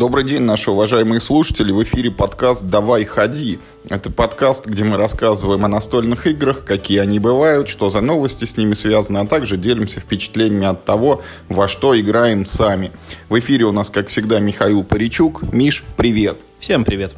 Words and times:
Добрый 0.00 0.24
день, 0.24 0.40
наши 0.40 0.70
уважаемые 0.70 1.20
слушатели. 1.20 1.72
В 1.72 1.82
эфире 1.82 2.10
подкаст 2.10 2.64
«Давай, 2.64 3.04
ходи». 3.04 3.58
Это 3.90 4.10
подкаст, 4.10 4.64
где 4.64 4.82
мы 4.82 4.96
рассказываем 4.96 5.62
о 5.66 5.68
настольных 5.68 6.26
играх, 6.26 6.64
какие 6.64 7.00
они 7.00 7.18
бывают, 7.18 7.68
что 7.68 7.90
за 7.90 8.00
новости 8.00 8.46
с 8.46 8.56
ними 8.56 8.72
связаны, 8.72 9.18
а 9.18 9.26
также 9.26 9.58
делимся 9.58 10.00
впечатлениями 10.00 10.64
от 10.64 10.86
того, 10.86 11.20
во 11.50 11.68
что 11.68 12.00
играем 12.00 12.46
сами. 12.46 12.92
В 13.28 13.38
эфире 13.40 13.66
у 13.66 13.72
нас, 13.72 13.90
как 13.90 14.08
всегда, 14.08 14.40
Михаил 14.40 14.84
Паричук. 14.84 15.42
Миш, 15.52 15.84
привет. 15.98 16.38
Всем 16.60 16.86
привет. 16.86 17.12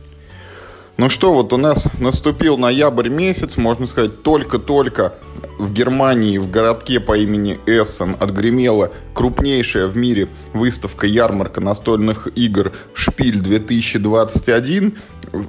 Ну 0.98 1.09
что, 1.09 1.32
вот 1.32 1.52
у 1.52 1.56
нас 1.56 1.88
наступил 1.98 2.58
ноябрь 2.58 3.08
месяц, 3.08 3.56
можно 3.56 3.86
сказать, 3.86 4.22
только-только 4.22 5.14
в 5.58 5.72
Германии, 5.72 6.36
в 6.36 6.50
городке 6.50 7.00
по 7.00 7.16
имени 7.16 7.58
Эссен, 7.66 8.14
отгремела 8.20 8.93
крупнейшая 9.14 9.86
в 9.86 9.96
мире 9.96 10.29
выставка 10.53 11.07
ярмарка 11.07 11.61
настольных 11.61 12.29
игр 12.34 12.72
«Шпиль 12.93 13.39
2021». 13.39 14.98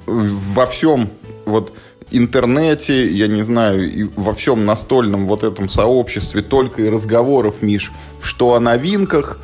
Во 0.05 0.65
всем 0.65 1.09
вот 1.45 1.73
интернете, 2.09 3.11
я 3.11 3.27
не 3.27 3.43
знаю, 3.43 3.91
и 3.91 4.03
во 4.15 4.33
всем 4.33 4.65
настольном 4.65 5.27
вот 5.27 5.43
этом 5.43 5.67
сообществе 5.67 6.41
только 6.41 6.83
и 6.83 6.89
разговоров, 6.89 7.61
Миш, 7.61 7.91
что 8.21 8.53
о 8.53 8.61
новинках, 8.61 9.39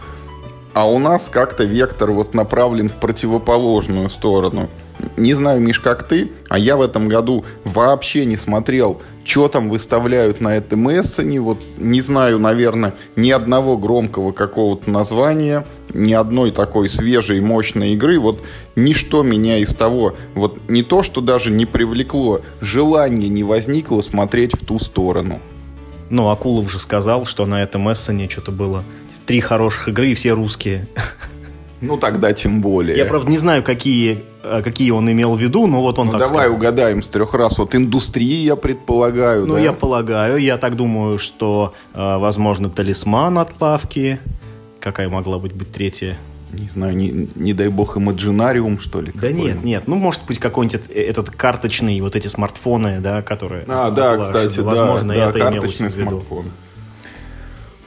а 0.74 0.90
у 0.90 0.98
нас 0.98 1.28
как-то 1.30 1.66
вектор 1.66 2.12
вот 2.12 2.34
направлен 2.34 2.88
в 2.88 2.96
противоположную 2.96 4.10
сторону– 4.10 4.70
не 5.18 5.34
знаю, 5.34 5.62
Миш, 5.62 5.80
как 5.80 6.04
ты, 6.04 6.32
а 6.50 6.58
я 6.58 6.78
в 6.78 6.82
этом 6.82 7.08
году 7.08 7.46
вообще 7.64 8.26
не 8.26 8.38
смотрел, 8.38 9.02
что 9.24 9.48
там 9.48 9.70
выставляют 9.70 10.42
на 10.42 10.56
этом 10.56 10.90
эссене. 10.90 11.40
Вот 11.42 11.60
не 11.78 12.02
знаю, 12.02 12.40
наверное, 12.40 12.94
ни 13.16 13.30
одного 13.30 13.78
громкого 13.78 14.32
какого-то 14.32 14.90
названия, 14.90 15.66
ни 15.94 16.14
одной 16.14 16.52
такой 16.52 16.90
свежей, 16.90 17.42
мощной 17.42 17.94
игры. 17.94 18.20
Вот 18.20 18.44
ничто 18.76 19.24
меня 19.24 19.58
из 19.58 19.74
того, 19.74 20.16
вот 20.36 20.60
не 20.68 20.84
то, 20.84 21.04
что 21.04 21.22
даже 21.22 21.52
не 21.52 21.66
привлекло, 21.66 22.42
желание 22.62 23.30
не 23.30 23.44
возникло 23.44 24.02
смотреть 24.02 24.54
в 24.54 24.66
ту 24.66 24.80
сторону. 24.80 25.40
Ну, 26.10 26.30
Акулов 26.30 26.72
же 26.72 26.80
сказал, 26.80 27.26
что 27.26 27.46
на 27.46 27.62
этом 27.62 27.92
эссене 27.92 28.30
что-то 28.30 28.52
было 28.52 28.84
три 29.26 29.42
хороших 29.42 29.90
игры 29.90 30.12
и 30.12 30.16
все 30.16 30.32
русские. 30.32 30.88
Ну, 31.82 31.98
тогда 31.98 32.34
тем 32.34 32.62
более. 32.62 32.98
Я, 32.98 33.06
правда, 33.06 33.30
не 33.30 33.38
знаю, 33.38 33.64
какие, 33.64 34.24
э, 34.44 34.62
какие 34.64 34.92
он 34.92 35.10
имел 35.12 35.36
в 35.36 35.40
виду, 35.42 35.66
но 35.68 35.82
вот 35.82 35.98
он 35.98 36.08
ну, 36.08 36.12
так 36.12 36.22
давай 36.22 36.46
сказал. 36.46 36.56
угадаем 36.58 37.02
с 37.02 37.08
трех 37.08 37.34
раз. 37.34 37.58
Вот 37.58 37.74
индустрии, 37.76 38.44
я 38.44 38.56
предполагаю, 38.56 39.46
Ну, 39.46 39.54
да? 39.54 39.60
я 39.60 39.74
полагаю. 39.74 40.38
Я 40.38 40.58
так 40.58 40.76
думаю, 40.76 41.18
что, 41.20 41.74
э, 41.94 42.18
возможно, 42.18 42.70
талисман 42.70 43.38
от 43.38 43.60
лавки. 43.62 44.20
Какая 44.80 45.10
могла 45.10 45.40
быть, 45.40 45.54
быть 45.54 45.72
третья? 45.72 46.18
Не 46.52 46.68
знаю, 46.68 46.96
не, 46.96 47.30
не 47.36 47.54
дай 47.54 47.68
бог, 47.68 47.96
имаджинариум, 47.98 48.80
что 48.80 49.02
ли? 49.02 49.12
Да 49.14 49.32
нет, 49.32 49.64
нет. 49.64 49.84
Ну, 49.88 49.96
может 49.96 50.24
быть, 50.28 50.40
какой-нибудь 50.40 50.82
э- 50.90 51.02
этот 51.04 51.30
карточный, 51.30 52.02
вот 52.02 52.16
эти 52.16 52.28
смартфоны, 52.28 53.00
да, 53.00 53.22
которые... 53.22 53.66
А, 53.68 53.92
да, 53.92 54.18
кстати, 54.18 54.58
да, 54.58 54.64
Возможно, 54.64 55.14
да, 55.14 55.30
это 55.30 55.40
имелось 55.40 55.54
карточный 55.78 55.90
в 55.90 55.96
виду. 55.96 56.10
смартфон. 56.10 56.46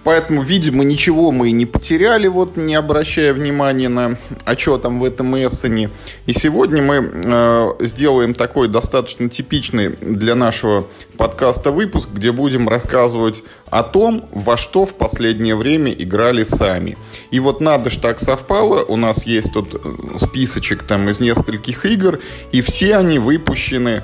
Поэтому, 0.04 0.42
видимо, 0.42 0.82
ничего 0.82 1.30
мы 1.30 1.50
и 1.50 1.52
не 1.52 1.64
потеряли, 1.64 2.26
вот 2.26 2.56
не 2.56 2.74
обращая 2.74 3.32
внимания 3.32 3.88
на 3.88 4.16
а 4.44 4.56
там 4.56 5.00
в 5.00 5.04
этом 5.04 5.36
эссене. 5.36 5.90
И 6.26 6.32
сегодня 6.32 6.82
мы 6.82 7.10
э, 7.12 7.70
сделаем 7.80 8.34
такой 8.34 8.68
достаточно 8.68 9.28
типичный 9.28 9.90
для 10.00 10.34
нашего 10.34 10.86
подкаста 11.16 11.70
выпуск, 11.70 12.08
где 12.12 12.32
будем 12.32 12.68
рассказывать 12.68 13.44
о 13.70 13.84
том, 13.84 14.28
во 14.32 14.56
что 14.56 14.86
в 14.86 14.94
последнее 14.94 15.54
время 15.54 15.92
играли 15.92 16.42
сами. 16.42 16.96
И 17.30 17.38
вот 17.38 17.60
надо 17.60 17.90
ж 17.90 17.98
так 17.98 18.18
совпало, 18.18 18.82
у 18.82 18.96
нас 18.96 19.24
есть 19.24 19.52
тут 19.52 19.74
э, 19.74 20.18
списочек 20.18 20.82
там 20.82 21.08
из 21.10 21.20
нескольких 21.20 21.86
игр, 21.86 22.18
и 22.50 22.60
все 22.60 22.96
они 22.96 23.20
выпущены 23.20 24.02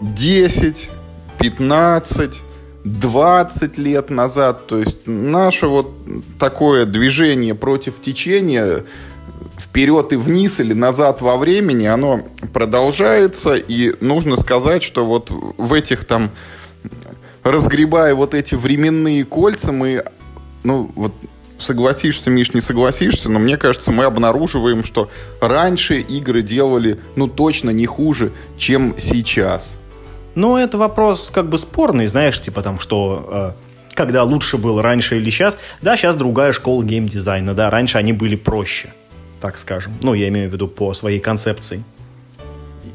10, 0.00 0.90
15, 1.40 2.34
20 2.84 3.78
лет 3.78 4.10
назад. 4.10 4.66
То 4.66 4.78
есть 4.78 5.06
наше 5.06 5.66
вот 5.66 5.92
такое 6.38 6.84
движение 6.84 7.54
против 7.54 8.00
течения 8.00 8.84
вперед 9.58 10.12
и 10.12 10.16
вниз 10.16 10.60
или 10.60 10.72
назад 10.72 11.20
во 11.20 11.36
времени, 11.36 11.86
оно 11.86 12.22
продолжается. 12.52 13.54
И 13.54 13.94
нужно 14.04 14.36
сказать, 14.36 14.82
что 14.82 15.04
вот 15.04 15.30
в 15.30 15.72
этих 15.72 16.04
там, 16.04 16.30
разгребая 17.42 18.14
вот 18.14 18.34
эти 18.34 18.54
временные 18.54 19.24
кольца, 19.24 19.72
мы, 19.72 20.04
ну 20.64 20.90
вот 20.94 21.14
согласишься, 21.58 22.28
Миш, 22.28 22.52
не 22.54 22.60
согласишься, 22.60 23.30
но 23.30 23.38
мне 23.38 23.56
кажется, 23.56 23.90
мы 23.92 24.04
обнаруживаем, 24.04 24.84
что 24.84 25.10
раньше 25.40 26.00
игры 26.00 26.42
делали, 26.42 26.98
ну, 27.16 27.28
точно 27.28 27.70
не 27.70 27.86
хуже, 27.86 28.32
чем 28.58 28.96
сейчас. 28.98 29.76
Ну, 30.34 30.56
это 30.56 30.78
вопрос 30.78 31.30
как 31.30 31.48
бы 31.48 31.58
спорный, 31.58 32.06
знаешь, 32.06 32.40
типа 32.40 32.62
там, 32.62 32.78
что 32.78 33.54
э, 33.56 33.94
когда 33.94 34.24
лучше 34.24 34.56
было 34.58 34.82
раньше 34.82 35.16
или 35.16 35.30
сейчас. 35.30 35.58
Да, 35.80 35.96
сейчас 35.96 36.16
другая 36.16 36.52
школа 36.52 36.82
геймдизайна, 36.84 37.54
да, 37.54 37.70
раньше 37.70 37.98
они 37.98 38.12
были 38.12 38.36
проще, 38.36 38.92
так 39.40 39.58
скажем. 39.58 39.92
Ну, 40.02 40.14
я 40.14 40.28
имею 40.28 40.48
в 40.48 40.52
виду 40.52 40.68
по 40.68 40.94
своей 40.94 41.20
концепции. 41.20 41.82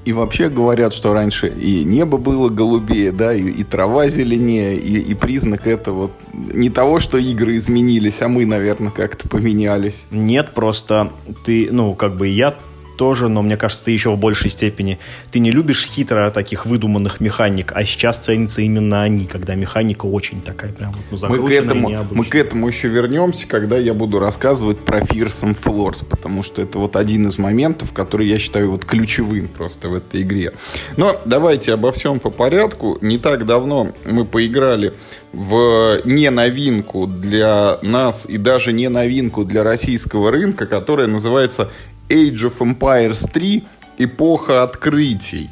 И 0.05 0.13
вообще 0.13 0.47
говорят, 0.47 0.93
что 0.93 1.11
раньше 1.11 1.49
и 1.49 1.83
небо 1.83 2.17
было 2.17 2.47
голубее, 2.47 3.11
да, 3.11 3.33
и, 3.33 3.41
и 3.41 3.63
трава 3.65 4.07
зеленее, 4.07 4.77
и, 4.77 4.99
и 4.99 5.13
признак 5.13 5.67
этого 5.67 6.11
не 6.33 6.69
того, 6.69 7.01
что 7.01 7.17
игры 7.17 7.57
изменились, 7.57 8.21
а 8.21 8.29
мы, 8.29 8.45
наверное, 8.45 8.91
как-то 8.91 9.27
поменялись. 9.27 10.05
Нет, 10.09 10.51
просто 10.53 11.11
ты, 11.43 11.67
ну, 11.73 11.93
как 11.93 12.15
бы 12.15 12.29
я 12.29 12.55
тоже, 12.97 13.29
но 13.29 13.41
мне 13.41 13.55
кажется, 13.55 13.85
ты 13.85 13.91
еще 13.91 14.11
в 14.11 14.17
большей 14.17 14.49
степени. 14.49 14.99
Ты 15.31 15.39
не 15.39 15.51
любишь 15.51 15.85
хитро 15.85 16.29
таких 16.31 16.65
выдуманных 16.65 17.21
механик, 17.21 17.71
а 17.73 17.85
сейчас 17.85 18.17
ценятся 18.17 18.61
именно 18.61 19.03
они, 19.03 19.25
когда 19.25 19.55
механика 19.55 20.05
очень 20.05 20.41
такая 20.41 20.73
прям 20.73 20.93
ну, 21.11 21.17
Мы 21.29 21.47
к, 21.47 21.51
этому, 21.51 22.05
мы 22.11 22.25
к 22.25 22.35
этому 22.35 22.67
еще 22.67 22.87
вернемся, 22.87 23.47
когда 23.47 23.77
я 23.77 23.93
буду 23.93 24.19
рассказывать 24.19 24.79
про 24.79 24.99
Fearsome 24.99 25.57
Floors, 25.57 26.05
потому 26.05 26.43
что 26.43 26.61
это 26.61 26.79
вот 26.79 26.95
один 26.95 27.27
из 27.27 27.37
моментов, 27.37 27.93
который 27.93 28.27
я 28.27 28.39
считаю 28.39 28.71
вот 28.71 28.83
ключевым 28.83 29.47
просто 29.47 29.89
в 29.89 29.93
этой 29.93 30.23
игре. 30.23 30.53
Но 30.97 31.15
давайте 31.25 31.73
обо 31.73 31.91
всем 31.91 32.19
по 32.19 32.31
порядку. 32.31 32.97
Не 33.01 33.17
так 33.17 33.45
давно 33.45 33.93
мы 34.05 34.25
поиграли 34.25 34.93
в 35.33 36.01
не 36.03 36.29
новинку 36.29 37.05
для 37.05 37.79
нас 37.81 38.25
и 38.25 38.37
даже 38.37 38.73
не 38.73 38.89
новинку 38.89 39.43
для 39.43 39.63
российского 39.63 40.31
рынка, 40.31 40.65
которая 40.65 41.07
называется 41.07 41.69
Age 42.09 42.50
of 42.50 42.57
Empires 42.59 43.29
3 43.31 43.63
Эпоха 44.00 44.63
открытий. 44.63 45.50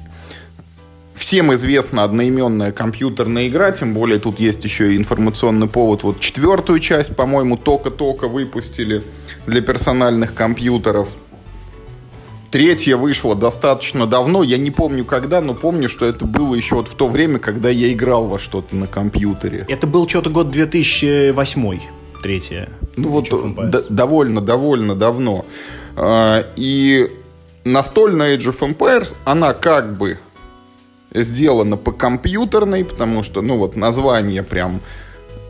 Всем 1.16 1.54
известна 1.54 2.04
одноименная 2.04 2.72
компьютерная 2.72 3.48
игра, 3.48 3.72
тем 3.72 3.94
более 3.94 4.20
тут 4.20 4.40
есть 4.40 4.64
еще 4.64 4.94
и 4.94 4.98
информационный 4.98 5.68
повод. 5.68 6.04
Вот 6.04 6.20
четвертую 6.20 6.80
часть, 6.80 7.16
по-моему, 7.16 7.58
только-только 7.58 8.28
выпустили 8.28 9.02
для 9.48 9.62
персональных 9.62 10.34
компьютеров. 10.36 11.10
Третья 12.52 12.96
вышла 12.96 13.36
достаточно 13.36 14.06
давно, 14.06 14.44
я 14.44 14.58
не 14.58 14.72
помню 14.72 15.04
когда, 15.04 15.42
но 15.42 15.56
помню, 15.56 15.90
что 15.90 16.06
это 16.06 16.26
было 16.26 16.54
еще 16.54 16.76
вот 16.76 16.88
в 16.88 16.96
то 16.96 17.08
время, 17.08 17.40
когда 17.40 17.70
я 17.70 17.92
играл 17.92 18.28
во 18.28 18.38
что-то 18.38 18.76
на 18.76 18.86
компьютере. 18.88 19.66
Это 19.68 19.88
был 19.88 20.08
что-то 20.08 20.30
год 20.30 20.52
2008 20.52 21.80
третья. 22.22 22.70
Ну 22.96 23.10
вот 23.10 23.26
Age 23.26 23.32
of 23.32 23.56
Empires. 23.56 23.70
д- 23.70 23.86
довольно, 23.90 24.42
довольно 24.42 24.96
давно. 24.96 25.46
А, 25.96 26.46
И 26.56 27.10
настольная 27.64 28.38
Age 28.38 28.52
of 28.52 28.60
Empires, 28.60 29.16
она 29.26 29.54
как 29.54 29.98
бы 29.98 30.18
сделана 31.14 31.78
по 31.78 31.92
компьютерной, 31.92 32.84
потому 32.84 33.24
что, 33.24 33.42
ну 33.42 33.58
вот, 33.58 33.76
название 33.76 34.44
прям 34.44 34.82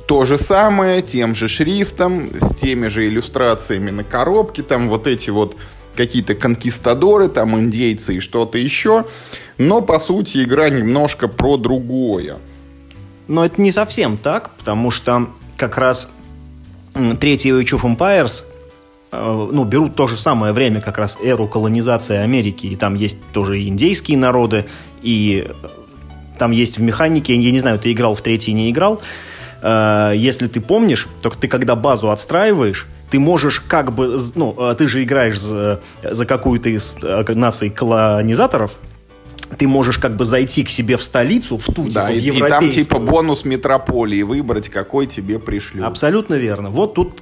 то 0.07 0.25
же 0.25 0.37
самое, 0.37 1.01
тем 1.01 1.33
же 1.33 1.47
шрифтом, 1.47 2.29
с 2.39 2.53
теми 2.53 2.87
же 2.87 3.07
иллюстрациями 3.07 3.89
на 3.89 4.03
коробке, 4.03 4.61
там 4.61 4.89
вот 4.89 5.07
эти 5.07 5.31
вот 5.31 5.55
какие-то 5.95 6.35
конкистадоры, 6.35 7.27
там 7.27 7.57
индейцы 7.59 8.15
и 8.15 8.19
что-то 8.19 8.57
еще. 8.57 9.05
Но, 9.57 9.81
по 9.81 9.97
сути, 9.99 10.43
игра 10.43 10.69
немножко 10.69 11.27
про 11.27 11.57
другое. 11.57 12.37
Но 13.27 13.45
это 13.45 13.59
не 13.61 13.71
совсем 13.71 14.17
так, 14.17 14.51
потому 14.57 14.91
что 14.91 15.29
как 15.57 15.77
раз 15.77 16.11
третий 17.19 17.49
Age 17.49 17.79
of 17.79 17.81
Empires 17.81 18.43
ну, 19.11 19.63
берут 19.63 19.95
то 19.95 20.07
же 20.07 20.17
самое 20.17 20.51
время, 20.51 20.81
как 20.81 20.97
раз 20.97 21.17
эру 21.21 21.47
колонизации 21.47 22.17
Америки, 22.17 22.67
и 22.67 22.75
там 22.75 22.95
есть 22.95 23.17
тоже 23.33 23.59
и 23.59 23.69
индейские 23.69 24.17
народы, 24.17 24.65
и 25.01 25.47
э, 25.47 25.67
там 26.37 26.51
есть 26.51 26.77
в 26.77 26.81
механике, 26.81 27.35
я 27.35 27.51
не 27.51 27.59
знаю, 27.59 27.79
ты 27.79 27.91
играл 27.91 28.15
в 28.15 28.21
третий, 28.21 28.53
не 28.53 28.71
играл, 28.71 29.01
Э, 29.65 30.13
если 30.15 30.47
ты 30.47 30.61
помнишь, 30.61 31.07
то 31.21 31.29
ты 31.29 31.47
когда 31.47 31.75
базу 31.75 32.11
отстраиваешь, 32.11 32.87
ты 33.09 33.19
можешь 33.19 33.59
как 33.61 33.93
бы, 33.93 34.17
ну, 34.35 34.55
э, 34.57 34.75
ты 34.75 34.87
же 34.87 35.03
играешь 35.03 35.39
за, 35.39 35.81
за 36.03 36.25
какую-то 36.25 36.69
из 36.69 36.97
э, 37.01 37.23
наций 37.33 37.71
колонизаторов, 37.71 38.77
ты 39.57 39.67
можешь 39.67 39.97
как 39.97 40.15
бы 40.15 40.25
зайти 40.25 40.63
к 40.63 40.69
себе 40.69 40.97
в 40.97 41.03
столицу, 41.03 41.57
в 41.57 41.65
ту, 41.65 41.89
да, 41.89 42.11
типа, 42.11 42.25
и, 42.25 42.31
в 42.31 42.35
и 42.35 42.49
там 42.49 42.69
типа 42.69 42.99
бонус 42.99 43.45
метрополии 43.45 44.23
выбрать, 44.23 44.69
какой 44.69 45.05
тебе 45.07 45.39
пришлют. 45.39 45.85
Абсолютно 45.85 46.35
верно. 46.35 46.69
Вот 46.69 46.93
тут 46.93 47.21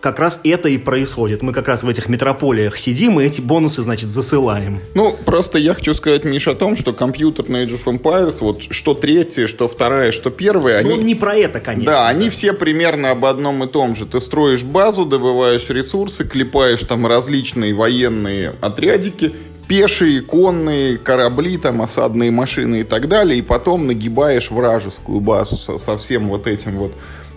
как 0.00 0.18
раз 0.18 0.40
это 0.44 0.68
и 0.68 0.78
происходит. 0.78 1.42
Мы 1.42 1.52
как 1.52 1.68
раз 1.68 1.82
в 1.82 1.88
этих 1.88 2.08
метрополиях 2.08 2.78
сидим 2.78 3.20
и 3.20 3.24
эти 3.24 3.40
бонусы, 3.40 3.82
значит, 3.82 4.10
засылаем. 4.10 4.80
Ну, 4.94 5.16
просто 5.24 5.58
я 5.58 5.74
хочу 5.74 5.94
сказать, 5.94 6.24
Миш, 6.24 6.46
о 6.48 6.54
том, 6.54 6.76
что 6.76 6.92
компьютерные 6.92 7.66
Age 7.66 7.82
of 7.84 8.00
Empires, 8.00 8.36
вот 8.40 8.62
что 8.70 8.94
третья, 8.94 9.46
что 9.46 9.68
вторая, 9.68 10.12
что 10.12 10.30
первая, 10.30 10.82
ну, 10.82 10.94
они... 10.94 11.04
не 11.04 11.14
про 11.14 11.34
это, 11.36 11.60
конечно. 11.60 11.92
Да, 11.92 12.02
да, 12.02 12.08
они 12.08 12.30
все 12.30 12.52
примерно 12.52 13.10
об 13.10 13.24
одном 13.24 13.64
и 13.64 13.66
том 13.66 13.96
же. 13.96 14.06
Ты 14.06 14.20
строишь 14.20 14.62
базу, 14.62 15.04
добываешь 15.04 15.68
ресурсы, 15.68 16.24
клепаешь 16.24 16.82
там 16.84 17.06
различные 17.06 17.74
военные 17.74 18.54
отрядики, 18.60 19.34
пешие, 19.68 20.22
конные, 20.22 20.96
корабли, 20.98 21.58
там, 21.58 21.82
осадные 21.82 22.30
машины 22.30 22.80
и 22.80 22.84
так 22.84 23.06
далее, 23.06 23.38
и 23.38 23.42
потом 23.42 23.86
нагибаешь 23.86 24.50
вражескую 24.50 25.20
базу 25.20 25.56
со, 25.56 25.76
со 25.76 25.98
всем 25.98 26.28
вот 26.28 26.46
этим 26.46 26.78
вот 26.78 26.94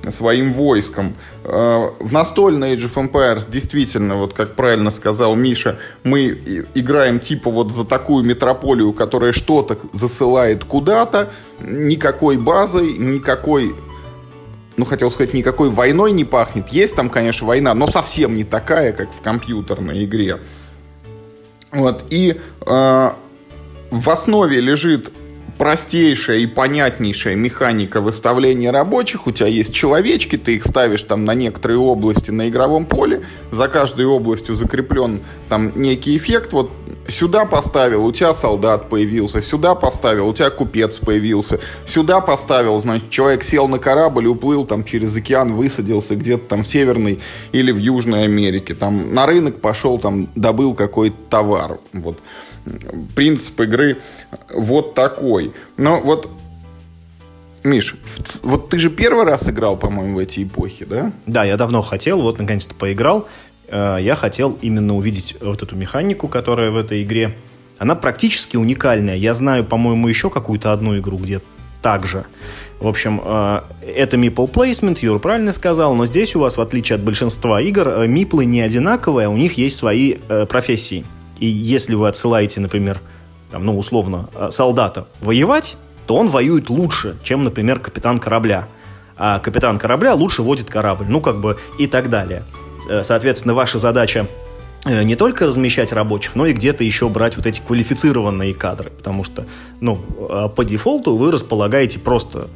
своим 0.10 0.54
войском. 0.54 1.16
Э, 1.44 1.90
в 2.00 2.12
настольной 2.12 2.76
Age 2.76 2.92
of 2.92 3.12
Empires 3.12 3.52
действительно, 3.52 4.16
вот 4.16 4.34
как 4.34 4.56
правильно 4.56 4.90
сказал 4.90 5.36
Миша, 5.36 5.78
мы 6.04 6.30
играем 6.74 7.20
типа 7.20 7.52
вот 7.52 7.72
за 7.72 7.86
такую 7.86 8.24
метрополию, 8.24 8.94
которая 8.94 9.34
что-то 9.34 9.78
засылает 9.94 10.64
куда-то, 10.64 11.30
никакой 11.60 12.38
базой, 12.38 12.94
никакой 12.94 13.76
ну, 14.78 14.86
хотел 14.86 15.12
сказать, 15.12 15.34
никакой 15.34 15.70
войной 15.70 16.12
не 16.12 16.26
пахнет. 16.26 16.70
Есть 16.70 16.96
там, 16.96 17.10
конечно, 17.10 17.46
война, 17.46 17.76
но 17.76 17.86
совсем 17.86 18.36
не 18.36 18.44
такая, 18.44 18.94
как 18.94 19.14
в 19.14 19.22
компьютерной 19.22 20.06
игре. 20.06 20.40
Вот, 21.72 22.06
и 22.10 22.40
э, 22.66 23.12
в 23.92 24.10
основе 24.10 24.60
лежит 24.60 25.12
простейшая 25.62 26.40
и 26.40 26.48
понятнейшая 26.48 27.36
механика 27.36 28.02
выставления 28.02 28.72
рабочих. 28.72 29.28
У 29.28 29.32
тебя 29.32 29.46
есть 29.46 29.72
человечки, 29.72 30.36
ты 30.36 30.56
их 30.56 30.66
ставишь 30.66 31.04
там 31.04 31.24
на 31.24 31.36
некоторые 31.36 31.78
области 31.78 32.32
на 32.32 32.50
игровом 32.50 32.88
поле. 32.88 33.22
За 33.52 33.68
каждой 33.68 34.08
областью 34.08 34.56
закреплен 34.56 35.22
там 35.50 35.72
некий 35.76 36.18
эффект. 36.18 36.54
Вот 36.54 36.72
сюда 37.08 37.46
поставил, 37.46 38.04
у 38.04 38.12
тебя 38.12 38.34
солдат 38.34 38.90
появился. 38.90 39.44
Сюда 39.44 39.76
поставил, 39.76 40.30
у 40.30 40.34
тебя 40.34 40.50
купец 40.50 40.98
появился. 40.98 41.60
Сюда 41.86 42.22
поставил, 42.22 42.80
значит, 42.80 43.12
человек 43.12 43.44
сел 43.44 43.68
на 43.68 43.78
корабль, 43.78 44.26
уплыл 44.26 44.66
там 44.66 44.84
через 44.84 45.16
океан, 45.16 45.54
высадился 45.54 46.16
где-то 46.16 46.48
там 46.48 46.64
в 46.64 46.68
Северной 46.68 47.20
или 47.52 47.72
в 47.72 47.78
Южной 47.78 48.24
Америке. 48.24 48.74
Там 48.74 49.14
на 49.14 49.28
рынок 49.28 49.62
пошел, 49.62 50.00
там 50.00 50.28
добыл 50.34 50.74
какой-то 50.74 51.18
товар. 51.30 51.78
Вот 51.94 52.18
принцип 53.16 53.60
игры 53.62 53.98
вот 54.54 54.94
такой. 54.94 55.54
Но 55.78 56.00
вот, 56.00 56.30
Миш, 57.64 57.96
вот 58.44 58.70
ты 58.70 58.80
же 58.80 58.90
первый 58.90 59.26
раз 59.26 59.50
играл, 59.50 59.78
по-моему, 59.78 60.16
в 60.16 60.20
эти 60.20 60.44
эпохи, 60.44 60.86
да? 60.86 61.12
Да, 61.26 61.44
я 61.44 61.58
давно 61.58 61.82
хотел, 61.82 62.22
вот 62.22 62.40
наконец-то 62.40 62.74
поиграл. 62.76 63.28
Э, 63.68 63.98
я 64.00 64.16
хотел 64.16 64.58
именно 64.62 64.96
увидеть 64.96 65.38
вот 65.42 65.62
эту 65.64 65.76
механику, 65.76 66.28
которая 66.28 66.72
в 66.72 66.78
этой 66.78 67.04
игре. 67.04 67.38
Она 67.78 67.96
практически 67.96 68.58
уникальная. 68.58 69.16
Я 69.16 69.34
знаю, 69.34 69.64
по-моему, 69.64 70.08
еще 70.08 70.30
какую-то 70.30 70.72
одну 70.72 70.98
игру, 71.00 71.18
где 71.18 71.42
так 71.82 72.06
же. 72.06 72.26
В 72.80 72.88
общем, 72.88 73.22
э, 73.24 73.62
это 73.96 74.18
Meeple 74.18 74.52
Placement, 74.52 75.00
Юр 75.02 75.20
правильно 75.20 75.54
сказал, 75.54 75.96
но 75.96 76.06
здесь 76.06 76.36
у 76.36 76.40
вас, 76.40 76.58
в 76.58 76.62
отличие 76.62 76.96
от 76.96 77.04
большинства 77.04 77.62
игр, 77.62 77.88
э, 77.88 78.08
миплы 78.08 78.46
не 78.46 78.62
одинаковые, 78.62 79.28
а 79.28 79.30
у 79.30 79.38
них 79.38 79.54
есть 79.54 79.78
свои 79.78 80.16
профессии. 80.48 81.06
И 81.42 81.48
если 81.48 81.96
вы 81.96 82.08
отсылаете, 82.08 82.62
например, 82.62 83.02
там, 83.50 83.66
ну, 83.66 83.78
условно, 83.78 84.30
э, 84.36 84.50
солдата 84.52 85.08
воевать, 85.22 85.76
то 86.06 86.16
он 86.16 86.30
воюет 86.30 86.70
лучше, 86.70 87.18
чем, 87.24 87.44
например, 87.44 87.80
капитан 87.80 88.20
корабля. 88.20 88.68
А 89.18 89.40
капитан 89.40 89.80
корабля 89.80 90.14
лучше 90.14 90.44
водит 90.44 90.70
корабль, 90.70 91.06
ну, 91.10 91.20
как 91.20 91.42
бы 91.42 91.58
и 91.80 91.88
так 91.88 92.12
далее. 92.12 92.44
Э, 92.88 93.02
соответственно, 93.04 93.56
ваша 93.56 93.80
задача 93.80 94.28
э, 94.86 95.02
не 95.02 95.16
только 95.16 95.48
размещать 95.48 95.92
рабочих, 95.92 96.36
но 96.36 96.46
и 96.46 96.54
где-то 96.54 96.84
еще 96.84 97.10
брать 97.10 97.36
вот 97.38 97.48
эти 97.48 97.60
квалифицированные 97.60 98.54
кадры, 98.54 98.92
потому 98.92 99.24
что, 99.24 99.48
ну, 99.80 99.96
по 100.56 100.64
дефолту 100.64 101.18
вы 101.18 101.32
располагаете 101.32 101.98
просто 101.98 102.50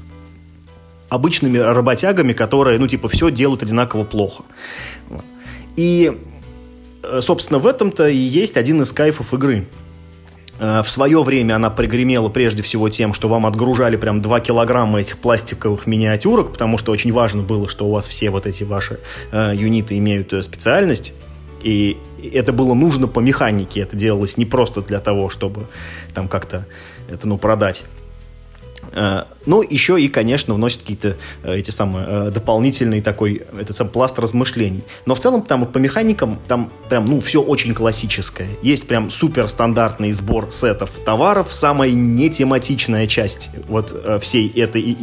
обычными 1.09 1.57
работягами, 1.57 2.33
которые, 2.33 2.77
ну, 2.77 2.87
типа, 2.87 3.07
все 3.07 3.31
делают 3.31 3.63
одинаково 3.63 4.03
плохо. 4.03 4.43
И 5.75 6.15
собственно, 7.21 7.59
в 7.59 7.67
этом-то 7.67 8.07
и 8.07 8.15
есть 8.15 8.57
один 8.57 8.81
из 8.81 8.91
кайфов 8.91 9.33
игры. 9.33 9.65
Э, 10.59 10.81
в 10.81 10.89
свое 10.89 11.21
время 11.23 11.55
она 11.55 11.69
пригремела 11.69 12.29
прежде 12.29 12.63
всего 12.63 12.89
тем, 12.89 13.13
что 13.13 13.27
вам 13.27 13.45
отгружали 13.45 13.97
прям 13.97 14.21
2 14.21 14.39
килограмма 14.39 15.01
этих 15.01 15.17
пластиковых 15.17 15.87
миниатюрок, 15.87 16.51
потому 16.51 16.77
что 16.77 16.91
очень 16.91 17.11
важно 17.11 17.41
было, 17.41 17.67
что 17.69 17.85
у 17.85 17.91
вас 17.91 18.07
все 18.07 18.29
вот 18.29 18.45
эти 18.45 18.63
ваши 18.63 18.99
э, 19.31 19.53
юниты 19.55 19.97
имеют 19.97 20.33
э, 20.33 20.41
специальность. 20.41 21.13
И 21.61 21.97
это 22.33 22.53
было 22.53 22.75
нужно 22.75 23.07
по 23.07 23.19
механике, 23.19 23.81
это 23.81 23.95
делалось 23.95 24.37
не 24.37 24.45
просто 24.45 24.81
для 24.81 24.99
того, 24.99 25.29
чтобы 25.29 25.65
там 26.13 26.27
как-то 26.27 26.67
это, 27.09 27.27
ну, 27.27 27.37
продать. 27.39 27.85
Э, 28.95 29.25
ну, 29.45 29.61
еще 29.61 30.01
и, 30.01 30.07
конечно, 30.07 30.53
вносит 30.53 30.81
какие-то 30.81 31.17
э, 31.43 31.57
эти 31.57 31.69
самые 31.69 32.05
э, 32.07 32.31
дополнительный 32.31 33.01
такой, 33.01 33.43
этот 33.59 33.75
сам 33.75 33.89
пласт 33.89 34.17
размышлений. 34.17 34.83
Но 35.05 35.13
в 35.13 35.19
целом 35.19 35.41
там 35.41 35.65
по 35.65 35.77
механикам 35.77 36.39
там 36.47 36.71
прям, 36.89 37.05
ну, 37.05 37.19
все 37.19 37.41
очень 37.41 37.73
классическое. 37.73 38.47
Есть 38.61 38.87
прям 38.87 39.11
супер 39.11 39.47
стандартный 39.49 40.11
сбор 40.13 40.47
сетов 40.51 40.91
товаров, 41.05 41.49
самая 41.51 41.91
нетематичная 41.91 43.07
часть 43.07 43.49
вот 43.67 44.21
всей 44.21 44.49
этой 44.49 44.97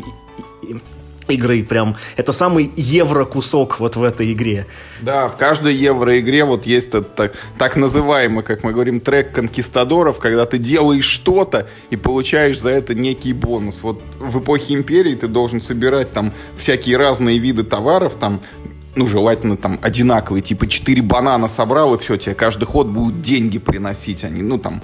игры 1.29 1.63
прям. 1.63 1.97
Это 2.17 2.33
самый 2.33 2.71
евро-кусок 2.77 3.81
вот 3.81 3.97
в 3.97 4.03
этой 4.03 4.33
игре. 4.33 4.67
Да, 5.01 5.29
в 5.29 5.37
каждой 5.37 5.75
евро-игре 5.75 6.45
вот 6.45 6.67
есть 6.67 6.89
этот 6.89 7.15
так, 7.15 7.33
так 7.59 7.77
называемый, 7.77 8.43
как 8.43 8.65
мы 8.65 8.73
говорим, 8.73 9.01
трек 9.01 9.33
конкистадоров, 9.33 10.19
когда 10.19 10.47
ты 10.47 10.59
делаешь 10.59 11.05
что-то 11.05 11.67
и 11.91 11.97
получаешь 11.97 12.61
за 12.61 12.71
это 12.71 12.95
некий 12.95 13.33
бонус. 13.33 13.81
Вот 13.83 14.03
в 14.19 14.41
эпохе 14.41 14.75
империи 14.75 15.15
ты 15.15 15.29
должен 15.29 15.61
собирать 15.61 16.13
там 16.13 16.33
всякие 16.57 16.97
разные 16.97 17.39
виды 17.39 17.65
товаров, 17.65 18.15
там 18.19 18.41
ну, 18.95 19.07
желательно 19.07 19.57
там 19.57 19.79
одинаковые, 19.83 20.43
типа 20.43 20.67
4 20.67 21.03
банана 21.03 21.49
собрал, 21.49 21.95
и 21.95 21.99
все, 21.99 22.17
тебе 22.17 22.35
каждый 22.35 22.67
ход 22.67 22.89
будут 22.89 23.23
деньги 23.23 23.59
приносить. 23.59 24.25
Они, 24.25 24.43
ну, 24.43 24.59
там, 24.59 24.83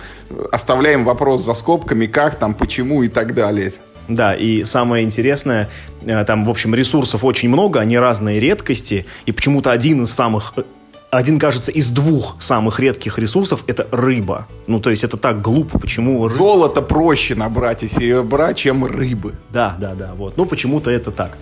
оставляем 0.51 1.05
вопрос 1.05 1.45
за 1.45 1.55
скобками, 1.55 2.07
как 2.07 2.39
там, 2.39 2.55
почему 2.55 3.03
и 3.03 3.09
так 3.09 3.35
далее. 3.35 3.73
Да, 4.09 4.35
и 4.35 4.65
самое 4.65 5.05
интересное, 5.05 5.69
э, 6.03 6.25
там, 6.25 6.45
в 6.45 6.51
общем, 6.51 6.75
ресурсов 6.75 7.25
очень 7.25 7.51
много, 7.51 7.81
они 7.81 7.99
разные 7.99 8.41
редкости, 8.41 9.05
и 9.27 9.33
почему-то 9.33 9.71
один 9.71 10.05
из 10.05 10.11
самых 10.11 10.55
э, 10.57 10.63
один, 11.11 11.39
кажется, 11.39 11.71
из 11.71 11.91
двух 11.91 12.37
самых 12.39 12.81
редких 12.81 13.19
ресурсов 13.19 13.65
это 13.67 13.87
рыба. 13.91 14.47
Ну, 14.67 14.81
то 14.81 14.91
есть 14.91 15.05
это 15.05 15.17
так 15.19 15.43
глупо, 15.43 15.79
почему... 15.79 16.27
Ры... 16.27 16.35
Золото 16.35 16.81
проще 16.83 17.35
набрать 17.35 17.83
и 17.83 17.89
серебра, 17.89 18.55
чем 18.55 18.85
рыбы. 18.85 19.35
Да, 19.51 19.77
да, 19.79 19.95
да, 19.95 20.13
вот. 20.15 20.37
Ну, 20.39 20.47
почему-то 20.47 20.91
это 20.91 21.11
так. 21.11 21.37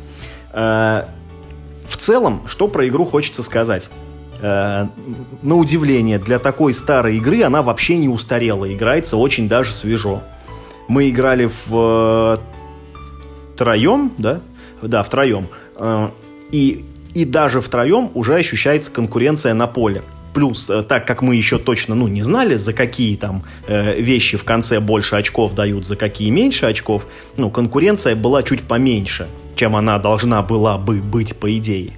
Э, 0.52 1.04
в 1.87 1.96
целом, 1.96 2.42
что 2.49 2.66
про 2.66 2.87
игру 2.88 3.04
хочется 3.04 3.42
сказать? 3.42 3.88
на 4.42 4.90
удивление, 5.42 6.18
для 6.18 6.38
такой 6.38 6.75
старой 6.75 7.16
игры 7.16 7.42
она 7.42 7.62
вообще 7.62 7.96
не 7.96 8.11
устарела, 8.11 8.70
играется 8.70 9.16
очень 9.16 9.49
даже 9.49 9.73
свежо. 9.73 10.23
Мы 10.88 11.08
играли 11.08 11.49
в 11.66 12.38
втроем, 13.56 14.12
да? 14.18 14.40
Да, 14.82 15.02
втроем. 15.02 15.48
Э, 15.76 16.10
и, 16.52 16.84
и 17.14 17.25
даже 17.25 17.60
втроем 17.60 18.10
уже 18.14 18.34
ощущается 18.34 18.90
конкуренция 18.90 19.54
на 19.54 19.66
поле. 19.66 20.02
Плюс, 20.34 20.68
э, 20.68 20.82
так 20.82 21.06
как 21.06 21.22
мы 21.22 21.36
еще 21.36 21.58
точно 21.58 21.94
ну, 21.94 22.06
не 22.06 22.22
знали, 22.22 22.56
за 22.56 22.75
какие 22.75 23.16
там 23.16 23.44
э, 23.66 23.98
вещи 24.00 24.36
в 24.36 24.44
конце 24.44 24.80
больше 24.80 25.16
очков 25.16 25.54
дают, 25.54 25.86
за 25.86 25.96
какие 25.96 26.28
меньше 26.28 26.66
очков, 26.66 27.06
ну, 27.38 27.50
конкуренция 27.50 28.14
была 28.14 28.42
чуть 28.42 28.62
поменьше, 28.62 29.26
чем 29.54 29.75
она 29.75 29.98
должна 29.98 30.42
была 30.42 30.76
бы 30.76 30.96
быть 30.96 31.34
по 31.36 31.56
идее. 31.56 31.92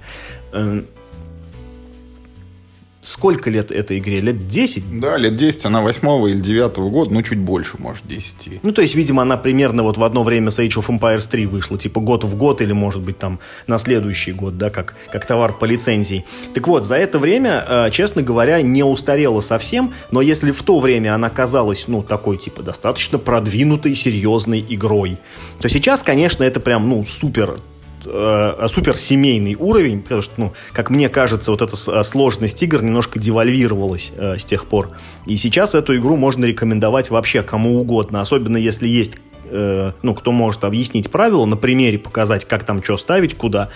Сколько 3.01 3.49
лет 3.49 3.71
этой 3.71 3.99
игре? 3.99 4.19
Лет 4.19 4.49
10? 4.49 4.99
Да, 4.99 5.15
лет 5.15 5.37
10. 5.37 5.65
Она 5.65 5.81
8 5.81 6.29
или 6.29 6.39
9 6.41 6.77
года, 6.91 7.13
ну, 7.13 7.21
чуть 7.21 7.39
больше, 7.39 7.77
может, 7.77 8.05
10. 8.05 8.61
Ну, 8.61 8.73
то 8.73 8.81
есть, 8.81 8.93
видимо, 8.93 9.21
она 9.21 9.37
примерно 9.37 9.83
вот 9.83 9.97
в 9.97 10.03
одно 10.03 10.25
время 10.25 10.51
с 10.51 10.59
Age 10.59 10.81
of 10.81 10.87
Empires 10.87 11.25
3 11.31 11.45
вышла. 11.45 11.77
Типа 11.77 12.01
год 12.01 12.25
в 12.25 12.35
год 12.35 12.59
или, 12.59 12.73
может 12.73 13.01
быть, 13.01 13.17
там 13.17 13.39
на 13.67 13.77
следующий 13.77 14.33
год, 14.33 14.57
да, 14.57 14.69
как, 14.69 14.95
как 15.13 15.25
товар 15.25 15.53
по 15.53 15.63
лицензии. 15.63 16.25
Так 16.53 16.67
вот, 16.67 16.83
за 16.83 16.95
это 16.95 17.19
время, 17.19 17.65
э, 17.65 17.89
честно 17.91 18.21
говоря, 18.21 18.61
не 18.61 18.83
устарела 18.83 19.39
совсем, 19.39 19.93
но 20.11 20.19
если 20.19 20.51
в 20.51 20.61
то 20.61 20.79
время 20.81 21.15
она 21.15 21.29
казалась, 21.29 21.85
ну, 21.87 22.03
такой, 22.03 22.37
типа, 22.37 22.63
достаточно 22.63 23.17
продвинутой, 23.17 23.95
серьезной 23.95 24.65
игрой, 24.67 25.19
то 25.61 25.69
сейчас, 25.69 26.03
конечно, 26.03 26.43
это 26.43 26.59
прям, 26.59 26.89
ну, 26.89 27.05
супер 27.05 27.59
э, 28.05 28.67
супер 28.69 28.95
семейный 28.97 29.55
уровень, 29.55 30.01
потому 30.01 30.21
что, 30.21 30.33
ну, 30.37 30.53
как 30.73 30.89
мне 30.89 31.09
кажется, 31.09 31.51
вот 31.51 31.61
эта 31.61 31.75
э, 31.75 32.03
сложность 32.03 32.61
игр 32.63 32.81
немножко 32.83 33.19
девальвировалась 33.19 34.11
э, 34.15 34.37
с 34.37 34.45
тех 34.45 34.65
пор. 34.65 34.91
И 35.25 35.37
сейчас 35.37 35.75
эту 35.75 35.95
игру 35.97 36.15
можно 36.15 36.45
рекомендовать 36.45 37.09
вообще 37.09 37.43
кому 37.43 37.79
угодно, 37.79 38.21
особенно 38.21 38.57
если 38.57 38.87
есть 38.87 39.17
э, 39.45 39.91
ну, 40.01 40.13
кто 40.15 40.31
может 40.31 40.63
объяснить 40.63 41.09
правила, 41.09 41.45
на 41.45 41.57
примере 41.57 41.97
показать, 41.97 42.45
как 42.45 42.63
там 42.63 42.83
что 42.83 42.97
ставить, 42.97 43.35
куда 43.35 43.69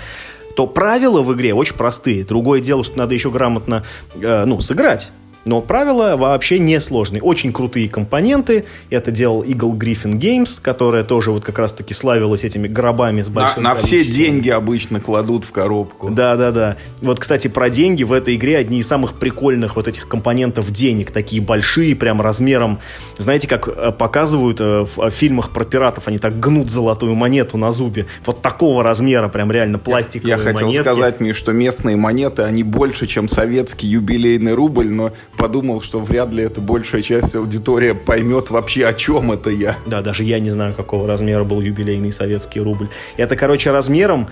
то 0.55 0.67
правила 0.67 1.21
в 1.21 1.33
игре 1.33 1.53
очень 1.53 1.75
простые. 1.75 2.23
Другое 2.23 2.61
дело, 2.61 2.83
что 2.83 2.97
надо 2.97 3.13
еще 3.13 3.31
грамотно 3.31 3.83
э, 4.15 4.45
ну, 4.45 4.61
сыграть. 4.61 5.11
Но 5.45 5.61
правила 5.61 6.15
вообще 6.15 6.59
не 6.59 6.79
сложные. 6.79 7.21
Очень 7.21 7.51
крутые 7.51 7.89
компоненты. 7.89 8.65
Это 8.89 9.11
делал 9.11 9.43
Eagle 9.43 9.77
Griffin 9.77 10.13
Games, 10.13 10.61
которая 10.61 11.03
тоже 11.03 11.31
вот 11.31 11.43
как 11.43 11.59
раз-таки 11.59 11.93
славилась 11.93 12.43
этими 12.43 12.67
гробами 12.67 13.21
с 13.21 13.29
большим 13.29 13.63
На, 13.63 13.73
на 13.73 13.75
все 13.75 14.05
деньги 14.05 14.49
обычно 14.49 14.99
кладут 15.01 15.43
в 15.43 15.51
коробку. 15.51 16.09
Да-да-да. 16.09 16.77
Вот, 17.01 17.19
кстати, 17.19 17.47
про 17.49 17.69
деньги 17.69 18.03
в 18.03 18.13
этой 18.13 18.35
игре 18.35 18.57
одни 18.57 18.79
из 18.79 18.87
самых 18.87 19.19
прикольных 19.19 19.75
вот 19.75 19.87
этих 19.87 20.07
компонентов 20.07 20.71
денег. 20.71 21.11
Такие 21.11 21.41
большие, 21.41 21.95
прям 21.95 22.21
размером. 22.21 22.79
Знаете, 23.17 23.47
как 23.47 23.67
э, 23.67 23.91
показывают 23.91 24.61
э, 24.61 24.85
в 24.95 25.09
фильмах 25.09 25.51
про 25.51 25.65
пиратов, 25.65 26.07
они 26.07 26.19
так 26.19 26.39
гнут 26.39 26.71
золотую 26.71 27.15
монету 27.15 27.57
на 27.57 27.71
зубе. 27.71 28.05
Вот 28.25 28.41
такого 28.41 28.83
размера, 28.83 29.27
прям 29.27 29.51
реально 29.51 29.79
пластиковые 29.79 30.31
Я, 30.31 30.37
я 30.37 30.41
хотел 30.41 30.67
монетки. 30.67 30.83
сказать, 30.83 31.19
Миш, 31.19 31.35
что 31.35 31.51
местные 31.51 31.97
монеты, 31.97 32.43
они 32.43 32.63
больше, 32.63 33.07
чем 33.07 33.27
советский 33.27 33.87
юбилейный 33.87 34.53
рубль, 34.53 34.89
но 34.89 35.11
подумал, 35.37 35.81
что 35.81 35.99
вряд 35.99 36.31
ли 36.31 36.43
это 36.43 36.61
большая 36.61 37.01
часть 37.01 37.35
аудитории 37.35 37.91
поймет 37.91 38.49
вообще, 38.49 38.85
о 38.85 38.93
чем 38.93 39.31
это 39.31 39.49
я. 39.49 39.77
Да, 39.85 40.01
даже 40.01 40.23
я 40.23 40.39
не 40.39 40.49
знаю, 40.49 40.73
какого 40.73 41.07
размера 41.07 41.43
был 41.43 41.61
юбилейный 41.61 42.11
советский 42.11 42.59
рубль. 42.59 42.89
Это, 43.17 43.35
короче, 43.35 43.71
размером, 43.71 44.29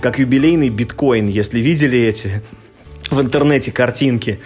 как 0.00 0.18
юбилейный 0.18 0.68
биткоин, 0.68 1.28
если 1.28 1.60
видели 1.60 1.98
эти 1.98 2.42
в 3.10 3.20
интернете 3.20 3.72
картинки. 3.72 4.40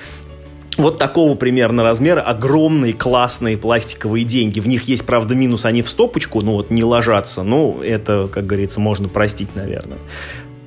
Вот 0.77 0.99
такого 0.99 1.35
примерно 1.37 1.83
размера 1.83 2.21
огромные 2.21 2.93
классные 2.93 3.57
пластиковые 3.57 4.27
деньги. 4.27 4.61
В 4.61 4.69
них 4.69 4.83
есть, 4.89 5.07
правда, 5.07 5.35
минус, 5.35 5.65
они 5.65 5.81
в 5.81 5.89
стопочку, 5.89 6.43
ну 6.43 6.53
вот 6.53 6.71
не 6.71 6.85
ложатся. 6.85 7.43
Ну, 7.43 7.81
это, 7.83 8.29
как 8.31 8.47
говорится, 8.47 8.79
можно 8.79 9.09
простить, 9.09 9.55
наверное. 9.55 9.99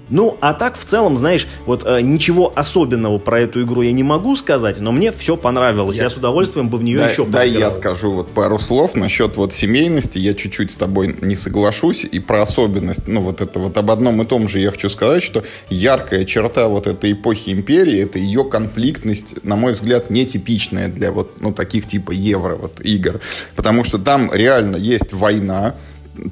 Ну, 0.10 0.38
а 0.42 0.54
так, 0.54 0.78
в 0.78 0.84
целом, 0.84 1.18
знаешь, 1.18 1.48
вот 1.66 1.84
э, 1.86 2.01
ничего 2.01 2.51
особенного 2.56 3.18
про 3.18 3.42
эту 3.42 3.63
игру 3.63 3.82
я 3.82 3.92
не 3.92 4.04
могу 4.04 4.36
сказать, 4.36 4.80
но 4.80 4.92
мне 4.92 5.12
все 5.12 5.38
понравилось. 5.38 5.98
Я, 5.98 6.04
я 6.04 6.10
с 6.10 6.16
удовольствием 6.16 6.70
бы 6.70 6.78
в 6.78 6.84
нее 6.84 7.00
да, 7.00 7.10
еще 7.10 7.25
Да, 7.25 7.44
я 7.44 7.72
скажу 7.72 8.12
вот 8.12 8.30
пару 8.30 8.60
слов 8.60 8.96
насчет 8.96 9.38
вот 9.38 9.54
семейности. 9.54 10.18
Я 10.18 10.34
чуть-чуть 10.34 10.72
с 10.72 10.75
тобой 10.75 11.16
не 11.22 11.36
соглашусь. 11.36 12.06
И 12.10 12.20
про 12.20 12.42
особенность, 12.42 13.08
ну, 13.08 13.22
вот 13.22 13.42
это 13.42 13.60
вот 13.60 13.78
об 13.78 13.92
одном 13.92 14.22
и 14.22 14.25
том 14.25 14.48
же 14.48 14.60
я 14.60 14.72
хочу 14.72 14.89
сказать, 14.89 15.24
что 15.24 15.44
яркая 15.70 16.25
черта 16.25 16.68
вот 16.68 16.88
этой 16.88 17.12
эпохи 17.12 17.51
империи, 17.51 18.01
это 18.01 18.20
ее 18.20 18.44
конфликтность, 18.44 19.44
на 19.44 19.56
мой 19.56 19.74
взгляд, 19.74 20.10
нетипичная 20.10 20.88
для 20.88 21.12
вот, 21.12 21.42
ну, 21.42 21.54
таких 21.54 21.88
типа 21.88 22.12
евро 22.12 22.56
вот 22.56 22.82
игр. 22.82 23.20
Потому 23.56 23.84
что 23.84 23.98
там 23.98 24.32
реально 24.34 24.78
есть 24.78 25.13
война, 25.13 25.75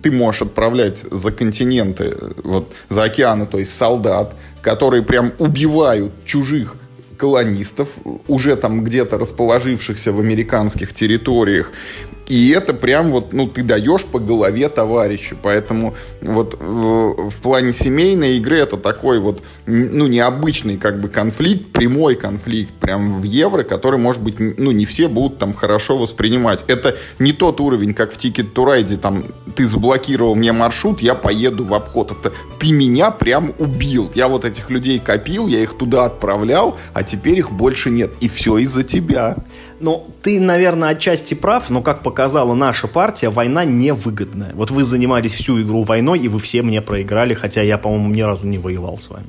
ты 0.02 0.12
можешь 0.12 0.42
отправлять 0.44 1.06
за 1.12 1.32
континенты, 1.32 2.16
вот, 2.44 2.72
за 2.90 3.04
океаны, 3.04 3.46
то 3.46 3.58
есть 3.58 3.74
солдат, 3.74 4.36
которые 4.62 5.04
прям 5.04 5.34
убивают 5.38 6.12
чужих 6.26 6.76
колонистов, 7.18 7.90
уже 8.28 8.56
там 8.56 8.84
где-то 8.84 9.18
расположившихся 9.18 10.14
в 10.14 10.20
американских 10.20 10.94
территориях. 10.94 11.72
И 12.28 12.50
это 12.50 12.74
прям 12.74 13.12
вот, 13.12 13.32
ну, 13.32 13.48
ты 13.48 13.64
даешь 13.64 14.04
по 14.04 14.20
голове 14.20 14.68
товарищу. 14.68 15.38
Поэтому 15.42 15.96
вот 16.22 16.58
в, 16.60 17.30
в 17.30 17.42
плане 17.42 17.74
семейной 17.74 18.38
игры 18.38 18.58
это 18.58 18.78
такой 18.78 19.20
вот, 19.20 19.42
ну, 19.66 20.08
необычный 20.08 20.78
как 20.78 21.00
бы 21.00 21.08
конфликт, 21.08 21.68
прямой 21.72 22.16
конфликт 22.16 22.74
прям 22.74 23.22
в 23.22 23.24
евро, 23.24 23.64
который, 23.64 23.98
может 23.98 24.22
быть, 24.22 24.36
ну, 24.40 24.72
не 24.72 24.86
все 24.86 25.08
будут 25.08 25.38
там 25.38 25.54
хорошо 25.54 25.98
воспринимать. 25.98 26.66
Это 26.68 26.98
не 27.18 27.32
тот 27.32 27.62
уровень, 27.62 27.94
как 27.94 28.12
в 28.12 28.18
Ticket 28.18 28.54
to 28.54 28.66
Ride, 28.66 28.98
там, 28.98 29.24
ты 29.56 29.66
заблокировал 29.66 30.36
мне 30.36 30.52
маршрут, 30.52 31.02
я 31.02 31.16
поеду 31.16 31.64
в 31.64 31.74
обход. 31.74 32.12
Это 32.12 32.34
ты 32.60 32.72
меня 32.72 33.10
прям 33.12 33.54
убил. 33.58 34.12
Я 34.16 34.28
вот 34.28 34.44
этих 34.44 34.70
людей 34.70 35.00
копил, 35.00 35.48
я 35.48 35.60
их 35.60 35.78
туда 35.78 36.06
отправлял, 36.06 36.78
а 36.94 37.04
теперь 37.04 37.40
их 37.40 37.52
больше 37.52 37.90
нет. 37.90 38.12
И 38.20 38.28
все 38.28 38.58
из-за 38.58 38.84
тебя. 38.84 39.38
Ну, 39.80 40.08
ты, 40.24 40.40
наверное, 40.40 40.90
отчасти 40.90 41.36
прав, 41.36 41.70
но, 41.70 41.82
как 41.82 42.02
показала 42.02 42.56
наша 42.56 42.88
партия, 42.88 43.30
война 43.30 43.64
невыгодная. 43.64 44.54
Вот 44.56 44.72
вы 44.72 44.84
занимались 44.84 45.34
всю 45.34 45.62
игру 45.62 45.84
войной, 45.84 46.20
и 46.20 46.28
вы 46.28 46.40
все 46.40 46.64
мне 46.64 46.82
проиграли, 46.82 47.36
хотя 47.36 47.62
я, 47.62 47.78
по-моему, 47.78 48.10
ни 48.10 48.22
разу 48.22 48.48
не 48.48 48.58
воевал 48.58 48.98
с 48.98 49.10
вами. 49.10 49.28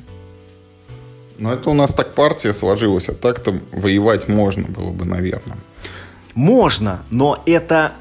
Ну, 1.39 1.51
это 1.51 1.71
у 1.71 1.75
нас 1.75 1.93
так 1.93 2.15
партия 2.15 2.55
сложилась, 2.55 3.09
а 3.09 3.13
так-то 3.13 3.55
воевать 3.73 4.29
можно 4.29 4.67
было 4.69 4.91
бы, 4.91 5.05
наверное. 5.05 5.59
Можно, 6.35 7.03
но 7.11 7.43
это 7.47 7.93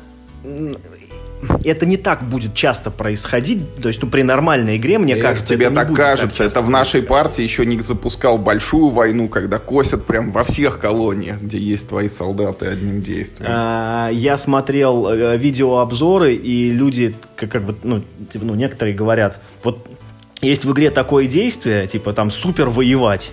это 1.63 1.85
не 1.85 1.97
так 1.97 2.23
будет 2.23 2.53
часто 2.53 2.91
происходить. 2.91 3.75
То 3.75 3.87
есть, 3.87 4.01
ну, 4.01 4.09
при 4.09 4.21
нормальной 4.21 4.77
игре, 4.77 4.97
мне 4.97 5.15
Эх, 5.15 5.21
кажется, 5.21 5.53
тебе 5.55 5.69
так 5.69 5.93
кажется. 5.93 6.43
Так 6.43 6.51
это 6.51 6.61
в 6.61 6.69
нашей 6.69 7.01
партии 7.01 7.43
еще 7.43 7.65
не 7.65 7.79
запускал 7.79 8.37
большую 8.37 8.89
войну, 8.89 9.27
когда 9.27 9.59
косят 9.59 10.05
прям 10.05 10.31
во 10.31 10.43
всех 10.43 10.79
колониях, 10.79 11.41
где 11.41 11.57
есть 11.57 11.89
твои 11.89 12.09
солдаты 12.09 12.67
одним 12.67 13.01
действием. 13.01 13.49
А, 13.53 14.09
я 14.09 14.37
смотрел 14.37 15.07
э, 15.07 15.37
видеообзоры, 15.37 16.33
и 16.33 16.71
люди, 16.71 17.15
как, 17.35 17.51
как 17.51 17.65
бы, 17.65 17.75
ну, 17.83 18.03
типа, 18.29 18.45
ну, 18.45 18.55
некоторые 18.55 18.95
говорят, 18.95 19.39
вот 19.63 19.87
есть 20.41 20.65
в 20.65 20.71
игре 20.71 20.91
такое 20.91 21.27
действие, 21.27 21.87
типа, 21.87 22.13
там, 22.13 22.31
супер 22.31 22.69
воевать. 22.69 23.31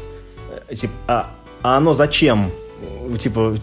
Э, 0.68 0.74
типа, 0.74 0.92
а, 1.06 1.30
а 1.62 1.76
оно 1.76 1.94
зачем? 1.94 2.50
Типа, 3.18 3.56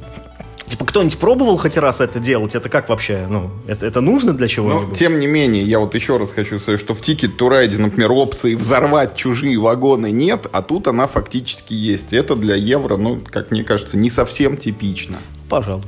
Типа, 0.71 0.85
кто-нибудь 0.85 1.17
пробовал 1.17 1.57
хоть 1.57 1.75
раз 1.75 1.99
это 1.99 2.17
делать? 2.19 2.55
Это 2.55 2.69
как 2.69 2.87
вообще? 2.87 3.27
Ну, 3.29 3.51
это, 3.67 3.85
это 3.85 3.99
нужно 3.99 4.31
для 4.31 4.47
чего-нибудь? 4.47 4.87
Но, 4.87 4.95
тем 4.95 5.19
не 5.19 5.27
менее, 5.27 5.63
я 5.63 5.79
вот 5.79 5.95
еще 5.95 6.15
раз 6.15 6.31
хочу 6.31 6.59
сказать, 6.59 6.79
что 6.79 6.95
в 6.95 7.01
Ticket 7.01 7.35
to 7.37 7.49
Ride, 7.49 7.77
например, 7.77 8.13
опции 8.13 8.55
взорвать 8.55 9.17
чужие 9.17 9.59
вагоны 9.59 10.11
нет, 10.11 10.47
а 10.49 10.61
тут 10.61 10.87
она 10.87 11.07
фактически 11.07 11.73
есть. 11.73 12.13
Это 12.13 12.37
для 12.37 12.55
евро, 12.55 12.95
ну, 12.95 13.19
как 13.19 13.51
мне 13.51 13.65
кажется, 13.65 13.97
не 13.97 14.09
совсем 14.09 14.55
типично. 14.55 15.17
Пожалуй. 15.49 15.83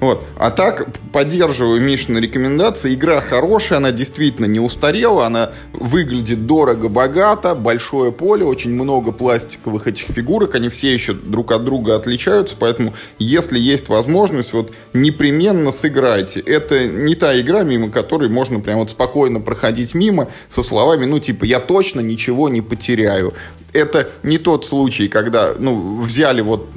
Вот. 0.00 0.22
А 0.36 0.50
так, 0.50 0.86
поддерживаю 1.12 1.80
Мишины 1.80 2.18
рекомендации. 2.18 2.94
Игра 2.94 3.20
хорошая, 3.20 3.78
она 3.78 3.90
действительно 3.90 4.46
не 4.46 4.60
устарела, 4.60 5.26
она 5.26 5.50
выглядит 5.72 6.46
дорого-богато, 6.46 7.54
большое 7.54 8.12
поле, 8.12 8.44
очень 8.44 8.72
много 8.72 9.10
пластиковых 9.10 9.88
этих 9.88 10.06
фигурок, 10.06 10.54
они 10.54 10.68
все 10.68 10.92
еще 10.92 11.14
друг 11.14 11.50
от 11.50 11.64
друга 11.64 11.96
отличаются, 11.96 12.54
поэтому, 12.58 12.94
если 13.18 13.58
есть 13.58 13.88
возможность, 13.88 14.52
вот 14.52 14.72
непременно 14.92 15.72
сыграйте. 15.72 16.40
Это 16.40 16.86
не 16.86 17.16
та 17.16 17.38
игра, 17.40 17.64
мимо 17.64 17.90
которой 17.90 18.28
можно 18.28 18.60
прям 18.60 18.78
вот 18.78 18.90
спокойно 18.90 19.40
проходить 19.40 19.94
мимо 19.94 20.28
со 20.48 20.62
словами, 20.62 21.06
ну, 21.06 21.18
типа, 21.18 21.44
я 21.44 21.58
точно 21.58 22.00
ничего 22.00 22.48
не 22.48 22.60
потеряю. 22.60 23.34
Это 23.72 24.08
не 24.22 24.38
тот 24.38 24.64
случай, 24.64 25.08
когда, 25.08 25.54
ну, 25.58 26.00
взяли 26.02 26.40
вот 26.40 26.68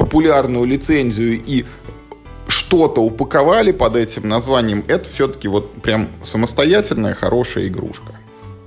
популярную 0.00 0.64
лицензию 0.64 1.40
и 1.44 1.66
что-то 2.50 3.00
упаковали 3.00 3.72
под 3.72 3.96
этим 3.96 4.28
названием, 4.28 4.84
это 4.88 5.08
все-таки 5.08 5.48
вот 5.48 5.72
прям 5.82 6.08
самостоятельная 6.22 7.14
хорошая 7.14 7.68
игрушка. 7.68 8.12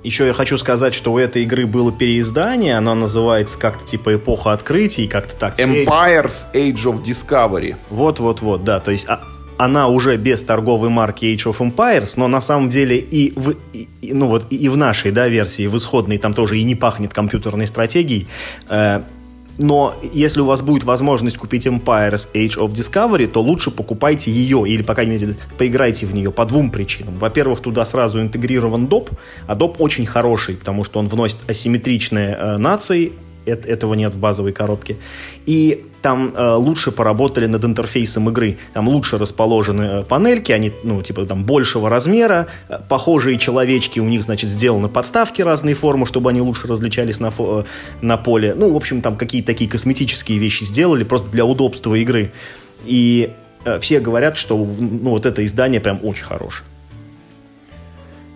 Еще 0.02 0.26
я 0.26 0.34
хочу 0.34 0.58
сказать, 0.58 0.92
что 0.92 1.14
у 1.14 1.18
этой 1.18 1.44
игры 1.44 1.66
было 1.66 1.90
переиздание, 1.90 2.76
оно 2.76 2.94
называется 2.94 3.58
как-то 3.58 3.86
типа 3.86 4.16
«Эпоха 4.16 4.52
открытий», 4.52 5.06
как-то 5.06 5.34
так. 5.34 5.58
Empire's 5.58 6.46
Age 6.52 6.84
of 6.84 7.02
Discovery. 7.02 7.76
Вот-вот-вот, 7.88 8.64
да, 8.64 8.80
то 8.80 8.90
есть 8.90 9.06
а, 9.08 9.22
она 9.56 9.88
уже 9.88 10.16
без 10.16 10.42
торговой 10.42 10.90
марки 10.90 11.24
Age 11.24 11.54
of 11.54 11.58
Empires, 11.58 12.14
но 12.16 12.28
на 12.28 12.42
самом 12.42 12.68
деле 12.68 12.98
и 12.98 13.32
в, 13.34 13.54
и, 13.72 13.88
ну 14.02 14.26
вот, 14.26 14.46
и 14.50 14.68
в 14.68 14.76
нашей 14.76 15.10
да, 15.10 15.28
версии, 15.28 15.66
в 15.66 15.76
исходной, 15.76 16.18
там 16.18 16.34
тоже 16.34 16.58
и 16.58 16.62
не 16.64 16.74
пахнет 16.74 17.14
компьютерной 17.14 17.66
стратегией, 17.66 18.26
э, 18.68 19.02
но 19.58 19.94
если 20.12 20.40
у 20.40 20.46
вас 20.46 20.62
будет 20.62 20.84
возможность 20.84 21.38
купить 21.38 21.66
Empires 21.66 22.28
Age 22.34 22.58
of 22.58 22.72
Discovery, 22.72 23.26
то 23.26 23.42
лучше 23.42 23.70
покупайте 23.70 24.30
ее, 24.30 24.64
или, 24.66 24.82
по 24.82 24.94
крайней 24.94 25.12
мере, 25.12 25.36
поиграйте 25.58 26.06
в 26.06 26.14
нее 26.14 26.30
по 26.30 26.44
двум 26.44 26.70
причинам. 26.70 27.18
Во-первых, 27.18 27.60
туда 27.60 27.84
сразу 27.84 28.20
интегрирован 28.20 28.86
доп, 28.86 29.10
а 29.46 29.54
доп 29.54 29.80
очень 29.80 30.06
хороший, 30.06 30.56
потому 30.56 30.84
что 30.84 30.98
он 30.98 31.08
вносит 31.08 31.38
асимметричные 31.48 32.34
э, 32.34 32.56
нации, 32.58 33.12
этого 33.46 33.94
нет 33.94 34.14
в 34.14 34.18
базовой 34.18 34.52
коробке. 34.52 34.96
И 35.46 35.84
там 36.04 36.34
э, 36.36 36.54
лучше 36.56 36.92
поработали 36.92 37.46
над 37.46 37.64
интерфейсом 37.64 38.28
игры. 38.28 38.58
Там 38.74 38.88
лучше 38.88 39.16
расположены 39.16 39.82
э, 39.82 40.02
панельки, 40.02 40.52
они, 40.52 40.70
ну, 40.82 41.02
типа, 41.02 41.24
там 41.24 41.44
большего 41.44 41.88
размера, 41.88 42.46
э, 42.68 42.78
похожие 42.88 43.38
человечки, 43.38 44.00
у 44.00 44.04
них, 44.04 44.24
значит, 44.24 44.50
сделаны 44.50 44.88
подставки 44.88 45.40
разной 45.40 45.72
формы, 45.72 46.04
чтобы 46.04 46.28
они 46.28 46.42
лучше 46.42 46.68
различались 46.68 47.20
на, 47.20 47.28
фо- 47.28 47.62
э, 47.62 47.64
на 48.02 48.18
поле. 48.18 48.54
Ну, 48.54 48.70
в 48.72 48.76
общем, 48.76 49.00
там 49.00 49.16
какие-то 49.16 49.46
такие 49.46 49.70
косметические 49.70 50.38
вещи 50.38 50.64
сделали, 50.64 51.04
просто 51.04 51.30
для 51.30 51.46
удобства 51.46 51.94
игры. 51.94 52.32
И 52.84 53.30
э, 53.64 53.78
все 53.78 53.98
говорят, 53.98 54.36
что, 54.36 54.58
ну, 54.58 55.10
вот 55.10 55.24
это 55.24 55.42
издание 55.42 55.80
прям 55.80 56.00
очень 56.02 56.24
хорошее. 56.24 56.64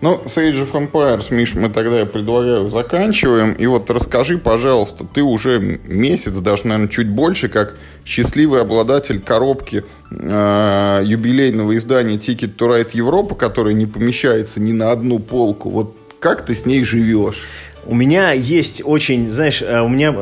Ну, 0.01 0.21
с 0.25 0.37
Age 0.37 0.65
of 0.65 0.71
Empires, 0.71 1.25
Миш, 1.29 1.55
мы 1.55 1.67
тогда, 1.67 1.99
я 1.99 2.05
предлагаю, 2.05 2.69
заканчиваем. 2.69 3.51
И 3.51 3.65
вот 3.65 3.89
расскажи, 3.89 4.37
пожалуйста, 4.37 5.03
ты 5.03 5.21
уже 5.21 5.59
месяц, 5.59 6.37
даже, 6.37 6.67
наверное, 6.67 6.87
чуть 6.87 7.09
больше, 7.09 7.49
как 7.49 7.75
счастливый 8.05 8.61
обладатель 8.61 9.19
коробки 9.19 9.83
э, 10.09 11.01
юбилейного 11.03 11.75
издания 11.75 12.15
Ticket 12.15 12.55
to 12.55 12.69
Ride 12.69 12.91
Европа, 12.93 13.35
которая 13.35 13.73
не 13.73 13.85
помещается 13.85 14.61
ни 14.61 14.71
на 14.71 14.93
одну 14.93 15.19
полку. 15.19 15.69
Вот 15.69 15.97
как 16.21 16.45
ты 16.45 16.55
с 16.55 16.65
ней 16.65 16.85
живешь? 16.85 17.45
У 17.85 17.93
меня 17.93 18.31
есть 18.31 18.81
очень, 18.85 19.29
знаешь, 19.29 19.61
э, 19.61 19.81
у 19.81 19.89
меня 19.89 20.15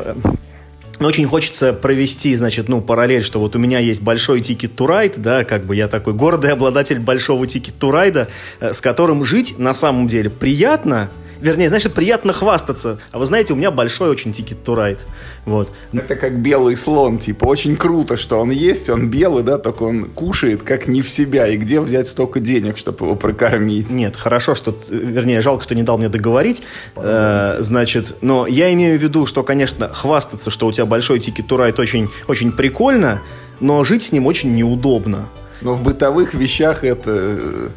очень 1.06 1.26
хочется 1.26 1.72
провести, 1.72 2.34
значит, 2.34 2.68
ну, 2.68 2.80
параллель, 2.80 3.22
что 3.22 3.38
вот 3.38 3.54
у 3.54 3.58
меня 3.58 3.78
есть 3.78 4.02
большой 4.02 4.40
Ticket 4.40 4.64
to 4.64 4.72
Ride, 4.80 5.14
да, 5.16 5.44
как 5.44 5.64
бы 5.64 5.76
я 5.76 5.88
такой 5.88 6.12
гордый 6.12 6.52
обладатель 6.52 6.98
большого 6.98 7.46
Ticket 7.46 7.67
to 7.67 7.74
Ride, 7.80 8.28
э, 8.60 8.72
с 8.72 8.80
которым 8.80 9.24
жить 9.24 9.58
на 9.58 9.74
самом 9.74 10.08
деле 10.08 10.28
приятно, 10.30 11.08
Вернее, 11.40 11.68
знаешь, 11.68 11.84
приятно 11.90 12.32
хвастаться. 12.32 12.98
А 13.12 13.18
вы 13.18 13.26
знаете, 13.26 13.52
у 13.52 13.56
меня 13.56 13.70
большой 13.70 14.10
очень 14.10 14.32
Ticket 14.32 14.58
to 14.64 14.74
Ride. 14.74 15.00
Вот. 15.44 15.70
Это 15.92 16.16
как 16.16 16.40
белый 16.40 16.76
слон, 16.76 17.18
типа, 17.18 17.44
очень 17.44 17.76
круто, 17.76 18.16
что 18.16 18.40
он 18.40 18.50
есть, 18.50 18.88
он 18.90 19.08
белый, 19.08 19.42
да, 19.42 19.58
только 19.58 19.84
он 19.84 20.06
кушает 20.06 20.62
как 20.62 20.88
не 20.88 21.02
в 21.02 21.08
себя. 21.08 21.46
И 21.46 21.56
где 21.56 21.80
взять 21.80 22.08
столько 22.08 22.40
денег, 22.40 22.76
чтобы 22.76 23.06
его 23.06 23.14
прокормить? 23.14 23.90
Нет, 23.90 24.16
хорошо, 24.16 24.54
что, 24.54 24.76
вернее, 24.90 25.40
жалко, 25.40 25.64
что 25.64 25.74
не 25.74 25.82
дал 25.82 25.98
мне 25.98 26.08
договорить. 26.08 26.62
Э, 26.96 27.58
значит, 27.60 28.16
но 28.20 28.46
я 28.46 28.72
имею 28.72 28.98
в 28.98 29.02
виду, 29.02 29.26
что, 29.26 29.42
конечно, 29.42 29.88
хвастаться, 29.88 30.50
что 30.50 30.66
у 30.66 30.72
тебя 30.72 30.86
большой 30.86 31.20
тикет 31.20 31.46
to 31.46 31.56
ride 31.56 31.80
очень, 31.80 32.08
очень 32.26 32.52
прикольно, 32.52 33.22
но 33.60 33.84
жить 33.84 34.02
с 34.02 34.12
ним 34.12 34.26
очень 34.26 34.54
неудобно. 34.54 35.28
Но 35.60 35.74
в 35.74 35.82
бытовых 35.82 36.34
вещах 36.34 36.84
это 36.84 37.10
э, 37.10 37.68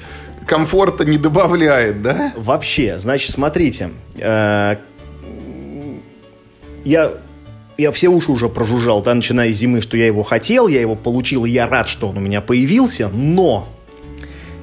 комфорта 0.46 1.06
не 1.06 1.18
добавляет, 1.18 2.02
да? 2.02 2.34
Вообще, 2.36 3.00
значит, 3.00 3.32
смотрите, 3.32 3.92
э, 4.18 4.76
я 6.84 7.12
я 7.78 7.92
все 7.92 8.10
уши 8.10 8.32
уже 8.32 8.48
прожужжал, 8.48 9.02
да, 9.02 9.14
начиная 9.14 9.52
с 9.52 9.56
зимы, 9.56 9.82
что 9.82 9.98
я 9.98 10.06
его 10.06 10.24
хотел, 10.24 10.68
я 10.68 10.82
его 10.82 10.96
получил, 10.96 11.46
и 11.46 11.50
я 11.50 11.66
рад, 11.66 11.90
что 11.90 12.10
он 12.10 12.18
у 12.18 12.20
меня 12.20 12.42
появился, 12.42 13.10
но 13.10 13.68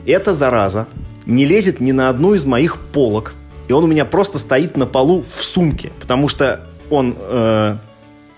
эта 0.07 0.35
зараза 0.35 0.87
не 1.27 1.45
лезет 1.45 1.81
ни 1.81 1.93
на 1.93 2.09
одну 2.09 2.35
из 2.35 2.45
моих 2.45 2.79
полок, 2.79 3.35
и 3.67 3.73
он 3.73 3.85
у 3.85 3.87
меня 3.87 4.05
просто 4.05 4.39
стоит 4.39 4.77
на 4.77 4.87
полу 4.87 5.23
в 5.23 5.43
сумке, 5.43 5.91
потому 6.01 6.29
что 6.29 6.67
он... 6.91 7.17
Э, 7.19 7.77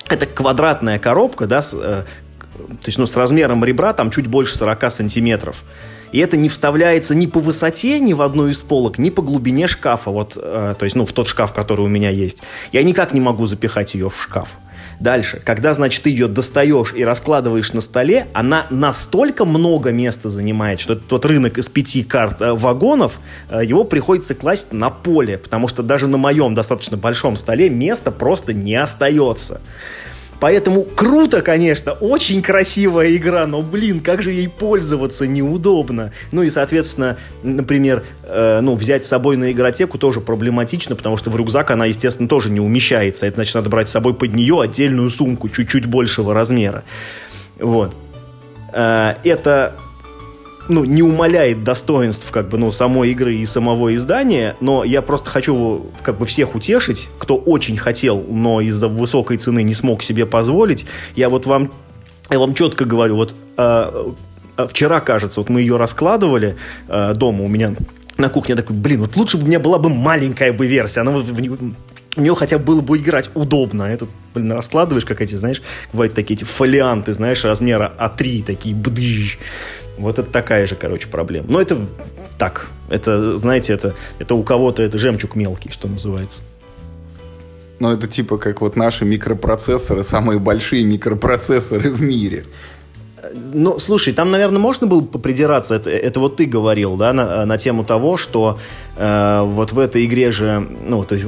это 0.08 0.26
квадратная 0.26 0.98
коробка, 0.98 1.46
да, 1.46 1.62
с, 1.62 1.72
э, 1.72 2.04
то 2.56 2.86
есть, 2.86 2.98
ну, 2.98 3.06
с 3.06 3.16
размером 3.16 3.64
ребра 3.64 3.92
там 3.92 4.10
чуть 4.10 4.26
больше 4.26 4.56
40 4.56 4.90
сантиметров. 4.90 5.62
И 6.12 6.18
это 6.18 6.36
не 6.36 6.48
вставляется 6.48 7.14
ни 7.14 7.26
по 7.26 7.40
высоте, 7.40 7.98
ни 8.00 8.12
в 8.12 8.22
одну 8.22 8.48
из 8.48 8.58
полок, 8.58 8.98
ни 8.98 9.10
по 9.10 9.22
глубине 9.22 9.68
шкафа. 9.68 10.10
Вот, 10.10 10.36
э, 10.36 10.74
то 10.78 10.84
есть, 10.84 10.96
ну, 10.96 11.04
в 11.04 11.12
тот 11.12 11.28
шкаф, 11.28 11.52
который 11.52 11.82
у 11.82 11.88
меня 11.88 12.10
есть. 12.10 12.42
Я 12.72 12.82
никак 12.82 13.12
не 13.12 13.20
могу 13.20 13.46
запихать 13.46 13.94
ее 13.94 14.08
в 14.08 14.20
шкаф. 14.20 14.58
Дальше, 15.00 15.40
когда, 15.42 15.72
значит, 15.72 16.02
ты 16.02 16.10
ее 16.10 16.28
достаешь 16.28 16.92
и 16.94 17.02
раскладываешь 17.04 17.72
на 17.72 17.80
столе, 17.80 18.26
она 18.34 18.66
настолько 18.68 19.46
много 19.46 19.92
места 19.92 20.28
занимает, 20.28 20.78
что 20.78 20.94
тот 20.94 21.24
рынок 21.24 21.56
из 21.56 21.70
пяти 21.70 22.02
карт 22.02 22.42
э, 22.42 22.52
вагонов, 22.52 23.18
э, 23.48 23.62
его 23.64 23.84
приходится 23.84 24.34
класть 24.34 24.74
на 24.74 24.90
поле, 24.90 25.38
потому 25.38 25.68
что 25.68 25.82
даже 25.82 26.06
на 26.06 26.18
моем 26.18 26.54
достаточно 26.54 26.98
большом 26.98 27.36
столе 27.36 27.70
места 27.70 28.10
просто 28.10 28.52
не 28.52 28.74
остается. 28.74 29.62
Поэтому 30.40 30.82
круто, 30.82 31.42
конечно, 31.42 31.92
очень 31.92 32.42
красивая 32.42 33.14
игра, 33.14 33.46
но, 33.46 33.62
блин, 33.62 34.00
как 34.00 34.22
же 34.22 34.32
ей 34.32 34.48
пользоваться 34.48 35.26
неудобно. 35.26 36.12
Ну 36.32 36.42
и, 36.42 36.50
соответственно, 36.50 37.18
например, 37.42 38.04
э, 38.22 38.60
ну, 38.60 38.74
взять 38.74 39.04
с 39.04 39.08
собой 39.08 39.36
на 39.36 39.52
игротеку 39.52 39.98
тоже 39.98 40.20
проблематично, 40.20 40.96
потому 40.96 41.18
что 41.18 41.30
в 41.30 41.36
рюкзак 41.36 41.70
она, 41.70 41.84
естественно, 41.86 42.28
тоже 42.28 42.50
не 42.50 42.60
умещается. 42.60 43.26
Это 43.26 43.36
значит, 43.36 43.54
надо 43.54 43.68
брать 43.68 43.90
с 43.90 43.92
собой 43.92 44.14
под 44.14 44.34
нее 44.34 44.60
отдельную 44.60 45.10
сумку 45.10 45.50
чуть-чуть 45.50 45.86
большего 45.86 46.32
размера. 46.32 46.84
Вот. 47.58 47.94
Э, 48.72 49.14
это 49.24 49.74
ну, 50.70 50.84
не 50.84 51.02
умаляет 51.02 51.64
достоинств 51.64 52.30
как 52.30 52.48
бы, 52.48 52.56
ну, 52.56 52.72
самой 52.72 53.10
игры 53.10 53.34
и 53.34 53.44
самого 53.44 53.94
издания, 53.94 54.56
но 54.60 54.84
я 54.84 55.02
просто 55.02 55.28
хочу 55.28 55.86
как 56.02 56.18
бы 56.18 56.26
всех 56.26 56.54
утешить, 56.54 57.08
кто 57.18 57.36
очень 57.36 57.76
хотел, 57.76 58.24
но 58.28 58.60
из-за 58.60 58.88
высокой 58.88 59.36
цены 59.36 59.62
не 59.62 59.74
смог 59.74 60.02
себе 60.02 60.26
позволить. 60.26 60.86
Я 61.16 61.28
вот 61.28 61.46
вам, 61.46 61.72
я 62.30 62.38
вам 62.38 62.54
четко 62.54 62.84
говорю, 62.84 63.16
вот 63.16 63.34
э, 63.56 64.12
вчера, 64.68 65.00
кажется, 65.00 65.40
вот 65.40 65.50
мы 65.50 65.60
ее 65.60 65.76
раскладывали 65.76 66.56
э, 66.88 67.14
дома 67.14 67.44
у 67.44 67.48
меня 67.48 67.74
на 68.16 68.28
кухне, 68.28 68.54
такой, 68.54 68.76
блин, 68.76 69.00
вот 69.00 69.16
лучше 69.16 69.38
бы 69.38 69.44
у 69.44 69.46
меня 69.46 69.58
была 69.58 69.78
бы 69.78 69.88
маленькая 69.88 70.52
бы 70.52 70.66
версия, 70.66 71.00
она 71.00 71.10
в, 71.10 71.22
в 72.16 72.20
нее 72.20 72.34
хотя 72.34 72.58
бы 72.58 72.64
было 72.64 72.80
бы 72.80 72.98
играть 72.98 73.30
удобно. 73.34 73.84
Это, 73.84 74.06
блин, 74.34 74.52
раскладываешь, 74.52 75.04
как 75.04 75.20
эти, 75.20 75.34
знаешь, 75.34 75.62
бывают 75.92 76.14
такие 76.14 76.36
эти 76.36 76.44
фолианты, 76.44 77.12
знаешь, 77.14 77.44
размера 77.44 77.92
А3, 77.98 78.44
такие 78.44 78.74
бдыщ. 78.74 79.38
Вот 80.00 80.18
это 80.18 80.30
такая 80.30 80.66
же, 80.66 80.76
короче, 80.76 81.08
проблема. 81.08 81.46
Но 81.48 81.60
это 81.60 81.78
так. 82.38 82.68
Это, 82.88 83.38
знаете, 83.38 83.72
это, 83.72 83.94
это 84.18 84.34
у 84.34 84.42
кого-то 84.42 84.82
это 84.82 84.98
жемчуг 84.98 85.36
мелкий, 85.36 85.70
что 85.70 85.88
называется. 85.88 86.42
Ну, 87.78 87.90
это 87.92 88.06
типа 88.06 88.36
как 88.36 88.60
вот 88.60 88.76
наши 88.76 89.04
микропроцессоры, 89.04 90.04
самые 90.04 90.38
большие 90.38 90.84
микропроцессоры 90.84 91.90
в 91.90 92.02
мире. 92.02 92.44
Ну, 93.34 93.78
слушай, 93.78 94.12
там, 94.12 94.30
наверное, 94.30 94.58
можно 94.58 94.86
было 94.86 95.02
попридираться. 95.02 95.74
Это, 95.74 95.90
это 95.90 96.20
вот 96.20 96.36
ты 96.36 96.46
говорил, 96.46 96.96
да, 96.96 97.12
на, 97.12 97.44
на 97.46 97.58
тему 97.58 97.84
того, 97.84 98.16
что 98.16 98.58
э, 98.96 99.42
вот 99.44 99.72
в 99.72 99.78
этой 99.78 100.04
игре 100.04 100.30
же, 100.30 100.66
ну, 100.84 101.04
то 101.04 101.14
есть 101.14 101.26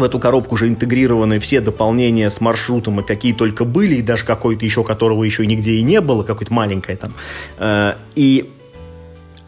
в 0.00 0.04
эту 0.04 0.18
коробку 0.18 0.54
уже 0.54 0.68
интегрированы 0.68 1.38
все 1.38 1.60
дополнения 1.60 2.30
с 2.30 2.40
маршрутом, 2.40 3.00
и 3.00 3.02
какие 3.02 3.32
только 3.32 3.64
были, 3.64 3.96
и 3.96 4.02
даже 4.02 4.24
какой-то 4.24 4.64
еще, 4.64 4.82
которого 4.82 5.24
еще 5.24 5.46
нигде 5.46 5.72
и 5.72 5.82
не 5.82 6.00
было, 6.00 6.22
какой-то 6.24 6.52
маленькое 6.52 6.96
там. 6.96 7.12
Э, 7.58 7.94
и 8.14 8.50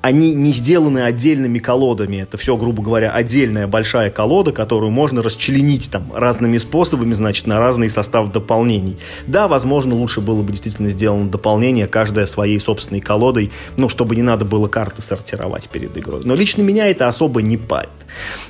они 0.03 0.35
не 0.35 0.51
сделаны 0.51 1.05
отдельными 1.05 1.61
колодами. 1.61 2.17
Это 2.17 2.37
все, 2.37 2.57
грубо 2.57 2.83
говоря, 2.83 3.13
отдельная 3.13 3.69
большая 3.69 4.11
колода, 4.11 4.51
которую 4.53 4.91
можно 4.91 5.23
расчленить 5.23 5.91
там 5.91 6.13
разными 6.13 6.59
способами, 6.59 7.13
значит, 7.13 7.47
на 7.47 7.61
разный 7.61 7.89
состав 7.89 8.31
дополнений. 8.33 8.99
Да, 9.29 9.47
возможно, 9.47 9.95
лучше 9.95 10.21
было 10.21 10.43
бы 10.43 10.51
действительно 10.51 10.89
сделано 10.89 11.31
дополнение, 11.31 11.87
каждая 11.87 12.27
своей 12.27 12.59
собственной 12.59 13.01
колодой, 13.01 13.53
ну, 13.77 13.89
чтобы 13.89 14.17
не 14.17 14.23
надо 14.23 14.45
было 14.45 14.67
карты 14.67 15.03
сортировать 15.03 15.69
перед 15.69 15.97
игрой. 15.97 16.23
Но 16.25 16.35
лично 16.35 16.63
меня 16.63 16.89
это 16.89 17.07
особо 17.07 17.41
не 17.41 17.57
парит. 17.57 17.91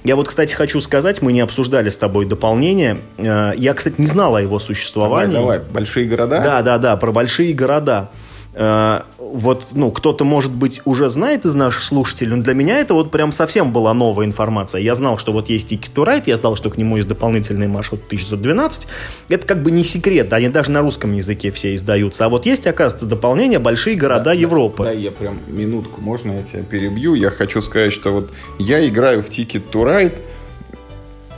Я 0.05 0.17
вот, 0.17 0.29
кстати, 0.29 0.55
хочу 0.55 0.81
сказать, 0.81 1.21
мы 1.21 1.35
не 1.35 1.41
обсуждали 1.41 1.91
с 1.91 1.99
тобой 1.99 2.25
дополнение. 2.25 2.99
Э, 3.19 3.53
я, 3.57 3.75
кстати, 3.75 3.97
не 3.99 4.07
знал 4.07 4.37
о 4.37 4.43
его 4.43 4.59
существовании. 4.59 5.35
Давай, 5.35 5.59
давай. 5.59 5.73
Большие 5.73 6.07
города? 6.07 6.41
Да, 6.41 6.63
да, 6.63 6.79
да, 6.79 6.97
про 6.97 7.13
большие 7.13 7.53
города. 7.53 8.11
Э, 8.55 9.03
вот, 9.19 9.69
ну, 9.73 9.91
кто-то, 9.91 10.25
может 10.25 10.53
быть, 10.53 10.83
уже 10.85 11.09
знает 11.09 11.47
из 11.47 11.55
наших 11.55 11.83
слушателей, 11.83 12.37
но 12.37 12.43
для 12.43 12.55
меня 12.55 12.79
это 12.79 12.93
вот 12.93 13.11
прям 13.11 13.33
совсем 13.33 13.73
была 13.73 13.95
новая 13.95 14.27
информация. 14.27 14.83
Я 14.83 14.95
знал, 14.95 15.17
что 15.17 15.33
вот 15.33 15.49
есть 15.49 15.73
Ticket 15.73 15.95
to 15.95 16.07
Ride, 16.07 16.25
я 16.27 16.37
знал, 16.37 16.57
что 16.57 16.69
к 16.69 16.77
нему 16.77 16.97
есть 16.97 17.09
дополнительный 17.09 17.69
маршрут 17.69 18.03
1912. 18.07 18.89
Это 19.29 19.47
как 19.47 19.63
бы 19.63 19.71
не 19.71 19.85
секрет, 19.85 20.33
они 20.33 20.49
даже 20.49 20.71
на 20.71 20.83
русском 20.83 21.15
языке 21.15 21.51
все 21.51 21.75
издаются. 21.75 22.27
А 22.27 22.29
вот 22.29 22.45
есть, 22.45 22.67
оказывается, 22.67 23.07
дополнение 23.07 23.59
«Большие 23.59 23.97
города 23.97 24.25
да, 24.25 24.33
Европы». 24.33 24.83
Да, 24.83 24.91
да, 24.91 24.93
я 24.93 25.11
прям 25.11 25.39
минутку, 25.49 26.01
можно 26.01 26.33
я 26.33 26.43
тебя 26.43 26.63
перебью? 26.63 27.15
Я 27.15 27.31
хочу 27.31 27.63
сказать, 27.63 27.93
что 27.93 28.13
вот 28.13 28.33
я 28.59 28.87
играю 28.87 29.23
в 29.23 29.31
Ticket 29.31 29.63
to 29.73 29.85
Ride, 29.85 30.19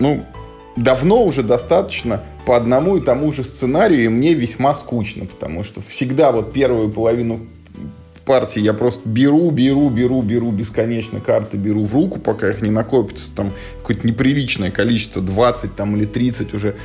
ну, 0.00 0.26
давно 0.76 1.24
уже 1.24 1.42
достаточно 1.42 2.22
по 2.46 2.56
одному 2.56 2.96
и 2.96 3.00
тому 3.00 3.32
же 3.32 3.44
сценарию, 3.44 4.04
и 4.04 4.08
мне 4.08 4.34
весьма 4.34 4.74
скучно, 4.74 5.26
потому 5.26 5.64
что 5.64 5.80
всегда 5.82 6.32
вот 6.32 6.52
первую 6.52 6.90
половину 6.90 7.40
партии 8.24 8.60
я 8.60 8.72
просто 8.72 9.08
беру, 9.08 9.50
беру, 9.50 9.90
беру, 9.90 10.22
беру 10.22 10.50
бесконечно 10.50 11.20
карты, 11.20 11.56
беру 11.56 11.84
в 11.84 11.94
руку, 11.94 12.18
пока 12.18 12.50
их 12.50 12.62
не 12.62 12.70
накопится 12.70 13.34
там 13.34 13.52
какое-то 13.78 14.06
неприличное 14.06 14.70
количество, 14.70 15.20
20 15.20 15.76
там 15.76 15.96
или 15.96 16.06
30 16.06 16.54
уже, 16.54 16.76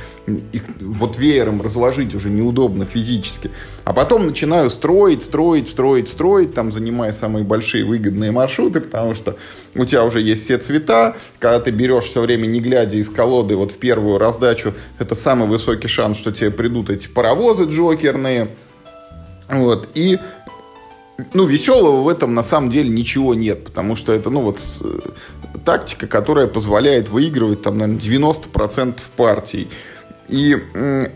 их 0.52 0.64
вот 0.80 1.18
веером 1.18 1.62
разложить 1.62 2.14
уже 2.14 2.28
неудобно 2.28 2.84
физически. 2.84 3.50
А 3.84 3.92
потом 3.92 4.26
начинаю 4.26 4.70
строить, 4.70 5.22
строить, 5.22 5.68
строить, 5.68 6.08
строить, 6.08 6.54
там 6.54 6.72
занимая 6.72 7.12
самые 7.12 7.44
большие 7.44 7.84
выгодные 7.84 8.30
маршруты, 8.30 8.80
потому 8.80 9.14
что 9.14 9.36
у 9.74 9.84
тебя 9.84 10.04
уже 10.04 10.20
есть 10.20 10.44
все 10.44 10.58
цвета, 10.58 11.16
когда 11.38 11.60
ты 11.60 11.70
берешь 11.70 12.04
все 12.04 12.20
время 12.20 12.46
не 12.46 12.60
глядя 12.60 12.98
из 12.98 13.08
колоды 13.08 13.56
вот 13.56 13.72
в 13.72 13.78
первую 13.78 14.18
раздачу, 14.18 14.74
это 14.98 15.14
самый 15.14 15.48
высокий 15.48 15.88
шанс, 15.88 16.18
что 16.18 16.32
тебе 16.32 16.50
придут 16.50 16.90
эти 16.90 17.08
паровозы 17.08 17.64
джокерные, 17.64 18.48
вот, 19.50 19.88
и 19.94 20.18
ну, 21.34 21.46
веселого 21.46 22.02
в 22.02 22.08
этом 22.08 22.34
на 22.34 22.42
самом 22.42 22.70
деле 22.70 22.88
ничего 22.88 23.34
нет, 23.34 23.64
потому 23.64 23.96
что 23.96 24.12
это, 24.12 24.30
ну, 24.30 24.40
вот 24.40 24.58
э, 24.82 25.00
тактика, 25.64 26.06
которая 26.06 26.46
позволяет 26.46 27.08
выигрывать, 27.08 27.62
там, 27.62 27.78
наверное, 27.78 28.00
90% 28.00 29.00
партий. 29.16 29.68
И 30.28 30.56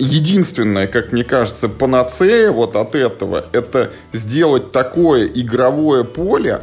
единственное, 0.01 0.89
как 0.89 1.13
мне 1.13 1.23
кажется, 1.23 1.69
панацея 1.69 2.51
вот 2.51 2.75
от 2.75 2.97
этого, 2.97 3.45
это 3.53 3.93
сделать 4.13 4.73
такое 4.73 5.27
игровое 5.27 6.03
поле, 6.03 6.63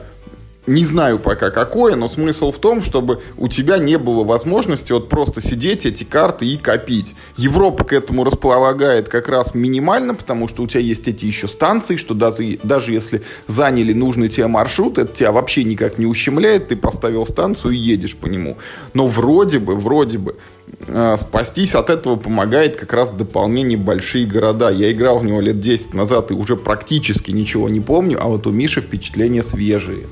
не 0.72 0.86
знаю 0.86 1.20
пока 1.20 1.52
какое, 1.52 1.96
но 1.96 2.08
смысл 2.08 2.52
в 2.52 2.60
том, 2.60 2.82
чтобы 2.82 3.22
у 3.38 3.48
тебя 3.48 3.78
не 3.78 3.98
было 3.98 4.24
возможности 4.24 4.94
вот 4.94 5.10
просто 5.10 5.42
сидеть 5.42 5.86
эти 5.86 6.04
карты 6.04 6.46
и 6.46 6.58
копить. 6.58 7.14
Европа 7.36 7.84
к 7.84 7.94
этому 7.94 8.24
располагает 8.24 9.10
как 9.10 9.28
раз 9.28 9.54
минимально, 9.54 10.16
потому 10.16 10.48
что 10.48 10.64
у 10.64 10.68
тебя 10.68 10.80
есть 10.80 11.08
эти 11.08 11.26
еще 11.26 11.48
станции, 11.48 11.98
что 11.98 12.14
даже, 12.14 12.58
даже 12.64 12.94
если 12.94 13.22
заняли 13.48 13.94
нужный 13.94 14.30
тебе 14.30 14.48
маршрут, 14.48 14.98
это 14.98 15.14
тебя 15.14 15.32
вообще 15.32 15.64
никак 15.64 15.98
не 15.98 16.06
ущемляет, 16.06 16.70
ты 16.70 16.76
поставил 16.76 17.26
станцию 17.26 17.74
и 17.74 17.78
едешь 17.78 18.16
по 18.16 18.28
нему. 18.28 18.58
Но 18.94 19.08
вроде 19.08 19.60
бы, 19.60 19.76
вроде 19.76 20.20
бы, 20.20 20.38
э, 20.88 21.16
спастись 21.18 21.76
от 21.76 21.90
этого 21.90 22.16
помогает 22.16 22.78
как 22.78 22.94
раз 22.94 23.12
дополнение 23.12 23.78
большие 23.78 24.26
города. 24.26 24.70
Я 24.70 24.92
играл 24.92 25.20
в 25.20 25.26
него 25.26 25.42
лет 25.42 25.60
10 25.60 25.94
назад 25.94 26.32
и 26.32 26.34
уже 26.34 26.56
практически 26.56 27.32
ничего 27.32 27.68
не 27.68 27.82
помню, 27.82 28.18
а 28.22 28.28
вот 28.28 28.48
у 28.48 28.52
Миши 28.52 28.82
впечатления 28.82 29.44
свежие. 29.44 30.08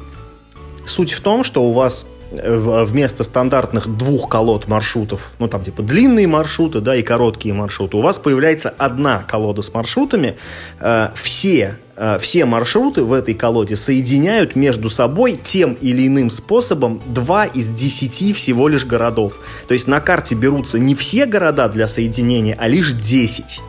Суть 0.89 1.12
в 1.12 1.21
том, 1.21 1.43
что 1.43 1.63
у 1.63 1.71
вас 1.71 2.08
э, 2.32 2.84
вместо 2.84 3.23
стандартных 3.23 3.88
двух 3.95 4.28
колод 4.28 4.67
маршрутов, 4.67 5.34
ну 5.38 5.47
там 5.47 5.63
типа 5.63 5.84
длинные 5.84 6.25
маршруты, 6.25 6.80
да, 6.82 6.95
и 6.95 7.04
короткие 7.04 7.54
маршруты, 7.54 7.97
у 7.97 8.02
вас 8.02 8.17
появляется 8.17 8.73
одна 8.75 9.19
колода 9.19 9.62
с 9.62 9.71
маршрутами. 9.71 10.36
Э, 10.80 11.10
все, 11.13 11.78
э, 11.95 12.17
все 12.19 12.45
маршруты 12.45 13.04
в 13.04 13.13
этой 13.13 13.36
колоде 13.36 13.75
соединяют 13.75 14.56
между 14.56 14.89
собой 14.89 15.36
тем 15.36 15.73
или 15.75 16.08
иным 16.08 16.32
способом 16.32 17.04
два 17.06 17.45
из 17.45 17.67
десяти 17.67 18.34
всего 18.34 18.67
лишь 18.67 18.86
городов. 18.86 19.41
То 19.67 19.75
есть 19.75 19.86
на 19.86 20.02
карте 20.02 20.34
берутся 20.34 20.80
не 20.80 20.95
все 20.95 21.28
города 21.28 21.69
для 21.69 21.88
соединения, 21.88 22.58
а 22.60 22.67
лишь 22.67 22.93
10. 22.93 23.62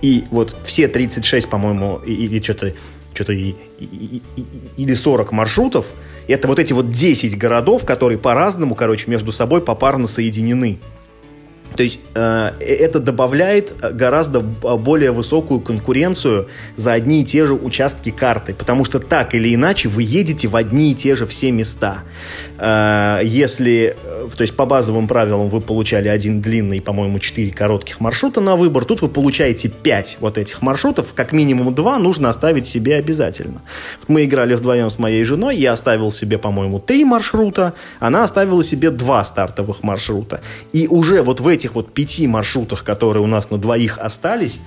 И 0.00 0.24
вот 0.30 0.54
все 0.64 0.86
36, 0.86 1.50
по-моему, 1.50 1.98
или 2.06 2.40
что-то 2.40 2.72
что-то 3.14 3.32
или 3.32 4.94
40 4.94 5.32
маршрутов, 5.32 5.90
это 6.28 6.48
вот 6.48 6.58
эти 6.58 6.72
вот 6.72 6.90
10 6.90 7.36
городов, 7.36 7.84
которые 7.84 8.18
по-разному, 8.18 8.74
короче, 8.74 9.10
между 9.10 9.32
собой 9.32 9.60
попарно 9.60 10.06
соединены. 10.06 10.78
То 11.76 11.82
есть 11.82 12.00
э, 12.14 12.52
это 12.60 12.98
добавляет 13.00 13.74
гораздо 13.80 14.40
более 14.40 15.12
высокую 15.12 15.60
конкуренцию 15.60 16.48
за 16.76 16.92
одни 16.92 17.22
и 17.22 17.24
те 17.24 17.46
же 17.46 17.54
участки 17.54 18.10
карты, 18.10 18.54
потому 18.54 18.84
что 18.84 18.98
так 19.00 19.34
или 19.34 19.54
иначе 19.54 19.88
вы 19.88 20.02
едете 20.02 20.48
в 20.48 20.56
одни 20.56 20.92
и 20.92 20.94
те 20.94 21.16
же 21.16 21.26
все 21.26 21.50
места. 21.50 22.02
Э, 22.64 23.20
если, 23.24 23.96
э, 24.04 24.28
то 24.36 24.42
есть 24.42 24.54
по 24.54 24.66
базовым 24.66 25.08
правилам 25.08 25.48
вы 25.48 25.60
получали 25.60 26.06
один 26.06 26.40
длинный, 26.40 26.80
по-моему, 26.80 27.18
четыре 27.18 27.50
коротких 27.50 27.98
маршрута 27.98 28.40
на 28.40 28.54
выбор, 28.54 28.84
тут 28.84 29.02
вы 29.02 29.08
получаете 29.08 29.68
пять 29.68 30.16
вот 30.20 30.38
этих 30.38 30.62
маршрутов, 30.62 31.12
как 31.12 31.32
минимум 31.32 31.74
два 31.74 31.98
нужно 31.98 32.28
оставить 32.28 32.68
себе 32.68 32.94
обязательно. 32.94 33.62
Мы 34.06 34.26
играли 34.26 34.54
вдвоем 34.54 34.90
с 34.90 35.00
моей 35.00 35.24
женой, 35.24 35.56
я 35.56 35.72
оставил 35.72 36.12
себе, 36.12 36.38
по-моему, 36.38 36.78
три 36.78 37.04
маршрута, 37.04 37.74
она 37.98 38.22
оставила 38.22 38.62
себе 38.62 38.90
два 38.90 39.24
стартовых 39.24 39.82
маршрута. 39.82 40.40
И 40.72 40.86
уже 40.86 41.22
вот 41.22 41.40
в 41.40 41.48
этих 41.48 41.74
вот 41.74 41.92
пяти 41.92 42.28
маршрутах, 42.28 42.84
которые 42.84 43.24
у 43.24 43.26
нас 43.26 43.50
на 43.50 43.58
двоих 43.58 43.98
остались, 43.98 44.60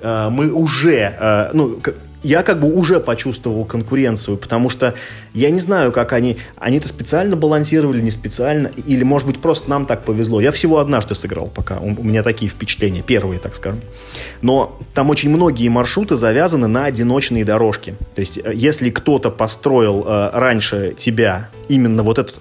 э, 0.00 0.30
мы 0.30 0.50
уже, 0.50 1.50
ну, 1.52 1.78
я 2.24 2.42
как 2.42 2.58
бы 2.58 2.72
уже 2.72 2.98
почувствовал 2.98 3.64
конкуренцию, 3.64 4.38
потому 4.38 4.70
что 4.70 4.94
я 5.34 5.50
не 5.50 5.60
знаю, 5.60 5.92
как 5.92 6.12
они... 6.12 6.38
Они 6.56 6.78
это 6.78 6.88
специально 6.88 7.36
балансировали, 7.36 8.00
не 8.00 8.10
специально, 8.10 8.68
или, 8.86 9.04
может 9.04 9.28
быть, 9.28 9.40
просто 9.40 9.70
нам 9.70 9.86
так 9.86 10.04
повезло. 10.04 10.40
Я 10.40 10.50
всего 10.50 10.78
однажды 10.78 11.14
сыграл 11.14 11.46
пока, 11.54 11.78
у 11.78 12.02
меня 12.02 12.22
такие 12.22 12.50
впечатления, 12.50 13.02
первые, 13.02 13.38
так 13.38 13.54
скажем. 13.54 13.82
Но 14.40 14.78
там 14.94 15.10
очень 15.10 15.30
многие 15.30 15.68
маршруты 15.68 16.16
завязаны 16.16 16.66
на 16.66 16.86
одиночные 16.86 17.44
дорожки. 17.44 17.94
То 18.14 18.20
есть, 18.20 18.38
э, 18.42 18.52
если 18.54 18.90
кто-то 18.90 19.30
построил 19.30 20.04
э, 20.06 20.30
раньше 20.32 20.94
тебя 20.96 21.50
именно 21.68 22.02
вот 22.02 22.18
этот 22.18 22.36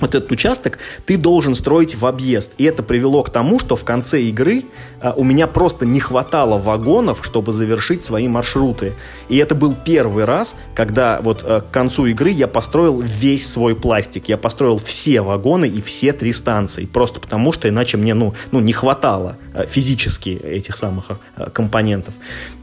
вот 0.00 0.14
этот 0.14 0.30
участок 0.32 0.78
ты 1.06 1.16
должен 1.16 1.54
строить 1.54 1.94
в 1.94 2.06
объезд. 2.06 2.52
И 2.58 2.64
это 2.64 2.82
привело 2.82 3.22
к 3.22 3.30
тому, 3.30 3.58
что 3.58 3.76
в 3.76 3.84
конце 3.84 4.22
игры 4.22 4.64
а, 5.00 5.12
у 5.16 5.24
меня 5.24 5.46
просто 5.46 5.86
не 5.86 6.00
хватало 6.00 6.58
вагонов, 6.58 7.20
чтобы 7.22 7.52
завершить 7.52 8.04
свои 8.04 8.28
маршруты. 8.28 8.94
И 9.28 9.36
это 9.36 9.54
был 9.54 9.74
первый 9.74 10.24
раз, 10.24 10.56
когда 10.74 11.20
вот 11.22 11.44
а, 11.44 11.60
к 11.60 11.70
концу 11.70 12.06
игры 12.06 12.30
я 12.30 12.48
построил 12.48 13.00
весь 13.00 13.48
свой 13.48 13.76
пластик. 13.76 14.28
Я 14.28 14.36
построил 14.36 14.78
все 14.78 15.20
вагоны 15.20 15.68
и 15.68 15.80
все 15.80 16.12
три 16.12 16.32
станции. 16.32 16.86
Просто 16.86 17.20
потому, 17.20 17.52
что 17.52 17.68
иначе 17.68 17.96
мне 17.96 18.14
ну, 18.14 18.34
ну, 18.50 18.60
не 18.60 18.72
хватало 18.72 19.36
а, 19.54 19.66
физически 19.66 20.30
этих 20.30 20.76
самых 20.76 21.10
а, 21.36 21.50
компонентов. 21.50 22.14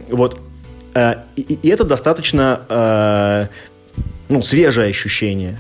Вот. 0.09 0.39
А, 0.93 1.23
и, 1.35 1.41
и 1.41 1.69
это 1.69 1.83
достаточно 1.83 2.61
а, 2.67 3.47
ну, 4.27 4.43
свежее 4.43 4.89
ощущение 4.89 5.57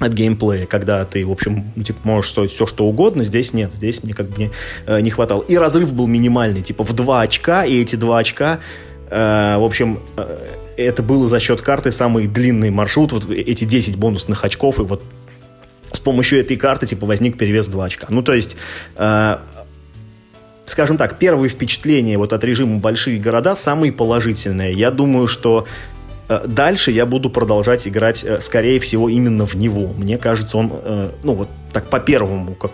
от 0.00 0.12
геймплея, 0.14 0.66
когда 0.66 1.04
ты, 1.04 1.24
в 1.24 1.30
общем, 1.30 1.72
типа, 1.84 2.00
можешь 2.04 2.30
стоить 2.32 2.52
все, 2.52 2.66
что 2.66 2.86
угодно, 2.86 3.22
здесь 3.22 3.52
нет, 3.52 3.72
здесь 3.72 4.02
мне 4.02 4.14
как 4.14 4.28
бы 4.28 4.38
не, 4.38 4.50
э, 4.86 5.00
не 5.00 5.10
хватало. 5.10 5.42
И 5.42 5.56
разрыв 5.56 5.94
был 5.94 6.06
минимальный, 6.06 6.62
типа 6.62 6.84
в 6.84 6.92
2 6.92 7.20
очка, 7.20 7.64
и 7.64 7.80
эти 7.80 7.96
2 7.96 8.18
очка, 8.18 8.60
э, 9.10 9.56
в 9.58 9.64
общем, 9.64 10.00
э, 10.16 10.38
это 10.78 11.02
было 11.02 11.28
за 11.28 11.38
счет 11.38 11.60
карты 11.60 11.92
самый 11.92 12.26
длинный 12.26 12.70
маршрут, 12.70 13.12
вот 13.12 13.30
эти 13.30 13.64
10 13.64 13.96
бонусных 13.96 14.42
очков, 14.42 14.80
и 14.80 14.82
вот 14.82 15.02
с 15.92 15.98
помощью 16.00 16.40
этой 16.40 16.56
карты, 16.56 16.86
типа, 16.86 17.06
возник 17.06 17.36
перевес 17.36 17.68
2 17.68 17.84
очка. 17.84 18.06
Ну, 18.08 18.22
то 18.22 18.32
есть, 18.32 18.56
э, 18.96 19.36
скажем 20.64 20.96
так, 20.96 21.18
первые 21.18 21.50
впечатления 21.50 22.16
вот 22.16 22.32
от 22.32 22.42
режима 22.42 22.78
«Большие 22.78 23.20
города» 23.20 23.54
самые 23.54 23.92
положительные. 23.92 24.72
Я 24.72 24.90
думаю, 24.90 25.26
что 25.26 25.66
дальше 26.46 26.92
я 26.92 27.06
буду 27.06 27.30
продолжать 27.30 27.88
играть, 27.88 28.24
э, 28.24 28.40
скорее 28.40 28.78
всего, 28.78 29.08
именно 29.08 29.46
в 29.46 29.54
него. 29.54 29.92
Мне 29.96 30.16
кажется, 30.18 30.58
он, 30.58 30.70
э, 30.72 31.10
ну 31.24 31.34
вот 31.34 31.48
так 31.72 31.90
по 31.90 31.98
первому, 31.98 32.54
как 32.54 32.72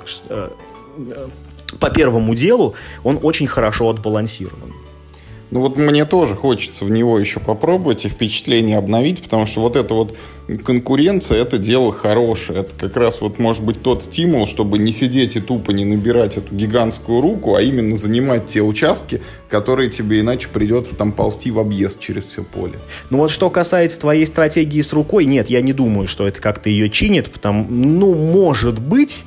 по 1.81 1.91
первому 1.91 2.35
делу, 2.35 2.75
он 3.05 3.19
очень 3.23 3.47
хорошо 3.47 3.89
отбалансирован. 3.89 4.73
Ну 5.57 5.63
вот 5.63 5.79
мне 5.79 6.05
тоже 6.05 6.37
хочется 6.37 6.85
в 6.85 6.91
него 6.91 7.19
еще 7.19 7.41
попробовать 7.41 8.05
и 8.05 8.11
впечатление 8.11 8.77
обновить, 8.77 9.23
потому 9.23 9.47
что 9.47 9.63
вот 9.63 9.75
эта 9.75 9.95
вот 9.95 10.15
конкуренция, 10.67 11.39
это 11.39 11.57
дело 11.57 11.93
хорошее. 11.93 12.61
Это 12.61 12.75
как 12.79 12.95
раз 12.99 13.23
вот 13.23 13.39
может 13.39 13.65
быть 13.65 13.81
тот 13.81 14.03
стимул, 14.03 14.45
чтобы 14.45 14.77
не 14.77 14.93
сидеть 14.93 15.35
и 15.35 15.41
тупо 15.41 15.71
не 15.71 15.87
набирать 15.87 16.37
эту 16.37 16.55
гигантскую 16.55 17.23
руку, 17.23 17.55
а 17.55 17.63
именно 17.63 17.97
занимать 17.97 18.49
те 18.49 18.61
участки, 18.61 19.23
которые 19.49 19.89
тебе 19.89 20.21
иначе 20.21 20.51
придется 20.53 20.95
там 20.95 21.11
ползти 21.11 21.51
в 21.51 21.59
объезд 21.59 22.01
через 22.01 22.25
все 22.25 22.45
поле. 22.45 22.79
Ну 23.09 23.17
вот 23.17 23.31
что 23.31 23.49
касается 23.49 23.99
твоей 23.99 24.27
стратегии 24.27 24.83
с 24.83 24.93
рукой, 24.93 25.25
нет, 25.25 25.49
я 25.49 25.63
не 25.63 25.73
думаю, 25.73 26.07
что 26.07 26.29
это 26.29 26.39
как-то 26.39 26.69
ее 26.69 26.91
чинит, 26.91 27.31
потому, 27.31 27.67
ну, 27.67 28.15
может 28.15 28.79
быть, 28.79 29.25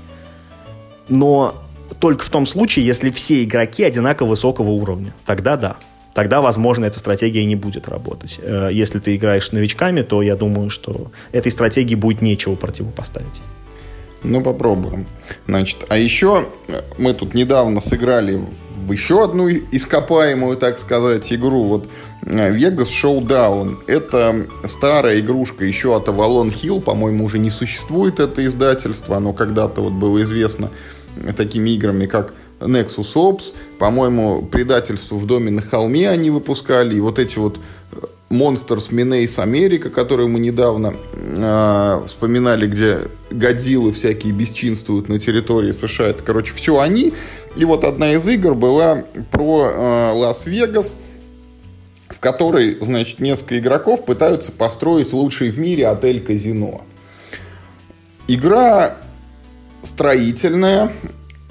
но 1.08 1.56
только 2.00 2.24
в 2.24 2.30
том 2.30 2.46
случае, 2.46 2.86
если 2.86 3.10
все 3.10 3.44
игроки 3.44 3.84
одинаково 3.84 4.28
высокого 4.28 4.70
уровня. 4.70 5.16
Тогда 5.26 5.58
да 5.58 5.78
тогда, 6.14 6.42
возможно, 6.42 6.86
эта 6.86 7.00
стратегия 7.00 7.46
не 7.46 7.56
будет 7.56 7.88
работать. 7.88 8.40
Э, 8.42 8.70
если 8.72 9.00
ты 9.00 9.16
играешь 9.16 9.48
с 9.48 9.52
новичками, 9.52 10.02
то 10.02 10.22
я 10.22 10.36
думаю, 10.36 10.70
что 10.70 11.12
этой 11.32 11.52
стратегии 11.52 11.96
будет 11.96 12.22
нечего 12.22 12.56
противопоставить. 12.56 13.42
Ну, 14.24 14.42
попробуем. 14.42 15.06
Значит, 15.48 15.86
а 15.88 15.98
еще 15.98 16.46
э, 16.68 16.82
мы 16.98 17.14
тут 17.14 17.34
недавно 17.34 17.80
сыграли 17.80 18.42
в 18.76 18.92
еще 18.92 19.24
одну 19.24 19.50
ископаемую, 19.50 20.58
так 20.58 20.80
сказать, 20.80 21.32
игру. 21.32 21.64
Вот 21.64 21.88
э, 22.24 22.54
Vegas 22.54 22.88
Showdown. 22.88 23.84
Это 23.88 24.46
старая 24.66 25.20
игрушка 25.20 25.64
еще 25.64 25.96
от 25.96 26.10
Avalon 26.10 26.52
Hill. 26.52 26.82
По-моему, 26.82 27.24
уже 27.26 27.40
не 27.40 27.50
существует 27.50 28.20
это 28.20 28.44
издательство. 28.44 29.16
Оно 29.16 29.32
когда-то 29.32 29.82
вот 29.82 29.94
было 29.94 30.22
известно 30.24 30.70
такими 31.38 31.72
играми, 31.72 32.06
как 32.06 32.34
Nexus 32.60 33.14
Ops, 33.16 33.54
по-моему, 33.78 34.44
предательство 34.44 35.16
в 35.16 35.26
доме 35.26 35.52
на 35.52 35.62
холме 35.62 36.10
они 36.10 36.30
выпускали, 36.30 36.96
и 36.96 37.00
вот 37.00 37.20
эти 37.20 37.40
вот 37.40 37.60
э, 37.92 37.98
Monsters 38.30 38.90
Menace 38.92 39.42
Америка, 39.42 39.90
которую 39.90 40.30
мы 40.30 40.40
недавно 40.40 40.94
э, 41.14 42.02
вспоминали, 42.06 42.68
где 42.68 43.00
Годзиллы 43.32 43.92
всякие 43.94 44.34
бесчинствуют 44.34 45.10
на 45.10 45.20
территории 45.20 45.72
США. 45.72 46.08
Это, 46.08 46.24
короче, 46.24 46.54
все 46.54 46.80
они. 46.80 47.14
И 47.56 47.66
вот 47.66 47.84
одна 47.84 48.14
из 48.14 48.28
игр 48.28 48.54
была 48.54 49.04
про 49.32 49.72
э, 49.72 50.12
Лас-Вегас, 50.14 50.98
в 52.10 52.20
которой, 52.20 52.78
значит, 52.82 53.20
несколько 53.20 53.60
игроков 53.60 54.06
пытаются 54.06 54.52
построить 54.52 55.14
лучший 55.14 55.52
в 55.52 55.60
мире 55.60 55.88
отель-казино. 55.88 56.82
Игра 58.28 58.98
строительная, 59.82 60.92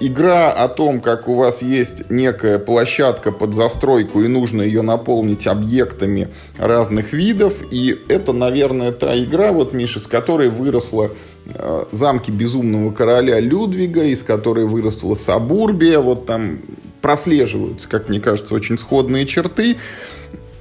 игра 0.00 0.52
о 0.52 0.68
том, 0.68 1.00
как 1.00 1.28
у 1.28 1.34
вас 1.34 1.62
есть 1.62 2.10
некая 2.10 2.58
площадка 2.58 3.32
под 3.32 3.54
застройку 3.54 4.22
и 4.22 4.28
нужно 4.28 4.62
ее 4.62 4.82
наполнить 4.82 5.46
объектами 5.46 6.28
разных 6.56 7.12
видов. 7.12 7.54
И 7.70 7.98
это, 8.08 8.32
наверное, 8.32 8.92
та 8.92 9.18
игра, 9.18 9.52
вот, 9.52 9.72
Миша, 9.72 10.00
с 10.00 10.06
которой 10.06 10.50
выросла 10.50 11.10
э, 11.46 11.84
замки 11.90 12.30
безумного 12.30 12.92
короля 12.92 13.40
Людвига, 13.40 14.04
из 14.04 14.22
которой 14.22 14.66
выросла 14.66 15.14
Сабурбия. 15.14 15.98
Вот 15.98 16.26
там 16.26 16.60
прослеживаются, 17.00 17.88
как 17.88 18.08
мне 18.08 18.20
кажется, 18.20 18.54
очень 18.54 18.78
сходные 18.78 19.26
черты. 19.26 19.78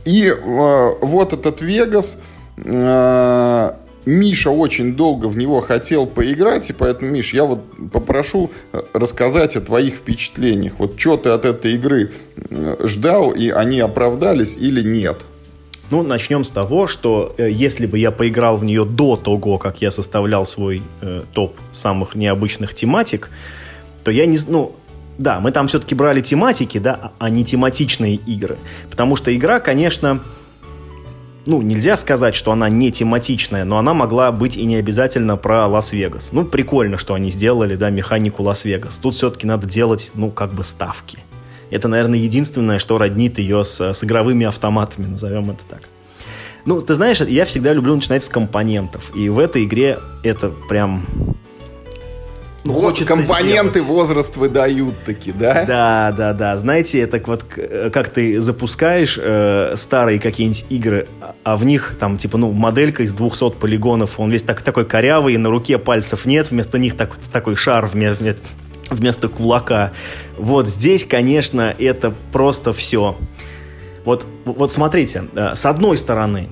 И 0.06 0.28
э, 0.28 0.92
вот 1.02 1.34
этот 1.34 1.62
Вегас... 1.62 2.18
Э, 2.58 3.74
Миша 4.08 4.52
очень 4.52 4.96
долго 4.96 5.26
в 5.28 5.38
него 5.38 5.60
хотел 5.60 6.08
поиграть, 6.08 6.70
и 6.70 6.74
поэтому, 6.74 7.12
Миш, 7.12 7.34
я 7.34 7.44
вот 7.44 7.60
попрошу 7.92 8.52
э, 8.72 8.82
рассказать 8.94 9.58
о 9.58 9.62
твоих 9.62 9.96
впечатлениях. 9.96 10.80
Вот 10.80 10.98
что 10.98 11.18
ты 11.18 11.30
от 11.30 11.44
этой 11.44 11.74
игры 11.74 12.12
ждал, 12.80 13.32
и 13.32 13.50
они 13.50 13.82
оправдались 13.82 14.56
или 14.56 14.82
нет? 14.82 15.26
Ну, 15.92 16.04
начнем 16.04 16.46
с 16.46 16.52
того, 16.52 16.88
что 16.88 17.36
э, 17.38 17.50
если 17.52 17.86
бы 17.86 18.00
я 18.00 18.12
поиграл 18.12 18.56
в 18.56 18.64
нее 18.64 18.86
до 18.86 19.18
того, 19.18 19.58
как 19.58 19.82
я 19.82 19.92
составлял 19.92 20.46
свой 20.46 20.82
э, 21.02 21.24
топ 21.34 21.58
самых 21.72 22.16
необычных 22.16 22.74
тематик, 22.74 23.30
то 24.06 24.12
я 24.12 24.26
не... 24.26 24.38
Ну, 24.48 24.74
да, 25.18 25.42
мы 25.42 25.52
там 25.52 25.68
все-таки 25.68 25.96
брали 25.96 26.22
тематики, 26.22 26.78
да, 26.78 27.12
а 27.20 27.30
не 27.30 27.44
тематичные 27.44 28.16
игры. 28.16 28.58
Потому 28.90 29.18
что 29.18 29.36
игра, 29.36 29.60
конечно, 29.60 30.22
ну, 31.48 31.62
нельзя 31.62 31.96
сказать, 31.96 32.36
что 32.36 32.52
она 32.52 32.70
не 32.70 32.92
тематичная, 32.92 33.64
но 33.64 33.78
она 33.78 33.94
могла 33.94 34.32
быть 34.32 34.58
и 34.58 34.66
не 34.66 34.76
обязательно 34.76 35.38
про 35.38 35.66
Лас-Вегас. 35.66 36.34
Ну, 36.34 36.46
прикольно, 36.46 36.98
что 36.98 37.14
они 37.14 37.32
сделали, 37.32 37.76
да, 37.76 37.90
механику 37.90 38.44
Лас-Вегас. 38.44 39.00
Тут 39.00 39.16
все-таки 39.16 39.48
надо 39.48 39.68
делать, 39.68 40.12
ну, 40.14 40.30
как 40.30 40.54
бы 40.54 40.64
ставки. 40.64 41.20
Это, 41.70 41.88
наверное, 41.88 42.20
единственное, 42.20 42.80
что 42.80 42.98
роднит 42.98 43.40
ее 43.40 43.64
с, 43.64 43.82
с 43.82 44.04
игровыми 44.04 44.46
автоматами, 44.46 45.08
назовем 45.08 45.50
это 45.50 45.62
так. 45.68 45.82
Ну, 46.66 46.80
ты 46.82 46.96
знаешь, 46.96 47.22
я 47.22 47.46
всегда 47.46 47.72
люблю 47.72 47.96
начинать 47.96 48.24
с 48.24 48.30
компонентов. 48.30 49.16
И 49.16 49.30
в 49.30 49.40
этой 49.40 49.64
игре 49.64 50.00
это 50.24 50.52
прям 50.70 51.06
ну, 52.68 52.74
вот 52.74 53.00
компоненты 53.04 53.80
сделать. 53.80 53.90
возраст 53.90 54.38
выдают 54.38 55.04
таки, 55.06 55.32
да? 55.32 55.66
Да, 55.66 56.14
да, 56.16 56.34
да. 56.34 56.58
Знаете, 56.58 57.00
это 57.00 57.22
вот 57.26 57.44
как 57.44 58.10
ты 58.10 58.40
запускаешь 58.42 59.18
э, 59.22 59.74
старые 59.76 60.20
какие-нибудь 60.20 60.66
игры, 60.70 61.08
а 61.44 61.58
в 61.58 61.66
них 61.66 61.96
там 62.00 62.18
типа, 62.18 62.38
ну, 62.38 62.52
моделька 62.52 63.04
из 63.04 63.14
200 63.14 63.52
полигонов, 63.52 64.20
он 64.20 64.32
весь 64.32 64.44
так, 64.44 64.62
такой 64.62 64.86
корявый, 64.86 65.38
на 65.38 65.50
руке 65.50 65.78
пальцев 65.78 66.26
нет, 66.26 66.52
вместо 66.52 66.78
них 66.78 66.96
так, 66.98 67.18
такой 67.32 67.56
шар 67.56 67.86
вместо, 67.88 68.36
вместо 68.90 69.28
кулака. 69.28 69.92
Вот 70.38 70.68
здесь, 70.68 71.06
конечно, 71.06 71.74
это 71.78 72.14
просто 72.32 72.74
все. 72.74 73.18
Вот, 74.06 74.26
вот 74.46 74.72
смотрите, 74.72 75.26
э, 75.36 75.56
с 75.56 75.66
одной 75.66 75.98
стороны, 75.98 76.50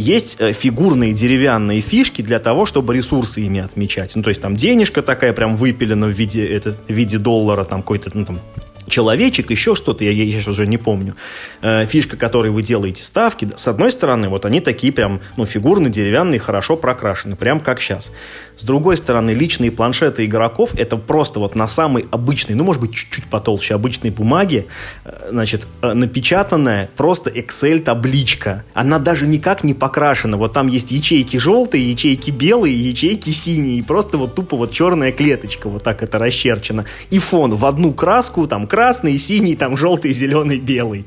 есть 0.00 0.40
э, 0.40 0.52
фигурные 0.52 1.12
деревянные 1.12 1.80
фишки 1.80 2.22
для 2.22 2.40
того, 2.40 2.66
чтобы 2.66 2.94
ресурсы 2.94 3.42
ими 3.42 3.60
отмечать. 3.60 4.16
Ну, 4.16 4.22
то 4.22 4.30
есть 4.30 4.40
там 4.40 4.56
денежка 4.56 5.02
такая 5.02 5.32
прям 5.32 5.56
выпилена 5.56 6.06
в 6.06 6.10
виде, 6.10 6.46
это, 6.46 6.76
в 6.88 6.92
виде 6.92 7.18
доллара, 7.18 7.64
там 7.64 7.82
какой-то, 7.82 8.10
ну, 8.14 8.24
там, 8.24 8.40
человечек, 8.90 9.50
еще 9.50 9.74
что-то, 9.74 10.04
я, 10.04 10.10
я 10.10 10.30
сейчас 10.30 10.48
уже 10.48 10.66
не 10.66 10.76
помню. 10.76 11.14
Э, 11.62 11.86
фишка, 11.86 12.16
которой 12.16 12.50
вы 12.50 12.62
делаете 12.62 13.02
ставки, 13.02 13.48
с 13.54 13.68
одной 13.68 13.90
стороны, 13.92 14.28
вот 14.28 14.44
они 14.44 14.60
такие 14.60 14.92
прям, 14.92 15.20
ну, 15.36 15.46
фигурные, 15.46 15.90
деревянные, 15.90 16.38
хорошо 16.38 16.76
прокрашены, 16.76 17.36
прям 17.36 17.60
как 17.60 17.80
сейчас. 17.80 18.12
С 18.56 18.64
другой 18.64 18.96
стороны, 18.96 19.30
личные 19.30 19.70
планшеты 19.70 20.26
игроков, 20.26 20.74
это 20.76 20.96
просто 20.96 21.40
вот 21.40 21.54
на 21.54 21.68
самой 21.68 22.06
обычной, 22.10 22.54
ну, 22.54 22.64
может 22.64 22.82
быть, 22.82 22.94
чуть-чуть 22.94 23.24
потолще 23.24 23.74
обычной 23.74 24.10
бумаге, 24.10 24.66
э, 25.04 25.28
значит, 25.30 25.66
э, 25.82 25.94
напечатанная 25.94 26.90
просто 26.96 27.30
Excel-табличка. 27.30 28.64
Она 28.74 28.98
даже 28.98 29.26
никак 29.26 29.64
не 29.64 29.74
покрашена. 29.74 30.36
Вот 30.36 30.52
там 30.52 30.66
есть 30.66 30.90
ячейки 30.90 31.36
желтые, 31.38 31.90
ячейки 31.90 32.30
белые, 32.30 32.76
ячейки 32.90 33.30
синие, 33.30 33.78
и 33.78 33.82
просто 33.82 34.18
вот 34.18 34.34
тупо 34.34 34.56
вот 34.56 34.72
черная 34.72 35.12
клеточка, 35.12 35.68
вот 35.68 35.82
так 35.84 36.02
это 36.02 36.18
расчерчено. 36.18 36.84
И 37.10 37.18
фон 37.18 37.54
в 37.54 37.64
одну 37.64 37.92
краску, 37.92 38.46
там, 38.46 38.66
красный, 38.80 39.18
синий, 39.18 39.56
там 39.56 39.76
желтый, 39.76 40.10
зеленый, 40.14 40.58
белый. 40.58 41.04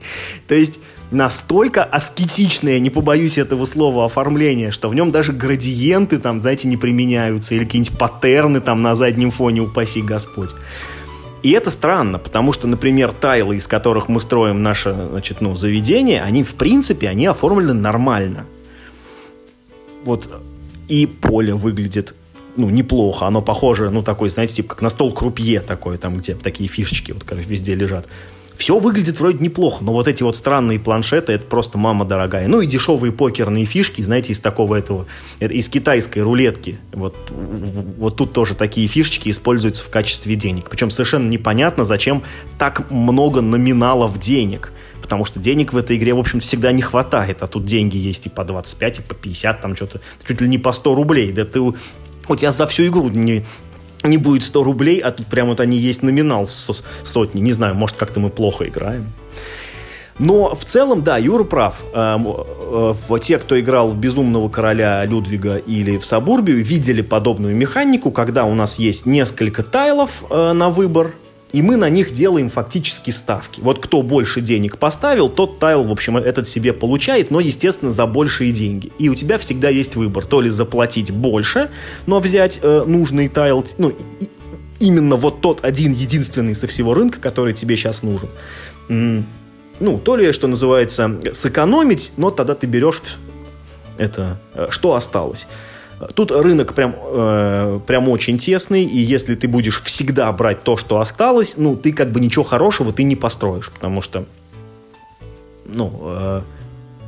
То 0.47 0.53
есть 0.53 0.79
настолько 1.09 1.83
аскетичное, 1.83 2.77
не 2.77 2.91
побоюсь 2.91 3.39
этого 3.39 3.65
слова, 3.65 4.05
оформление, 4.05 4.69
что 4.71 4.89
в 4.89 4.95
нем 4.95 5.11
даже 5.11 5.33
градиенты 5.33 6.19
там, 6.19 6.39
знаете, 6.39 6.67
не 6.67 6.77
применяются, 6.77 7.55
или 7.55 7.63
какие-нибудь 7.63 7.97
паттерны 7.97 8.61
там 8.61 8.83
на 8.83 8.95
заднем 8.95 9.31
фоне, 9.31 9.61
упаси 9.61 10.03
Господь. 10.03 10.51
И 11.41 11.49
это 11.49 11.71
странно, 11.71 12.19
потому 12.19 12.53
что, 12.53 12.67
например, 12.67 13.11
тайлы, 13.11 13.55
из 13.55 13.67
которых 13.67 14.07
мы 14.07 14.21
строим 14.21 14.61
наше 14.61 14.93
значит, 15.09 15.41
ну, 15.41 15.55
заведение, 15.55 16.21
они, 16.21 16.43
в 16.43 16.53
принципе, 16.53 17.09
они 17.09 17.25
оформлены 17.25 17.73
нормально. 17.73 18.45
Вот 20.05 20.29
и 20.87 21.07
поле 21.07 21.55
выглядит 21.55 22.13
ну, 22.55 22.69
неплохо. 22.69 23.25
Оно 23.25 23.41
похоже, 23.41 23.89
ну, 23.89 24.03
такой, 24.03 24.29
знаете, 24.29 24.55
типа 24.55 24.69
как 24.69 24.81
на 24.81 24.89
стол 24.89 25.13
крупье 25.13 25.59
такой, 25.59 25.97
там, 25.97 26.15
где 26.15 26.35
такие 26.35 26.69
фишечки 26.69 27.11
вот, 27.11 27.23
короче, 27.23 27.47
везде 27.47 27.75
лежат. 27.75 28.07
Все 28.55 28.77
выглядит 28.77 29.19
вроде 29.19 29.39
неплохо, 29.39 29.83
но 29.83 29.93
вот 29.93 30.07
эти 30.07 30.21
вот 30.21 30.35
странные 30.35 30.79
планшеты, 30.79 31.33
это 31.33 31.45
просто 31.45 31.79
мама 31.79 32.05
дорогая. 32.05 32.47
Ну 32.47 32.61
и 32.61 32.67
дешевые 32.67 33.11
покерные 33.11 33.65
фишки, 33.65 34.01
знаете, 34.01 34.31
из 34.31 34.39
такого 34.39 34.75
этого, 34.75 35.07
из 35.39 35.69
китайской 35.69 36.19
рулетки. 36.19 36.77
Вот, 36.91 37.15
вот 37.31 38.15
тут 38.15 38.33
тоже 38.33 38.53
такие 38.53 38.87
фишечки 38.87 39.29
используются 39.29 39.83
в 39.83 39.89
качестве 39.89 40.35
денег. 40.35 40.69
Причем 40.69 40.91
совершенно 40.91 41.27
непонятно, 41.29 41.83
зачем 41.83 42.21
так 42.59 42.91
много 42.91 43.41
номиналов 43.41 44.19
денег 44.19 44.71
потому 45.01 45.25
что 45.25 45.37
денег 45.37 45.73
в 45.73 45.77
этой 45.77 45.97
игре, 45.97 46.13
в 46.13 46.19
общем, 46.19 46.39
всегда 46.39 46.71
не 46.71 46.81
хватает, 46.81 47.43
а 47.43 47.47
тут 47.47 47.65
деньги 47.65 47.97
есть 47.97 48.25
и 48.25 48.29
по 48.29 48.45
25, 48.45 48.99
и 48.99 49.01
по 49.01 49.13
50, 49.13 49.61
там 49.61 49.75
что-то, 49.75 49.99
чуть 50.25 50.39
ли 50.39 50.47
не 50.47 50.57
по 50.57 50.71
100 50.71 50.95
рублей, 50.95 51.33
да 51.33 51.43
ты 51.43 51.59
у 52.27 52.35
тебя 52.35 52.51
за 52.51 52.67
всю 52.67 52.87
игру 52.87 53.09
не, 53.09 53.43
не 54.03 54.17
будет 54.17 54.43
100 54.43 54.63
рублей, 54.63 54.99
а 54.99 55.11
тут 55.11 55.27
прям 55.27 55.47
вот 55.47 55.59
они 55.59 55.77
есть 55.77 56.03
номинал 56.03 56.47
сотни. 56.47 57.39
Не 57.39 57.53
знаю, 57.53 57.75
может, 57.75 57.97
как-то 57.97 58.19
мы 58.19 58.29
плохо 58.29 58.67
играем. 58.67 59.07
Но 60.19 60.53
в 60.53 60.63
целом, 60.63 61.01
да, 61.01 61.17
Юра 61.17 61.43
прав. 61.43 61.81
Эм, 61.93 62.27
э, 62.27 63.19
те, 63.19 63.39
кто 63.39 63.59
играл 63.59 63.89
в 63.89 63.97
«Безумного 63.97 64.47
короля» 64.47 65.03
Людвига 65.05 65.57
или 65.57 65.97
в 65.97 66.05
«Сабурбию», 66.05 66.63
видели 66.63 67.01
подобную 67.01 67.55
механику, 67.55 68.11
когда 68.11 68.45
у 68.45 68.53
нас 68.53 68.77
есть 68.77 69.07
несколько 69.07 69.63
тайлов 69.63 70.23
э, 70.29 70.53
на 70.53 70.69
выбор, 70.69 71.13
и 71.53 71.61
мы 71.61 71.77
на 71.77 71.87
них 71.89 72.11
делаем 72.11 72.49
фактически 72.49 73.11
ставки. 73.11 73.61
Вот 73.61 73.79
кто 73.79 74.01
больше 74.01 74.41
денег 74.41 74.79
поставил, 74.79 75.29
тот 75.29 75.59
тайл, 75.59 75.83
в 75.83 75.91
общем, 75.91 76.17
этот 76.17 76.47
себе 76.47 76.73
получает, 76.73 77.29
но, 77.29 77.39
естественно, 77.39 77.91
за 77.91 78.07
большие 78.07 78.51
деньги. 78.51 78.91
И 78.97 79.07
у 79.07 79.15
тебя 79.15 79.37
всегда 79.37 79.69
есть 79.69 79.95
выбор, 79.95 80.25
то 80.25 80.41
ли 80.41 80.49
заплатить 80.49 81.11
больше, 81.11 81.69
но 82.07 82.19
взять 82.19 82.59
э, 82.61 82.83
нужный 82.87 83.29
тайл, 83.29 83.63
ну, 83.77 83.95
именно 84.79 85.15
вот 85.15 85.41
тот 85.41 85.63
один 85.63 85.93
единственный 85.93 86.55
со 86.55 86.65
всего 86.65 86.95
рынка, 86.95 87.19
который 87.19 87.53
тебе 87.53 87.77
сейчас 87.77 88.01
нужен. 88.01 88.29
Ну, 88.89 89.97
то 89.99 90.15
ли, 90.15 90.31
что 90.31 90.47
называется, 90.47 91.19
сэкономить, 91.33 92.13
но 92.17 92.31
тогда 92.31 92.55
ты 92.55 92.65
берешь 92.65 93.01
это, 93.97 94.39
э, 94.55 94.67
что 94.71 94.95
осталось. 94.95 95.47
Тут 96.13 96.31
рынок 96.31 96.73
прям, 96.73 96.95
э, 96.97 97.79
прям 97.85 98.09
очень 98.09 98.37
тесный, 98.37 98.83
и 98.83 98.97
если 98.97 99.35
ты 99.35 99.47
будешь 99.47 99.81
всегда 99.83 100.31
брать 100.31 100.63
то, 100.63 100.77
что 100.77 100.99
осталось, 100.99 101.55
ну, 101.57 101.75
ты 101.75 101.91
как 101.93 102.11
бы 102.11 102.19
ничего 102.19 102.43
хорошего 102.43 102.91
ты 102.91 103.03
не 103.03 103.15
построишь, 103.15 103.71
потому 103.71 104.01
что, 104.01 104.25
ну, 105.65 105.99
э, 106.03 106.41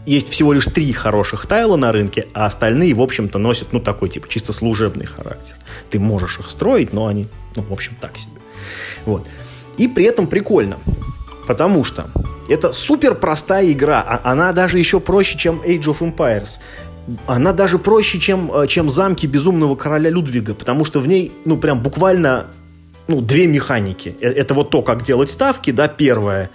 есть 0.06 0.30
всего 0.30 0.54
лишь 0.54 0.66
три 0.66 0.94
хороших 0.94 1.48
тайла 1.48 1.76
на 1.78 1.92
рынке, 1.92 2.28
а 2.34 2.46
остальные, 2.46 2.94
в 2.94 3.02
общем-то, 3.02 3.40
носят, 3.40 3.74
ну, 3.74 3.80
такой, 3.80 4.10
типа, 4.10 4.28
чисто 4.30 4.54
служебный 4.54 5.06
характер. 5.06 5.56
Ты 5.90 6.00
можешь 6.00 6.40
их 6.40 6.50
строить, 6.50 6.94
но 6.94 7.08
они, 7.08 7.28
ну, 7.56 7.64
в 7.64 7.74
общем, 7.74 7.94
так 8.00 8.18
себе. 8.18 8.40
Вот. 9.06 9.28
И 9.78 9.88
при 9.88 10.06
этом 10.06 10.28
прикольно, 10.28 10.78
потому 11.48 11.84
что 11.84 12.10
это 12.48 12.72
супер 12.72 13.16
простая 13.16 13.72
игра, 13.72 14.04
а 14.08 14.32
она 14.32 14.54
даже 14.54 14.78
еще 14.78 15.00
проще, 15.00 15.38
чем 15.38 15.62
Age 15.62 15.86
of 15.86 16.00
Empires 16.00 16.60
она 17.28 17.54
даже 17.54 17.80
проще, 17.80 18.20
чем, 18.20 18.52
э, 18.54 18.68
чем 18.68 18.90
замки 18.90 19.28
безумного 19.28 19.76
короля 19.76 20.10
Людвига, 20.10 20.54
потому 20.54 20.86
что 20.86 21.00
в 21.00 21.08
ней, 21.08 21.32
ну, 21.46 21.58
прям 21.58 21.82
буквально, 21.82 22.48
ну, 23.08 23.22
две 23.22 23.48
механики. 23.48 24.16
Э, 24.22 24.30
это 24.30 24.54
вот 24.54 24.70
то, 24.70 24.82
как 24.82 25.04
делать 25.04 25.30
ставки, 25.30 25.72
да, 25.72 25.88
первое, 25.88 26.50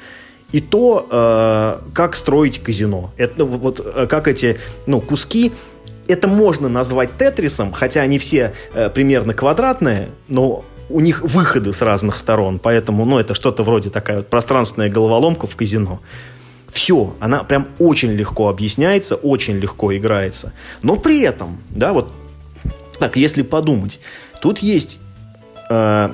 и 0.53 0.61
то, 0.61 1.07
э, 1.11 1.93
как 1.95 2.17
строить 2.17 2.63
казино. 2.63 3.13
Это 3.17 3.35
ну, 3.39 3.47
вот 3.47 3.81
э, 3.85 4.07
как 4.09 4.29
эти, 4.29 4.59
ну, 4.87 5.01
куски, 5.01 5.53
это 6.09 6.27
можно 6.27 6.69
назвать 6.69 7.17
тетрисом, 7.17 7.73
хотя 7.73 8.01
они 8.03 8.19
все 8.19 8.53
э, 8.75 8.91
примерно 8.91 9.35
квадратные, 9.35 10.09
но 10.29 10.65
у 10.89 11.01
них 11.01 11.23
выходы 11.23 11.73
с 11.73 11.83
разных 11.83 12.19
сторон, 12.19 12.59
поэтому, 12.59 13.05
ну, 13.05 13.19
это 13.19 13.35
что-то 13.35 13.63
вроде 13.63 13.91
такая 13.91 14.19
вот 14.19 14.29
пространственная 14.29 14.91
головоломка 14.91 15.47
в 15.47 15.55
казино. 15.55 16.01
Все, 16.73 17.15
она 17.21 17.43
прям 17.43 17.69
очень 17.79 18.13
легко 18.13 18.49
объясняется, 18.49 19.17
очень 19.17 19.57
легко 19.57 19.97
играется. 19.97 20.53
Но 20.83 20.97
при 20.97 21.21
этом, 21.21 21.59
да, 21.71 21.93
вот 21.93 22.13
так, 22.99 23.17
если 23.17 23.43
подумать, 23.43 23.99
тут 24.41 24.59
есть 24.59 25.01
э, 25.71 26.11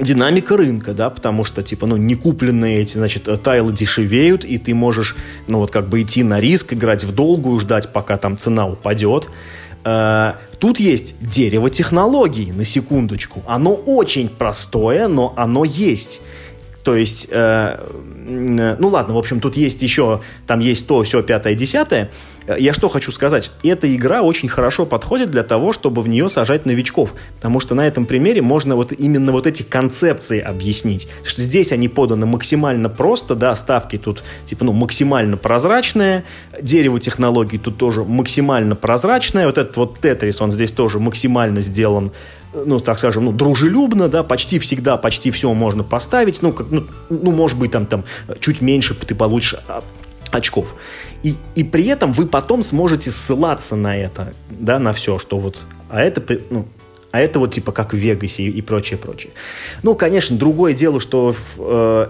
динамика 0.00 0.56
рынка, 0.56 0.92
да, 0.92 1.10
потому 1.10 1.44
что, 1.44 1.62
типа, 1.62 1.86
ну, 1.86 1.96
не 1.96 2.14
купленные 2.14 2.80
эти, 2.80 2.96
значит, 2.96 3.28
тайлы 3.42 3.72
дешевеют, 3.72 4.44
и 4.44 4.58
ты 4.58 4.74
можешь, 4.74 5.16
ну, 5.46 5.58
вот 5.58 5.70
как 5.70 5.88
бы 5.88 6.02
идти 6.02 6.22
на 6.22 6.40
риск, 6.40 6.72
играть 6.72 7.04
в 7.04 7.14
долгую, 7.14 7.58
ждать, 7.58 7.92
пока 7.92 8.16
там 8.16 8.38
цена 8.38 8.66
упадет. 8.66 9.28
Э, 9.84 10.34
тут 10.58 10.80
есть 10.80 11.14
дерево 11.20 11.70
технологий, 11.70 12.52
на 12.52 12.64
секундочку. 12.64 13.42
Оно 13.46 13.74
очень 13.74 14.28
простое, 14.28 15.08
но 15.08 15.34
оно 15.36 15.64
есть. 15.64 16.22
То 16.84 16.96
есть, 16.96 17.28
э, 17.30 17.78
ну 18.28 18.88
ладно, 18.88 19.14
в 19.14 19.18
общем, 19.18 19.40
тут 19.40 19.56
есть 19.56 19.82
еще, 19.82 20.20
там 20.46 20.60
есть 20.60 20.86
то, 20.86 21.02
все, 21.02 21.22
пятое, 21.22 21.54
десятое. 21.54 22.10
Я 22.58 22.72
что 22.72 22.88
хочу 22.88 23.12
сказать? 23.12 23.50
Эта 23.62 23.94
игра 23.94 24.22
очень 24.22 24.48
хорошо 24.48 24.86
подходит 24.86 25.30
для 25.30 25.42
того, 25.42 25.72
чтобы 25.72 26.00
в 26.00 26.08
нее 26.08 26.30
сажать 26.30 26.64
новичков. 26.64 27.12
Потому 27.36 27.60
что 27.60 27.74
на 27.74 27.86
этом 27.86 28.06
примере 28.06 28.40
можно 28.40 28.74
вот 28.74 28.92
именно 28.92 29.32
вот 29.32 29.46
эти 29.46 29.62
концепции 29.62 30.40
объяснить. 30.40 31.08
Что 31.24 31.42
здесь 31.42 31.72
они 31.72 31.88
поданы 31.88 32.24
максимально 32.24 32.88
просто, 32.88 33.34
да, 33.34 33.54
ставки 33.54 33.98
тут 33.98 34.22
типа, 34.46 34.64
ну, 34.64 34.72
максимально 34.72 35.36
прозрачные, 35.36 36.24
дерево 36.60 36.98
технологий 37.00 37.58
тут 37.58 37.76
тоже 37.76 38.02
максимально 38.04 38.76
прозрачное, 38.76 39.46
вот 39.46 39.58
этот 39.58 39.76
вот 39.76 39.98
Тетрис, 39.98 40.40
он 40.40 40.50
здесь 40.50 40.72
тоже 40.72 40.98
максимально 40.98 41.60
сделан 41.60 42.12
ну, 42.52 42.78
так 42.78 42.98
скажем, 42.98 43.26
ну, 43.26 43.32
дружелюбно, 43.32 44.08
да, 44.08 44.22
почти 44.22 44.58
всегда, 44.58 44.96
почти 44.96 45.30
все 45.30 45.52
можно 45.52 45.82
поставить, 45.82 46.40
ну, 46.42 46.52
как, 46.52 46.68
ну, 46.70 46.86
ну 47.10 47.30
может 47.30 47.58
быть, 47.58 47.70
там, 47.70 47.86
там, 47.86 48.04
чуть 48.40 48.60
меньше 48.60 48.94
ты 48.94 49.14
получишь 49.14 49.56
а, 49.68 49.82
очков. 50.30 50.74
И, 51.22 51.36
и 51.54 51.64
при 51.64 51.86
этом 51.86 52.12
вы 52.12 52.26
потом 52.26 52.62
сможете 52.62 53.10
ссылаться 53.10 53.76
на 53.76 53.96
это, 53.96 54.32
да, 54.50 54.78
на 54.78 54.92
все, 54.92 55.18
что 55.18 55.38
вот, 55.38 55.66
а 55.90 56.00
это, 56.00 56.22
ну, 56.50 56.66
а 57.10 57.20
это 57.20 57.38
вот 57.38 57.52
типа 57.52 57.72
как 57.72 57.92
в 57.92 57.96
Вегасе 57.96 58.44
и, 58.44 58.62
прочее, 58.62 58.98
прочее. 58.98 59.32
Ну, 59.82 59.94
конечно, 59.94 60.36
другое 60.36 60.74
дело, 60.74 61.00
что 61.00 61.34
э, 61.58 62.08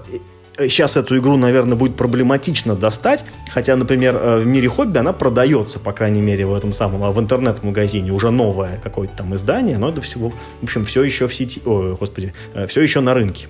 сейчас 0.58 0.96
эту 0.96 1.16
игру, 1.18 1.36
наверное, 1.36 1.76
будет 1.76 1.96
проблематично 1.96 2.74
достать, 2.74 3.24
хотя, 3.50 3.76
например, 3.76 4.16
э, 4.16 4.40
в 4.40 4.46
мире 4.46 4.68
хобби 4.68 4.98
она 4.98 5.12
продается, 5.12 5.78
по 5.78 5.92
крайней 5.92 6.20
мере, 6.20 6.46
в 6.46 6.54
этом 6.54 6.72
самом, 6.72 7.04
а 7.04 7.12
в 7.12 7.20
интернет-магазине 7.20 8.12
уже 8.12 8.30
новое 8.30 8.80
какое-то 8.82 9.18
там 9.18 9.34
издание, 9.34 9.78
но 9.78 9.88
это 9.90 10.00
всего, 10.00 10.32
в 10.60 10.64
общем, 10.64 10.84
все 10.84 11.02
еще 11.04 11.28
в 11.28 11.34
сети, 11.34 11.62
о, 11.64 11.96
господи, 11.98 12.34
э, 12.54 12.66
все 12.66 12.82
еще 12.82 13.00
на 13.00 13.14
рынке. 13.14 13.46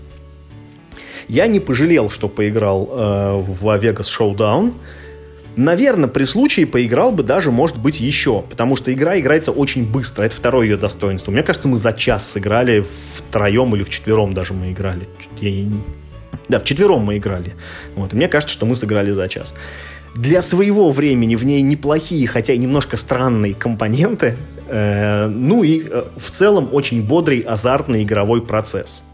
Я 1.29 1.47
не 1.47 1.61
пожалел, 1.61 2.11
что 2.11 2.29
поиграл 2.29 2.89
э, 2.91 3.37
в 3.37 3.67
Vegas 3.67 4.07
Showdown. 4.19 4.73
Наверное, 5.57 6.09
при 6.09 6.25
случае 6.25 6.67
поиграл 6.67 7.11
бы 7.11 7.23
даже, 7.23 7.51
может 7.51 7.79
быть, 7.79 8.01
еще, 8.01 8.43
потому 8.49 8.77
что 8.77 8.93
игра 8.93 9.19
играется 9.19 9.53
очень 9.53 9.85
быстро. 9.85 10.23
Это 10.23 10.37
второе 10.37 10.67
ее 10.67 10.77
достоинство. 10.77 11.33
Мне 11.33 11.43
кажется, 11.43 11.69
мы 11.69 11.77
за 11.77 11.93
час 11.93 12.31
сыграли 12.31 12.85
втроем 13.15 13.75
или 13.75 13.83
в 13.83 13.91
четвером 13.91 14.33
даже 14.33 14.55
мы 14.55 14.73
играли. 14.73 15.09
Я... 15.41 15.67
Да, 16.49 16.61
в 16.61 16.65
четвером 16.65 17.03
мы 17.05 17.19
играли. 17.19 17.55
Вот. 17.97 18.13
И 18.13 18.17
мне 18.17 18.29
кажется, 18.29 18.55
что 18.55 18.67
мы 18.67 18.77
сыграли 18.77 19.11
за 19.11 19.29
час. 19.29 19.55
Для 20.15 20.43
своего 20.43 20.91
времени 20.91 21.35
в 21.35 21.45
ней 21.45 21.61
неплохие, 21.61 22.27
хотя 22.27 22.55
и 22.55 22.59
немножко 22.59 22.97
странные 22.97 23.55
компоненты. 23.55 24.37
Э, 24.69 25.27
ну 25.27 25.63
и 25.63 25.83
э, 25.85 26.05
в 26.17 26.31
целом 26.31 26.69
очень 26.73 27.03
бодрый, 27.03 27.41
азартный 27.41 28.03
игровой 28.05 28.47
процесс. 28.47 29.05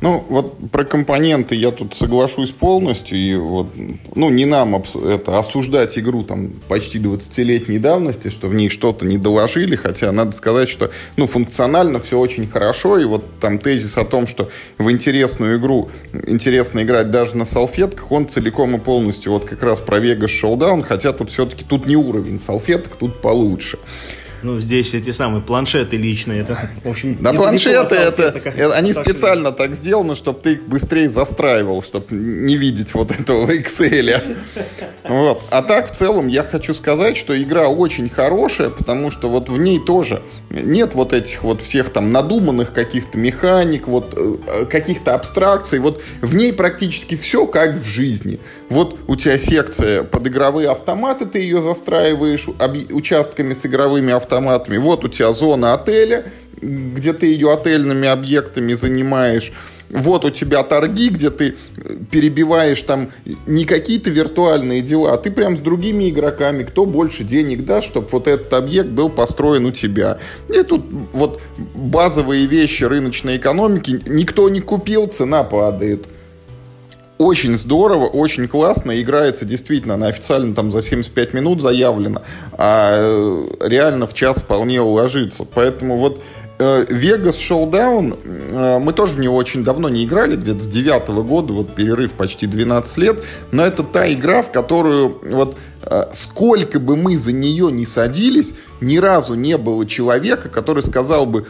Ну, 0.00 0.24
вот 0.30 0.70
про 0.70 0.84
компоненты 0.84 1.54
я 1.54 1.72
тут 1.72 1.94
соглашусь 1.94 2.50
полностью. 2.50 3.18
И 3.18 3.34
вот, 3.34 3.66
ну, 4.14 4.30
не 4.30 4.46
нам 4.46 4.74
это 4.76 5.38
осуждать 5.38 5.98
игру 5.98 6.22
там 6.22 6.52
почти 6.68 6.98
20-летней 6.98 7.78
давности, 7.78 8.28
что 8.30 8.48
в 8.48 8.54
ней 8.54 8.70
что-то 8.70 9.04
не 9.04 9.18
доложили, 9.18 9.76
хотя 9.76 10.10
надо 10.12 10.32
сказать, 10.32 10.70
что, 10.70 10.90
ну, 11.16 11.26
функционально 11.26 12.00
все 12.00 12.18
очень 12.18 12.46
хорошо, 12.46 12.98
и 12.98 13.04
вот 13.04 13.24
там 13.40 13.58
тезис 13.58 13.98
о 13.98 14.04
том, 14.04 14.26
что 14.26 14.48
в 14.78 14.90
интересную 14.90 15.58
игру 15.58 15.90
интересно 16.26 16.82
играть 16.82 17.10
даже 17.10 17.36
на 17.36 17.44
салфетках, 17.44 18.10
он 18.10 18.28
целиком 18.28 18.76
и 18.76 18.78
полностью 18.78 19.32
вот 19.32 19.44
как 19.44 19.62
раз 19.62 19.80
про 19.80 19.98
Vegas 19.98 20.28
Showdown, 20.28 20.82
хотя 20.82 21.12
тут 21.12 21.30
все-таки 21.30 21.64
тут 21.64 21.86
не 21.86 21.96
уровень 21.96 22.40
салфеток, 22.40 22.96
тут 22.96 23.20
получше. 23.20 23.78
Ну, 24.42 24.58
здесь 24.60 24.94
эти 24.94 25.10
самые 25.10 25.42
планшеты 25.42 25.96
личные. 25.96 26.42
Это, 26.42 26.70
в 26.82 26.88
общем, 26.88 27.16
да, 27.20 27.32
планшеты, 27.32 27.94
это, 27.94 28.22
это, 28.22 28.74
они 28.74 28.92
специально 28.92 29.52
так 29.52 29.74
сделаны, 29.74 30.14
чтобы 30.14 30.40
ты 30.40 30.52
их 30.52 30.66
быстрее 30.66 31.08
застраивал, 31.10 31.82
чтобы 31.82 32.06
не 32.10 32.56
видеть 32.56 32.94
вот 32.94 33.10
этого 33.10 33.46
в 33.46 33.50
Excel. 33.50 34.36
Вот. 35.04 35.42
А 35.50 35.62
так, 35.62 35.90
в 35.90 35.94
целом, 35.94 36.28
я 36.28 36.42
хочу 36.42 36.74
сказать, 36.74 37.16
что 37.16 37.40
игра 37.40 37.68
очень 37.68 38.08
хорошая, 38.08 38.70
потому 38.70 39.10
что 39.10 39.28
вот 39.28 39.48
в 39.48 39.58
ней 39.58 39.78
тоже 39.78 40.22
нет 40.50 40.94
вот 40.94 41.12
этих 41.12 41.42
вот 41.42 41.62
всех 41.62 41.90
там 41.90 42.12
надуманных 42.12 42.72
каких-то 42.72 43.18
механик, 43.18 43.88
вот 43.88 44.14
э, 44.16 44.64
каких-то 44.66 45.14
абстракций. 45.14 45.78
Вот 45.78 46.02
в 46.20 46.34
ней 46.34 46.52
практически 46.52 47.16
все 47.16 47.46
как 47.46 47.76
в 47.76 47.84
жизни. 47.84 48.40
Вот 48.70 48.98
у 49.08 49.16
тебя 49.16 49.36
секция 49.36 50.04
под 50.04 50.28
игровые 50.28 50.70
автоматы, 50.70 51.26
ты 51.26 51.40
ее 51.40 51.60
застраиваешь 51.60 52.48
участками 52.48 53.52
с 53.52 53.66
игровыми 53.66 54.12
автоматами. 54.12 54.78
Вот 54.78 55.04
у 55.04 55.08
тебя 55.08 55.32
зона 55.32 55.74
отеля, 55.74 56.26
где 56.62 57.12
ты 57.12 57.26
ее 57.26 57.52
отельными 57.52 58.06
объектами 58.06 58.74
занимаешь. 58.74 59.52
Вот 59.88 60.24
у 60.24 60.30
тебя 60.30 60.62
торги, 60.62 61.08
где 61.08 61.30
ты 61.30 61.56
перебиваешь 62.12 62.80
там 62.82 63.10
не 63.48 63.64
какие-то 63.64 64.10
виртуальные 64.10 64.82
дела, 64.82 65.14
а 65.14 65.16
ты 65.16 65.32
прям 65.32 65.56
с 65.56 65.60
другими 65.60 66.08
игроками, 66.08 66.62
кто 66.62 66.86
больше 66.86 67.24
денег 67.24 67.64
даст, 67.64 67.88
чтобы 67.88 68.06
вот 68.12 68.28
этот 68.28 68.54
объект 68.54 68.90
был 68.90 69.10
построен 69.10 69.66
у 69.66 69.72
тебя. 69.72 70.18
И 70.48 70.62
тут 70.62 70.84
вот 71.12 71.42
базовые 71.74 72.46
вещи 72.46 72.84
рыночной 72.84 73.36
экономики 73.36 74.00
никто 74.06 74.48
не 74.48 74.60
купил, 74.60 75.08
цена 75.08 75.42
падает 75.42 76.06
очень 77.20 77.54
здорово, 77.58 78.06
очень 78.06 78.48
классно, 78.48 78.98
играется 78.98 79.44
действительно, 79.44 79.94
она 79.94 80.06
официально 80.06 80.54
там 80.54 80.72
за 80.72 80.80
75 80.80 81.34
минут 81.34 81.60
заявлена, 81.60 82.22
а 82.52 82.96
э, 82.98 83.68
реально 83.68 84.06
в 84.06 84.14
час 84.14 84.40
вполне 84.40 84.80
уложится. 84.80 85.44
Поэтому 85.44 85.98
вот 85.98 86.22
э, 86.58 86.86
Vegas 86.88 87.34
Showdown, 87.34 88.18
э, 88.24 88.78
мы 88.78 88.94
тоже 88.94 89.16
в 89.16 89.20
него 89.20 89.36
очень 89.36 89.62
давно 89.62 89.90
не 89.90 90.06
играли, 90.06 90.34
где-то 90.34 90.60
с 90.60 90.66
девятого 90.66 91.22
года, 91.22 91.52
вот 91.52 91.74
перерыв 91.74 92.12
почти 92.12 92.46
12 92.46 92.96
лет, 92.96 93.22
но 93.52 93.66
это 93.66 93.82
та 93.82 94.10
игра, 94.10 94.40
в 94.40 94.50
которую 94.50 95.20
вот 95.30 95.58
сколько 96.12 96.78
бы 96.78 96.94
мы 96.94 97.16
за 97.16 97.32
нее 97.32 97.72
не 97.72 97.86
садились, 97.86 98.54
ни 98.80 98.98
разу 98.98 99.34
не 99.34 99.56
было 99.56 99.86
человека, 99.86 100.50
который 100.50 100.82
сказал 100.82 101.24
бы, 101.24 101.46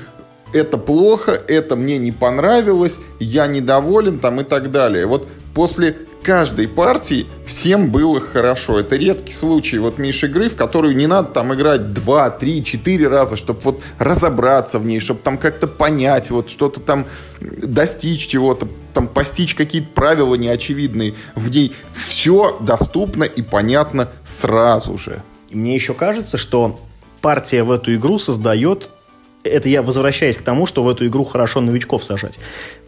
это 0.52 0.78
плохо, 0.78 1.33
это 1.33 1.76
мне 1.76 1.98
не 1.98 2.12
понравилось, 2.12 2.98
я 3.18 3.46
недоволен 3.46 4.18
там 4.18 4.40
и 4.40 4.44
так 4.44 4.70
далее. 4.70 5.06
Вот 5.06 5.28
после 5.54 5.96
каждой 6.22 6.68
партии 6.68 7.26
всем 7.46 7.90
было 7.90 8.20
хорошо. 8.20 8.78
Это 8.78 8.96
редкий 8.96 9.32
случай 9.32 9.78
вот 9.78 9.98
Миш 9.98 10.22
игры, 10.24 10.48
в 10.48 10.56
которую 10.56 10.96
не 10.96 11.06
надо 11.06 11.28
там 11.30 11.54
играть 11.54 11.92
2, 11.92 12.30
3, 12.30 12.64
4 12.64 13.08
раза, 13.08 13.36
чтобы 13.36 13.60
вот 13.60 13.82
разобраться 13.98 14.78
в 14.78 14.84
ней, 14.84 15.00
чтобы 15.00 15.20
там 15.20 15.38
как-то 15.38 15.66
понять, 15.66 16.30
вот 16.30 16.50
что-то 16.50 16.80
там 16.80 17.06
достичь 17.40 18.28
чего-то, 18.28 18.68
там 18.92 19.08
постичь 19.08 19.54
какие-то 19.54 19.88
правила 19.94 20.34
неочевидные. 20.34 21.14
В 21.34 21.50
ней 21.50 21.72
все 21.94 22.58
доступно 22.60 23.24
и 23.24 23.42
понятно 23.42 24.10
сразу 24.24 24.98
же. 24.98 25.22
Мне 25.50 25.74
еще 25.74 25.94
кажется, 25.94 26.38
что 26.38 26.78
партия 27.20 27.62
в 27.62 27.70
эту 27.70 27.94
игру 27.94 28.18
создает 28.18 28.90
это 29.44 29.68
я 29.68 29.83
возвращаюсь 29.83 30.37
к 30.37 30.42
тому, 30.42 30.66
что 30.66 30.83
в 30.83 30.88
эту 30.88 31.07
игру 31.07 31.24
хорошо 31.24 31.61
новичков 31.61 32.05
сажать. 32.05 32.38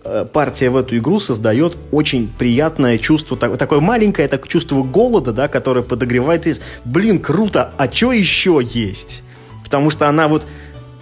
Э, 0.05 0.27
партия 0.31 0.71
в 0.71 0.77
эту 0.77 0.97
игру 0.99 1.21
создает 1.21 1.77
очень 1.91 2.31
приятное 2.39 2.99
чувство, 2.99 3.37
такое 3.37 3.81
маленькое 3.81 4.29
так, 4.29 4.47
чувство 4.49 4.83
голода, 4.83 5.33
да, 5.33 5.49
которое 5.49 5.83
подогревает 5.83 6.47
из, 6.47 6.61
блин, 6.85 7.21
круто, 7.21 7.73
а 7.77 7.91
что 7.91 8.13
еще 8.13 8.61
есть? 8.63 9.23
Потому 9.65 9.91
что 9.91 10.09
она 10.09 10.29
вот 10.29 10.47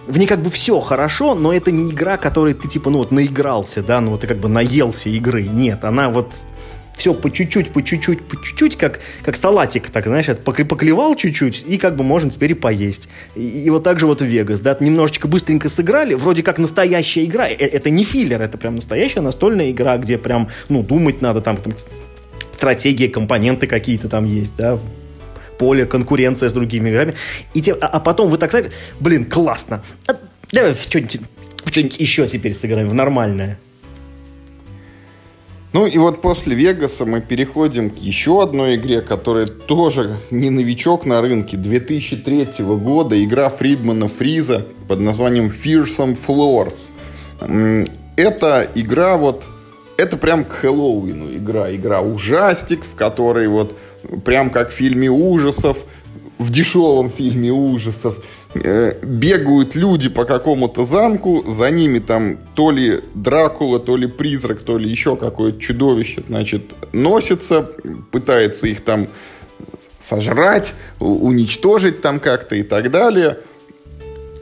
в 0.07 0.17
ней 0.17 0.27
как 0.27 0.41
бы 0.41 0.49
все 0.49 0.79
хорошо, 0.79 1.35
но 1.35 1.53
это 1.53 1.71
не 1.71 1.91
игра, 1.91 2.17
которой 2.17 2.53
ты 2.53 2.67
типа, 2.67 2.89
ну 2.89 2.99
вот 2.99 3.11
наигрался, 3.11 3.83
да, 3.83 4.01
ну 4.01 4.11
вот 4.11 4.21
ты 4.21 4.27
как 4.27 4.37
бы 4.37 4.49
наелся 4.49 5.09
игры. 5.09 5.43
Нет, 5.43 5.83
она 5.83 6.09
вот 6.09 6.43
все 6.95 7.13
по 7.13 7.31
чуть-чуть, 7.31 7.71
по 7.71 7.81
чуть-чуть, 7.81 8.21
по 8.27 8.35
чуть-чуть, 8.35 8.77
как, 8.77 8.99
как 9.23 9.35
салатик, 9.35 9.89
так, 9.89 10.05
знаешь, 10.05 10.27
поклевал 10.43 11.15
чуть-чуть, 11.15 11.65
и 11.67 11.77
как 11.77 11.95
бы 11.95 12.03
можно 12.03 12.29
теперь 12.29 12.51
и 12.51 12.53
поесть. 12.53 13.09
И, 13.35 13.41
и 13.41 13.69
вот 13.69 13.83
так 13.83 13.99
же 13.99 14.05
вот 14.05 14.21
в 14.21 14.25
Вегас, 14.25 14.59
да, 14.59 14.77
немножечко 14.79 15.27
быстренько 15.27 15.69
сыграли, 15.69 16.13
вроде 16.13 16.43
как 16.43 16.59
настоящая 16.59 17.25
игра, 17.25 17.49
э, 17.49 17.55
это 17.55 17.89
не 17.89 18.03
филлер, 18.03 18.41
это 18.41 18.57
прям 18.57 18.75
настоящая 18.75 19.21
настольная 19.21 19.71
игра, 19.71 19.97
где 19.97 20.17
прям, 20.17 20.49
ну, 20.69 20.83
думать 20.83 21.21
надо, 21.21 21.41
там, 21.41 21.57
там 21.57 21.73
стратегии, 22.51 23.07
компоненты 23.07 23.65
какие-то 23.65 24.07
там 24.07 24.25
есть, 24.25 24.53
да, 24.55 24.79
поле, 25.57 25.85
конкуренция 25.85 26.49
с 26.49 26.53
другими 26.53 26.89
играми. 26.89 27.15
И 27.53 27.61
те, 27.61 27.73
а, 27.73 27.87
а 27.87 27.99
потом 27.99 28.29
вы 28.29 28.37
так 28.37 28.51
сказали, 28.51 28.71
блин, 28.99 29.25
классно. 29.25 29.83
А, 30.07 30.15
давай 30.51 30.73
что-нибудь, 30.75 31.21
что-нибудь 31.65 31.99
еще 31.99 32.27
теперь 32.27 32.53
сыграем 32.53 32.89
в 32.89 32.93
нормальное. 32.93 33.59
Ну 35.73 35.85
и 35.85 35.97
вот 35.97 36.21
после 36.21 36.53
Вегаса 36.53 37.05
мы 37.05 37.21
переходим 37.21 37.89
к 37.91 37.97
еще 37.97 38.43
одной 38.43 38.75
игре, 38.75 38.99
которая 39.01 39.47
тоже 39.47 40.17
не 40.29 40.49
новичок 40.49 41.05
на 41.05 41.21
рынке. 41.21 41.55
2003 41.55 42.49
года 42.59 43.23
игра 43.23 43.49
Фридмана 43.49 44.09
Фриза 44.09 44.67
под 44.89 44.99
названием 44.99 45.47
Fearsome 45.47 46.17
Floors. 46.27 46.91
Это 48.17 48.69
игра 48.75 49.15
вот... 49.15 49.45
Это 49.95 50.17
прям 50.17 50.43
к 50.43 50.51
Хэллоуину 50.51 51.33
игра. 51.35 51.73
Игра 51.73 52.01
ужастик, 52.01 52.83
в 52.83 52.95
которой 52.95 53.47
вот 53.47 53.77
прям 54.25 54.49
как 54.49 54.71
в 54.71 54.73
фильме 54.73 55.09
ужасов, 55.09 55.77
в 56.37 56.49
дешевом 56.49 57.09
фильме 57.09 57.51
ужасов, 57.51 58.17
бегают 58.53 59.75
люди 59.75 60.09
по 60.09 60.25
какому-то 60.25 60.83
замку, 60.83 61.43
за 61.47 61.71
ними 61.71 61.99
там 61.99 62.37
то 62.53 62.71
ли 62.71 63.01
Дракула, 63.13 63.79
то 63.79 63.95
ли 63.95 64.07
призрак, 64.07 64.59
то 64.59 64.77
ли 64.77 64.89
еще 64.89 65.15
какое-то 65.15 65.59
чудовище, 65.59 66.23
значит, 66.25 66.73
носится, 66.91 67.69
пытается 68.11 68.67
их 68.67 68.81
там 68.81 69.07
сожрать, 69.99 70.73
уничтожить 70.99 72.01
там 72.01 72.19
как-то 72.19 72.55
и 72.55 72.63
так 72.63 72.91
далее. 72.91 73.37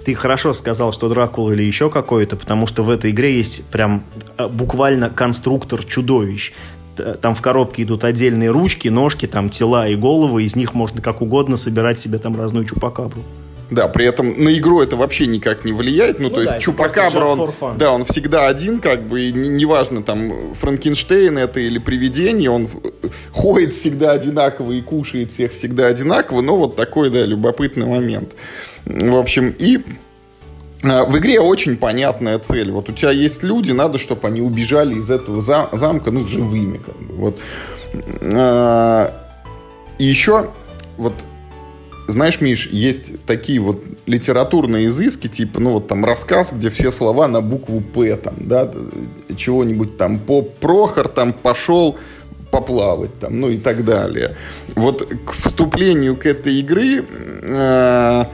Ты 0.05 0.16
хорошо 0.16 0.53
сказал, 0.53 0.91
что 0.91 1.10
Дракула 1.10 1.51
или 1.51 1.64
еще 1.64 1.89
какой-то, 1.89 2.36
потому 2.36 2.66
что 2.66 2.84
в 2.84 2.89
этой 2.89 3.12
игре 3.12 3.36
есть 3.36 3.66
прям 3.66 4.03
э, 4.38 4.47
буквально 4.47 5.10
конструктор 5.10 5.84
чудовищ 5.84 6.53
там 7.22 7.34
в 7.34 7.41
коробке 7.41 7.84
идут 7.84 8.03
отдельные 8.03 8.51
ручки, 8.51 8.89
ножки, 8.89 9.26
там 9.26 9.49
тела 9.49 9.88
и 9.88 9.95
головы, 9.95 10.43
из 10.43 10.57
них 10.57 10.74
можно 10.74 11.01
как 11.01 11.22
угодно 11.22 11.55
собирать 11.55 11.97
себе 11.97 12.18
там 12.18 12.36
разную 12.36 12.66
чупакабру. 12.66 13.24
Да, 13.72 13.88
при 13.88 14.05
этом 14.05 14.43
на 14.43 14.57
игру 14.57 14.82
это 14.82 14.95
вообще 14.95 15.28
никак 15.28 15.63
не 15.63 15.74
влияет. 15.74 16.20
Ну, 16.20 16.30
ну 16.30 16.36
то 16.36 16.43
да, 16.43 16.55
есть 16.55 16.65
Чупакабра, 16.65 17.26
он, 17.26 17.78
да, 17.78 17.91
он 17.91 18.03
всегда 18.05 18.47
один, 18.47 18.80
как 18.80 19.03
бы, 19.03 19.22
и 19.22 19.32
неважно, 19.32 20.01
там, 20.01 20.55
Франкенштейн 20.55 21.38
это 21.38 21.59
или 21.59 21.78
привидение, 21.78 22.49
он 22.49 22.67
ходит 23.32 23.74
всегда 23.74 24.11
одинаково 24.11 24.72
и 24.72 24.82
кушает 24.82 25.32
всех 25.32 25.53
всегда 25.53 25.88
одинаково, 25.88 26.41
но 26.41 26.57
вот 26.57 26.76
такой, 26.76 27.11
да, 27.11 27.24
любопытный 27.26 27.86
момент. 27.86 28.34
В 28.86 29.15
общем, 29.15 29.53
и 29.57 29.80
а, 30.84 31.05
в 31.05 31.17
игре 31.17 31.39
очень 31.39 31.78
понятная 31.78 32.39
цель. 32.39 32.72
Вот 32.72 32.89
у 32.89 32.93
тебя 32.93 33.11
есть 33.11 33.43
люди, 33.43 33.72
надо, 33.72 33.97
чтобы 33.97 34.28
они 34.28 34.41
убежали 34.41 34.95
из 34.95 35.11
этого 35.11 35.41
замка, 35.41 36.09
ну, 36.09 36.26
живыми, 36.26 36.78
как 36.78 36.97
бы. 36.97 37.13
Вот. 37.15 37.38
А, 38.22 39.13
и 39.99 40.05
еще, 40.05 40.49
вот 40.97 41.13
знаешь, 42.12 42.41
Миш, 42.41 42.68
есть 42.68 43.24
такие 43.26 43.60
вот 43.60 43.84
литературные 44.05 44.88
изыски, 44.88 45.28
типа, 45.28 45.60
ну, 45.60 45.74
вот 45.74 45.88
там 45.88 46.03
рассказ, 46.03 46.51
где 46.53 46.70
все 46.70 46.91
слова 46.91 47.28
на 47.28 47.41
букву 47.41 47.82
«П», 47.82 48.16
там, 48.18 48.36
да, 48.39 48.72
чего-нибудь 49.36 49.97
там, 49.97 50.20
поп 50.20 50.55
Прохор 50.60 51.07
там 51.07 51.34
пошел 51.34 51.97
поплавать, 52.51 53.18
там, 53.20 53.39
ну 53.39 53.49
и 53.49 53.57
так 53.57 53.86
далее. 53.86 54.36
Вот 54.76 55.07
к 55.26 55.32
вступлению 55.32 56.16
к 56.16 56.26
этой 56.26 56.55
игры 56.55 57.03
э, 57.43 58.26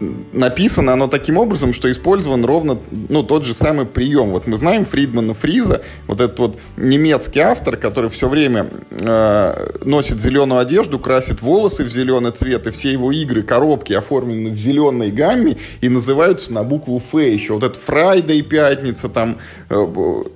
написано 0.00 0.92
оно 0.92 1.08
таким 1.08 1.38
образом, 1.38 1.72
что 1.72 1.90
использован 1.90 2.44
ровно 2.44 2.78
ну, 3.08 3.22
тот 3.22 3.44
же 3.44 3.54
самый 3.54 3.86
прием. 3.86 4.30
Вот 4.30 4.46
мы 4.46 4.56
знаем 4.56 4.84
Фридмана 4.84 5.34
Фриза, 5.34 5.82
вот 6.06 6.20
этот 6.20 6.38
вот 6.38 6.58
немецкий 6.76 7.40
автор, 7.40 7.76
который 7.76 8.10
все 8.10 8.28
время 8.28 8.68
э, 8.90 9.78
носит 9.84 10.20
зеленую 10.20 10.60
одежду, 10.60 10.98
красит 10.98 11.40
волосы 11.40 11.84
в 11.84 11.88
зеленый 11.88 12.32
цвет, 12.32 12.66
и 12.66 12.70
все 12.70 12.92
его 12.92 13.10
игры, 13.12 13.42
коробки 13.42 13.92
оформлены 13.92 14.50
в 14.50 14.56
зеленой 14.56 15.10
гамме 15.10 15.56
и 15.80 15.88
называются 15.88 16.52
на 16.52 16.62
букву 16.62 16.98
Ф 16.98 17.14
еще. 17.14 17.54
Вот 17.54 17.64
это 17.64 17.78
Friday, 17.86 18.42
пятница, 18.42 19.08
там 19.08 19.38
э, 19.70 19.74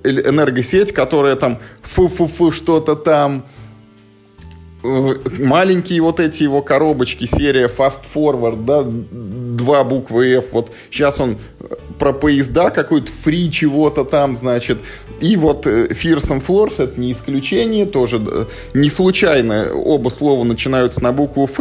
энергосеть, 0.03 0.91
которая 0.91 1.35
там 1.35 1.59
фу-фу-фу 1.81 2.51
что-то 2.51 2.95
там, 2.95 3.45
маленькие 4.83 6.01
вот 6.01 6.19
эти 6.19 6.43
его 6.43 6.61
коробочки, 6.61 7.25
серия 7.25 7.67
Fast 7.67 8.01
Forward, 8.13 8.65
да, 8.65 8.83
два 8.83 9.83
буквы 9.83 10.35
F, 10.35 10.53
вот 10.53 10.71
сейчас 10.89 11.19
он 11.19 11.37
про 11.99 12.13
поезда 12.13 12.71
какой-то 12.71 13.11
фри 13.11 13.51
чего-то 13.51 14.03
там, 14.03 14.35
значит, 14.35 14.79
и 15.19 15.35
вот 15.35 15.67
э, 15.67 15.87
Fearsome 15.89 16.43
Floors 16.43 16.83
это 16.83 16.99
не 16.99 17.11
исключение, 17.11 17.85
тоже 17.85 18.47
не 18.73 18.89
случайно 18.89 19.71
оба 19.73 20.09
слова 20.09 20.43
начинаются 20.43 21.03
на 21.03 21.11
букву 21.11 21.43
Ф, 21.43 21.59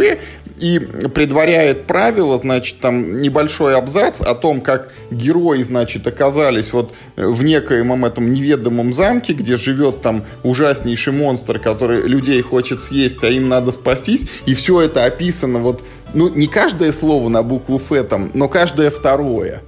и 0.59 0.79
предваряет 0.79 1.87
правило, 1.87 2.39
значит, 2.39 2.81
там 2.81 3.21
небольшой 3.21 3.77
абзац 3.77 4.21
о 4.21 4.35
том, 4.35 4.61
как 4.61 4.93
герои, 5.11 5.62
значит, 5.62 6.07
оказались 6.07 6.73
вот 6.73 6.95
в 7.16 7.43
некоем 7.43 8.05
этом 8.05 8.33
неведомом 8.33 8.93
замке, 8.93 9.33
где 9.33 9.57
живет 9.57 10.03
там 10.03 10.25
ужаснейший 10.43 11.12
монстр, 11.12 11.59
который 11.59 12.03
людей 12.03 12.41
хочет 12.43 12.81
съесть, 12.81 13.10
а 13.23 13.29
им 13.29 13.49
надо 13.49 13.73
спастись, 13.73 14.27
и 14.47 14.55
все 14.55 14.81
это 14.81 15.05
описано 15.05 15.59
вот, 15.59 15.83
ну, 16.15 16.29
не 16.29 16.47
каждое 16.47 16.93
слово 16.93 17.29
на 17.29 17.43
букву 17.43 17.77
Ф 17.77 18.09
там, 18.09 18.31
но 18.35 18.49
каждое 18.49 18.91
второе 18.91 19.63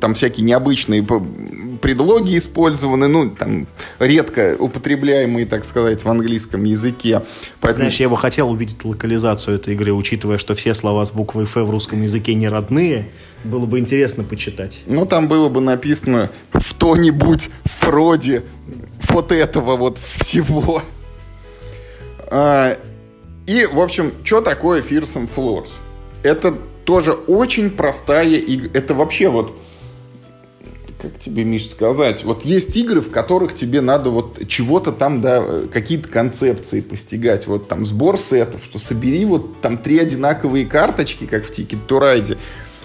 там 0.00 0.14
всякие 0.14 0.44
необычные 0.46 1.04
предлоги 1.82 2.36
использованы, 2.36 3.08
ну, 3.08 3.30
там, 3.30 3.66
редко 3.98 4.56
употребляемые, 4.58 5.46
так 5.46 5.64
сказать, 5.64 6.04
в 6.04 6.08
английском 6.08 6.64
языке. 6.64 7.22
Поэтому... 7.60 7.84
Знаешь, 7.84 8.00
я 8.00 8.08
бы 8.08 8.16
хотел 8.16 8.50
увидеть 8.50 8.84
локализацию 8.84 9.56
этой 9.56 9.74
игры, 9.74 9.92
учитывая, 9.92 10.38
что 10.38 10.54
все 10.54 10.74
слова 10.74 11.04
с 11.04 11.12
буквой 11.12 11.44
«Ф» 11.44 11.56
в 11.56 11.70
русском 11.70 12.02
языке 12.02 12.34
не 12.34 12.48
родные. 12.48 13.10
Было 13.42 13.66
бы 13.66 13.78
интересно 13.78 14.24
почитать. 14.24 14.82
Ну, 14.86 15.04
там 15.06 15.28
было 15.28 15.48
бы 15.48 15.60
написано 15.60 16.30
в 16.52 16.74
то-нибудь 16.74 17.50
Фроде 17.64 18.44
вот 19.08 19.32
этого 19.32 19.76
вот 19.76 19.98
всего. 19.98 20.82
А, 22.28 22.78
и, 23.46 23.66
в 23.66 23.80
общем, 23.80 24.12
что 24.24 24.40
такое 24.40 24.82
Fearsome 24.82 25.30
Floors? 25.34 25.72
Это 26.22 26.54
тоже 26.84 27.12
очень 27.12 27.70
простая 27.70 28.38
игра. 28.38 28.70
Это 28.74 28.94
вообще 28.94 29.28
вот 29.28 29.54
как 31.04 31.18
тебе, 31.18 31.44
Миш, 31.44 31.68
сказать, 31.68 32.24
вот 32.24 32.46
есть 32.46 32.74
игры, 32.76 33.02
в 33.02 33.10
которых 33.10 33.54
тебе 33.54 33.82
надо 33.82 34.08
вот 34.08 34.48
чего-то 34.48 34.90
там, 34.90 35.20
да, 35.20 35.66
какие-то 35.70 36.08
концепции 36.08 36.80
постигать, 36.80 37.46
вот 37.46 37.68
там 37.68 37.84
сбор 37.84 38.18
сетов, 38.18 38.64
что 38.64 38.78
собери 38.78 39.26
вот 39.26 39.60
там 39.60 39.76
три 39.76 39.98
одинаковые 39.98 40.64
карточки, 40.64 41.26
как 41.26 41.44
в 41.44 41.50
Ticket 41.50 41.86
to 41.86 42.00
Ride, 42.00 42.38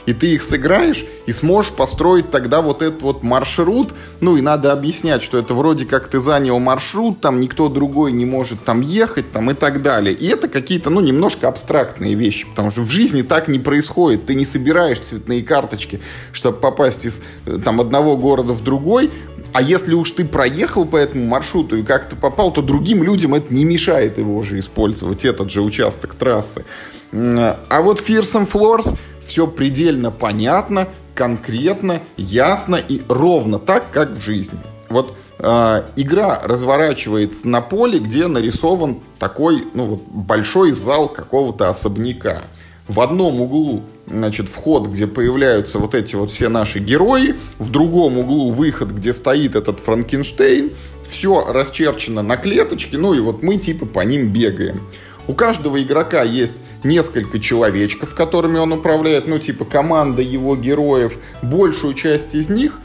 и 0.06 0.14
ты 0.14 0.34
их 0.34 0.44
сыграешь, 0.44 1.06
и 1.26 1.32
сможешь 1.32 1.72
построить 1.72 2.30
тогда 2.30 2.62
вот 2.62 2.82
этот 2.82 3.02
вот 3.02 3.24
маршрут, 3.24 3.94
ну 4.22 4.38
и 4.38 4.42
надо 4.42 4.72
объяснять, 4.72 5.22
что 5.22 5.38
это 5.38 5.54
вроде 5.54 5.86
как 5.86 6.08
ты 6.08 6.20
занял 6.20 6.60
маршрут, 6.60 7.22
там 7.22 7.40
никто 7.40 7.70
другой 7.70 8.12
не 8.12 8.26
может 8.26 8.64
там 8.64 8.82
ехать, 8.82 9.32
там 9.32 9.52
и 9.52 9.54
так 9.54 9.82
далее. 9.82 10.14
И 10.14 10.28
это 10.28 10.48
какие-то, 10.48 10.90
ну, 10.90 11.02
немножко 11.02 11.48
абстрактные 11.48 12.16
вещи, 12.16 12.48
потому 12.48 12.72
что 12.72 12.82
в 12.82 12.90
жизни 12.90 13.22
так 13.22 13.48
не 13.48 13.60
происходит, 13.60 14.26
ты 14.26 14.36
не 14.36 14.46
собираешь 14.46 15.00
цветные 15.00 15.44
карточки, 15.44 16.02
чтобы 16.32 16.58
попасть 16.58 17.06
из 17.06 17.22
э, 17.46 17.60
там 17.64 17.82
одного 17.82 18.18
города 18.18 18.54
в 18.54 18.64
другой, 18.64 19.12
а 19.52 19.62
если 19.62 19.94
уж 19.94 20.12
ты 20.12 20.26
проехал 20.26 20.86
по 20.86 20.98
этому 20.98 21.26
маршруту 21.26 21.78
и 21.78 21.84
как-то 21.84 22.16
попал, 22.16 22.52
то 22.52 22.62
другим 22.62 23.04
людям 23.04 23.34
это 23.34 23.54
не 23.54 23.66
мешает 23.66 24.18
его 24.18 24.38
уже 24.38 24.60
использовать, 24.60 25.26
этот 25.26 25.50
же 25.50 25.62
участок 25.62 26.16
трассы. 26.16 26.66
А 27.12 27.82
вот 27.82 28.00
Fearsome 28.00 28.50
Floors 28.50 28.96
все 29.30 29.46
предельно 29.46 30.10
понятно, 30.10 30.88
конкретно, 31.14 32.02
ясно 32.18 32.76
и 32.76 33.02
ровно 33.08 33.60
так, 33.60 33.92
как 33.92 34.14
в 34.14 34.22
жизни. 34.22 34.60
Вот 34.90 35.16
э, 35.38 35.84
игра 35.96 36.40
разворачивается 36.44 37.48
на 37.48 37.62
поле, 37.62 38.00
где 38.00 38.26
нарисован 38.26 39.02
такой 39.20 39.66
ну, 39.76 39.86
вот, 39.86 40.02
большой 40.08 40.72
зал 40.72 41.10
какого-то 41.10 41.70
особняка. 41.70 42.44
В 42.88 43.02
одном 43.02 43.40
углу 43.40 43.84
значит, 44.08 44.50
вход, 44.50 44.88
где 44.88 45.06
появляются 45.06 45.78
вот 45.78 45.94
эти 45.94 46.16
вот 46.16 46.32
все 46.32 46.50
наши 46.50 46.80
герои, 46.80 47.36
в 47.60 47.70
другом 47.70 48.18
углу 48.18 48.50
выход, 48.50 48.90
где 48.90 49.14
стоит 49.14 49.56
этот 49.56 49.80
Франкенштейн, 49.80 50.72
все 51.08 51.46
расчерчено 51.54 52.24
на 52.24 52.36
клеточке, 52.36 52.98
ну 52.98 53.14
и 53.14 53.20
вот 53.20 53.44
мы 53.44 53.58
типа 53.58 53.86
по 53.86 54.00
ним 54.00 54.34
бегаем. 54.34 54.82
У 55.28 55.36
каждого 55.36 55.80
игрока 55.80 56.24
есть 56.24 56.58
несколько 56.84 57.40
человечков, 57.40 58.16
которыми 58.16 58.58
он 58.58 58.72
управляет, 58.74 59.28
ну, 59.28 59.40
типа 59.40 59.66
команда 59.66 60.22
его 60.22 60.56
героев, 60.56 61.18
большую 61.42 61.94
часть 61.94 62.36
из 62.36 62.50
них 62.50 62.80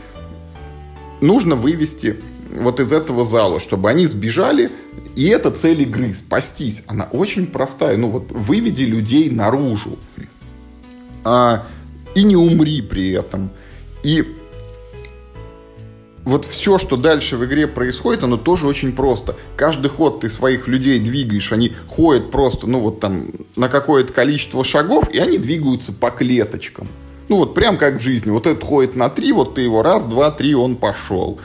нужно 1.21 1.57
вывести 1.57 2.17
вот 2.51 2.81
из 2.81 2.93
этого 2.93 3.25
зала, 3.25 3.61
чтобы 3.61 3.91
они 3.91 4.07
сбежали, 4.07 4.71
и 5.17 5.27
это 5.27 5.51
цель 5.51 5.83
игры, 5.83 6.15
спастись. 6.15 6.83
Она 6.87 7.09
очень 7.11 7.47
простая, 7.47 7.97
ну 7.97 8.11
вот 8.11 8.31
выведи 8.31 8.85
людей 8.85 9.31
наружу, 9.31 9.99
а, 11.25 11.67
и 12.15 12.23
не 12.23 12.37
умри 12.37 12.83
при 12.83 13.13
этом. 13.13 13.51
И 14.03 14.25
вот 16.25 16.47
все, 16.47 16.79
что 16.79 16.97
дальше 16.97 17.37
в 17.37 17.45
игре 17.45 17.67
происходит, 17.67 18.25
оно 18.25 18.37
тоже 18.37 18.67
очень 18.67 18.93
просто. 18.93 19.37
Каждый 19.57 19.89
ход 19.89 20.21
ты 20.21 20.31
своих 20.31 20.69
людей 20.69 20.99
двигаешь, 20.99 21.53
они 21.53 21.73
ходят 21.89 22.31
просто, 22.31 22.67
ну 22.67 22.81
вот 22.81 23.01
там, 23.01 23.27
на 23.57 23.69
какое-то 23.69 24.13
количество 24.13 24.65
шагов, 24.65 25.11
и 25.11 25.19
они 25.19 25.39
двигаются 25.39 25.93
по 25.93 26.11
клеточкам. 26.11 26.89
Ну 27.29 27.37
вот 27.37 27.55
прям 27.55 27.77
как 27.77 27.97
в 27.97 28.03
жизни. 28.03 28.31
Вот 28.31 28.47
этот 28.47 28.65
ходит 28.65 28.97
на 28.97 29.09
три, 29.09 29.33
вот 29.33 29.55
ты 29.55 29.63
его 29.63 29.83
раз, 29.83 30.05
два, 30.05 30.31
три, 30.31 30.55
он 30.55 30.77
пошел. 30.77 31.39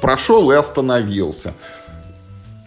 Прошел 0.00 0.50
и 0.50 0.54
остановился. 0.54 1.54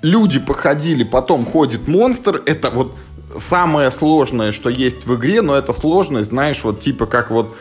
Люди 0.01 0.39
походили, 0.39 1.03
потом 1.03 1.45
ходит 1.45 1.87
монстр. 1.87 2.41
Это 2.45 2.69
вот 2.69 2.95
самое 3.37 3.89
сложное, 3.89 4.51
что 4.51 4.69
есть 4.69 5.05
в 5.05 5.15
игре, 5.15 5.41
но 5.41 5.55
это 5.55 5.73
сложность, 5.73 6.29
знаешь, 6.29 6.63
вот 6.63 6.81
типа 6.81 7.05
как 7.05 7.31
вот 7.31 7.55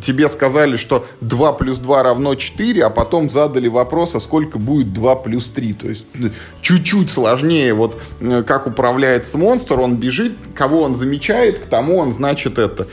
тебе 0.00 0.28
сказали, 0.28 0.76
что 0.76 1.06
2 1.20 1.52
плюс 1.54 1.78
2 1.78 2.02
равно 2.02 2.34
4, 2.34 2.84
а 2.84 2.90
потом 2.90 3.30
задали 3.30 3.68
вопрос, 3.68 4.14
а 4.14 4.20
сколько 4.20 4.58
будет 4.58 4.92
2 4.92 5.16
плюс 5.16 5.46
3. 5.46 5.72
То 5.74 5.88
есть 5.88 6.04
э, 6.14 6.30
чуть-чуть 6.60 7.10
сложнее, 7.10 7.74
вот 7.74 8.00
э, 8.20 8.42
как 8.46 8.66
управляется 8.66 9.38
монстр, 9.38 9.80
он 9.80 9.96
бежит, 9.96 10.32
кого 10.54 10.82
он 10.82 10.94
замечает, 10.94 11.58
к 11.58 11.66
тому 11.66 11.98
он, 11.98 12.12
значит, 12.12 12.58
это 12.58 12.88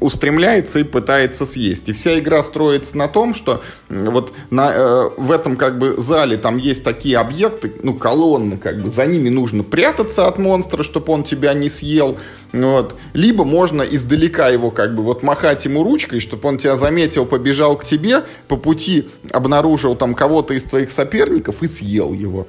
устремляется 0.00 0.78
и 0.78 0.84
пытается 0.84 1.46
съесть. 1.46 1.88
И 1.88 1.92
вся 1.92 2.18
игра 2.18 2.42
строится 2.42 2.96
на 2.96 3.08
том, 3.08 3.34
что 3.34 3.62
вот 3.88 4.32
на, 4.50 4.72
э, 4.72 5.10
в 5.16 5.30
этом 5.30 5.56
как 5.56 5.78
бы 5.78 5.94
зале 5.98 6.36
там 6.36 6.56
есть 6.56 6.84
такие 6.84 7.18
объекты, 7.18 7.72
ну, 7.82 7.94
колонны, 7.94 8.56
как 8.56 8.80
бы, 8.80 8.90
за 8.90 9.06
ними 9.06 9.28
нужно 9.28 9.62
прятаться 9.62 10.26
от 10.26 10.38
монстра, 10.38 10.82
чтобы 10.82 11.12
он 11.12 11.24
тебя 11.24 11.54
не 11.54 11.68
съел. 11.68 12.16
Вот. 12.52 12.94
Либо 13.12 13.44
можно 13.44 13.82
издалека 13.82 14.48
его 14.48 14.70
как 14.70 14.94
бы 14.94 15.02
вот 15.02 15.22
махать 15.22 15.64
ему 15.64 15.82
ручкой, 15.82 16.20
чтобы 16.20 16.48
он 16.48 16.58
тебя 16.58 16.76
заметил, 16.76 17.26
побежал 17.26 17.76
к 17.76 17.84
тебе, 17.84 18.22
по 18.48 18.56
пути 18.56 19.08
обнаружил 19.32 19.96
там 19.96 20.14
кого-то 20.14 20.54
из 20.54 20.64
твоих 20.64 20.92
соперников 20.92 21.62
и 21.62 21.68
съел 21.68 22.12
его. 22.12 22.46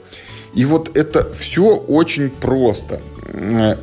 И 0.53 0.63
вот 0.63 0.95
это 0.95 1.31
все 1.33 1.75
очень 1.75 2.29
просто, 2.29 3.01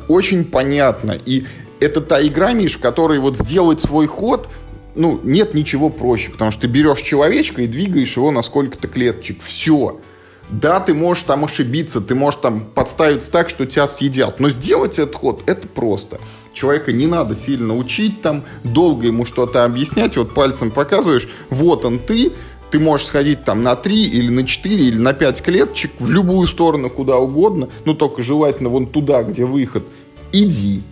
очень 0.07 0.43
понятно. 0.43 1.15
И 1.23 1.45
это 1.83 2.01
та 2.01 2.25
игра, 2.25 2.53
Миш, 2.53 2.77
в 2.77 2.79
которой 2.79 3.19
вот 3.19 3.37
сделать 3.37 3.81
свой 3.81 4.07
ход, 4.07 4.47
ну, 4.95 5.19
нет 5.23 5.53
ничего 5.53 5.89
проще, 5.89 6.31
потому 6.31 6.51
что 6.51 6.61
ты 6.61 6.67
берешь 6.67 7.01
человечка 7.01 7.63
и 7.63 7.67
двигаешь 7.67 8.15
его 8.15 8.31
на 8.31 8.41
сколько-то 8.41 8.87
клеточек. 8.87 9.41
Все. 9.43 9.99
Да, 10.49 10.79
ты 10.79 10.93
можешь 10.93 11.23
там 11.23 11.45
ошибиться, 11.45 12.01
ты 12.01 12.15
можешь 12.15 12.41
там 12.41 12.65
подставиться 12.65 13.31
так, 13.31 13.49
что 13.49 13.65
тебя 13.65 13.87
съедят. 13.87 14.39
Но 14.39 14.49
сделать 14.49 14.99
этот 14.99 15.15
ход, 15.15 15.41
это 15.45 15.67
просто. 15.67 16.19
Человека 16.53 16.91
не 16.91 17.07
надо 17.07 17.33
сильно 17.33 17.75
учить 17.75 18.21
там, 18.21 18.43
долго 18.63 19.07
ему 19.07 19.25
что-то 19.25 19.63
объяснять. 19.63 20.15
Вот 20.17 20.33
пальцем 20.33 20.69
показываешь, 20.69 21.27
вот 21.49 21.85
он 21.85 21.97
ты, 21.97 22.33
ты 22.69 22.79
можешь 22.79 23.07
сходить 23.07 23.45
там 23.45 23.63
на 23.63 23.75
3 23.75 24.09
или 24.09 24.29
на 24.29 24.45
4 24.45 24.75
или 24.75 24.97
на 24.97 25.13
5 25.13 25.41
клеточек 25.41 25.91
в 25.97 26.11
любую 26.11 26.47
сторону, 26.47 26.89
куда 26.89 27.17
угодно, 27.17 27.69
но 27.85 27.93
только 27.93 28.21
желательно 28.21 28.69
вон 28.69 28.85
туда, 28.85 29.23
где 29.23 29.45
выход. 29.45 29.83
Иди. 30.31 30.83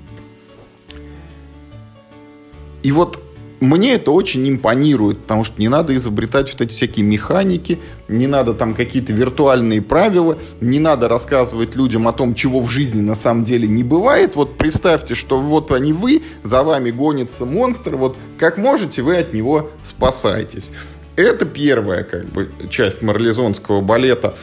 И 2.84 2.92
вот 2.92 3.22
мне 3.62 3.94
это 3.94 4.10
очень 4.10 4.50
импонирует, 4.50 5.20
потому 5.20 5.44
что 5.44 5.62
не 5.62 5.70
надо 5.70 5.94
изобретать 5.94 6.52
вот 6.52 6.62
эти 6.62 6.74
всякие 6.74 7.06
механики, 7.06 7.78
не 8.08 8.26
надо 8.26 8.56
там 8.56 8.74
какие-то 8.74 9.14
виртуальные 9.14 9.84
правила, 9.84 10.36
не 10.62 10.80
надо 10.80 11.08
рассказывать 11.08 11.76
людям 11.76 12.08
о 12.08 12.12
том, 12.12 12.34
чего 12.34 12.60
в 12.60 12.68
жизни 12.68 13.02
на 13.02 13.14
самом 13.14 13.44
деле 13.44 13.68
не 13.68 13.84
бывает. 13.84 14.36
Вот 14.36 14.58
представьте, 14.58 15.14
что 15.14 15.40
вот 15.40 15.72
они 15.72 15.94
вы, 15.94 16.24
за 16.42 16.64
вами 16.64 16.90
гонится 16.90 17.46
монстр, 17.46 17.98
вот 17.98 18.18
как 18.40 18.58
можете, 18.58 19.04
вы 19.04 19.18
от 19.18 19.32
него 19.32 19.70
спасаетесь. 19.84 20.72
Это 21.16 21.46
первая 21.46 22.04
как 22.04 22.26
бы 22.30 22.50
часть 22.68 23.04
марлезонского 23.04 23.82
балета. 23.82 24.34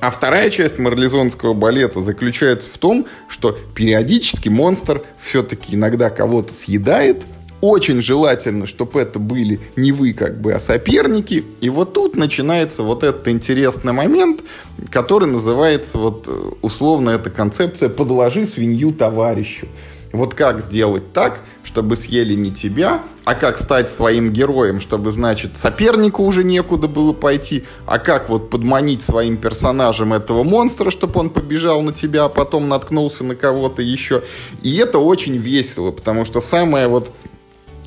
А 0.00 0.10
вторая 0.10 0.50
часть 0.50 0.80
марлезонского 0.80 1.54
балета 1.54 2.02
заключается 2.02 2.68
в 2.68 2.76
том, 2.78 3.06
что 3.28 3.56
периодически 3.76 4.48
монстр 4.48 5.02
все-таки 5.22 5.76
иногда 5.76 6.10
кого-то 6.10 6.52
съедает– 6.52 7.22
очень 7.64 8.02
желательно, 8.02 8.66
чтобы 8.66 9.00
это 9.00 9.18
были 9.18 9.58
не 9.74 9.90
вы, 9.90 10.12
как 10.12 10.38
бы, 10.38 10.52
а 10.52 10.60
соперники. 10.60 11.44
И 11.62 11.70
вот 11.70 11.94
тут 11.94 12.14
начинается 12.14 12.82
вот 12.82 13.02
этот 13.02 13.26
интересный 13.28 13.94
момент, 13.94 14.42
который 14.90 15.28
называется 15.28 15.96
вот 15.96 16.28
э, 16.28 16.50
условно 16.60 17.08
эта 17.10 17.30
концепция 17.30 17.88
«подложи 17.88 18.44
свинью 18.44 18.92
товарищу». 18.92 19.66
Вот 20.12 20.34
как 20.34 20.60
сделать 20.60 21.12
так, 21.12 21.40
чтобы 21.64 21.96
съели 21.96 22.34
не 22.34 22.52
тебя, 22.52 23.02
а 23.24 23.34
как 23.34 23.58
стать 23.58 23.90
своим 23.90 24.30
героем, 24.30 24.80
чтобы, 24.80 25.10
значит, 25.10 25.56
сопернику 25.56 26.22
уже 26.22 26.44
некуда 26.44 26.86
было 26.86 27.12
пойти, 27.12 27.64
а 27.84 27.98
как 27.98 28.28
вот 28.28 28.48
подманить 28.50 29.02
своим 29.02 29.38
персонажем 29.38 30.12
этого 30.12 30.44
монстра, 30.44 30.90
чтобы 30.90 31.18
он 31.18 31.30
побежал 31.30 31.82
на 31.82 31.92
тебя, 31.92 32.26
а 32.26 32.28
потом 32.28 32.68
наткнулся 32.68 33.24
на 33.24 33.34
кого-то 33.34 33.82
еще. 33.82 34.22
И 34.62 34.76
это 34.76 34.98
очень 34.98 35.36
весело, 35.36 35.90
потому 35.90 36.24
что 36.24 36.40
самое 36.40 36.86
вот 36.86 37.10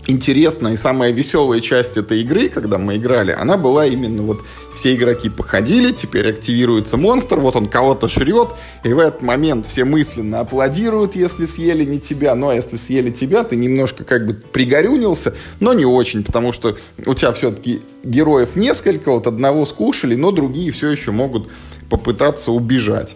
интересная 0.07 0.73
и 0.73 0.77
самая 0.77 1.11
веселая 1.11 1.59
часть 1.59 1.97
этой 1.97 2.21
игры, 2.21 2.49
когда 2.49 2.77
мы 2.77 2.95
играли, 2.95 3.31
она 3.31 3.57
была 3.57 3.85
именно 3.85 4.23
вот 4.23 4.41
все 4.73 4.95
игроки 4.95 5.29
походили, 5.29 5.91
теперь 5.91 6.29
активируется 6.29 6.97
монстр, 6.97 7.39
вот 7.39 7.55
он 7.55 7.67
кого-то 7.67 8.07
шрет, 8.07 8.49
и 8.83 8.93
в 8.93 8.99
этот 8.99 9.21
момент 9.21 9.67
все 9.67 9.83
мысленно 9.83 10.39
аплодируют, 10.39 11.15
если 11.15 11.45
съели 11.45 11.83
не 11.83 11.99
тебя, 11.99 12.33
а 12.33 12.53
если 12.53 12.77
съели 12.77 13.11
тебя, 13.11 13.43
ты 13.43 13.55
немножко 13.55 14.03
как 14.03 14.25
бы 14.25 14.33
пригорюнился, 14.33 15.35
но 15.59 15.73
не 15.73 15.85
очень, 15.85 16.23
потому 16.23 16.53
что 16.53 16.77
у 17.05 17.13
тебя 17.13 17.33
все-таки 17.33 17.81
героев 18.03 18.55
несколько, 18.55 19.11
вот 19.11 19.27
одного 19.27 19.65
скушали, 19.65 20.15
но 20.15 20.31
другие 20.31 20.71
все 20.71 20.89
еще 20.89 21.11
могут 21.11 21.49
попытаться 21.89 22.51
убежать. 22.51 23.15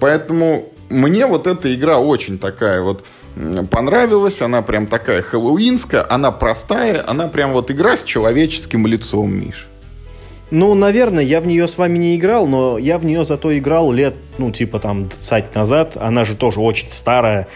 Поэтому 0.00 0.72
мне 0.88 1.26
вот 1.26 1.46
эта 1.46 1.74
игра 1.74 1.98
очень 1.98 2.38
такая 2.38 2.82
вот 2.82 3.04
понравилась. 3.70 4.42
Она 4.42 4.62
прям 4.62 4.86
такая 4.86 5.22
хэллоуинская, 5.22 6.04
она 6.08 6.30
простая, 6.30 7.04
она 7.06 7.28
прям 7.28 7.52
вот 7.52 7.70
игра 7.70 7.96
с 7.96 8.04
человеческим 8.04 8.86
лицом, 8.86 9.32
Миш. 9.32 9.66
Ну, 10.50 10.74
наверное, 10.74 11.22
я 11.24 11.40
в 11.40 11.46
нее 11.46 11.68
с 11.68 11.76
вами 11.76 11.98
не 11.98 12.16
играл, 12.16 12.46
но 12.46 12.78
я 12.78 12.98
в 12.98 13.04
нее 13.04 13.22
зато 13.24 13.56
играл 13.58 13.92
лет, 13.92 14.14
ну, 14.38 14.50
типа 14.50 14.78
там 14.78 15.08
20 15.08 15.54
назад. 15.54 15.96
Она 16.00 16.24
же 16.24 16.36
тоже 16.36 16.60
очень 16.60 16.90
старая. 16.90 17.48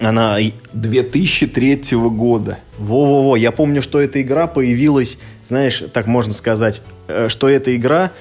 Она... 0.00 0.38
2003 0.72 1.82
года. 2.08 2.58
Во-во-во, 2.78 3.36
я 3.36 3.50
помню, 3.50 3.82
что 3.82 4.00
эта 4.00 4.22
игра 4.22 4.46
появилась, 4.46 5.18
знаешь, 5.44 5.82
так 5.92 6.06
можно 6.06 6.32
сказать, 6.32 6.82
э, 7.08 7.28
что 7.28 7.48
эта 7.48 7.74
игра 7.74 8.12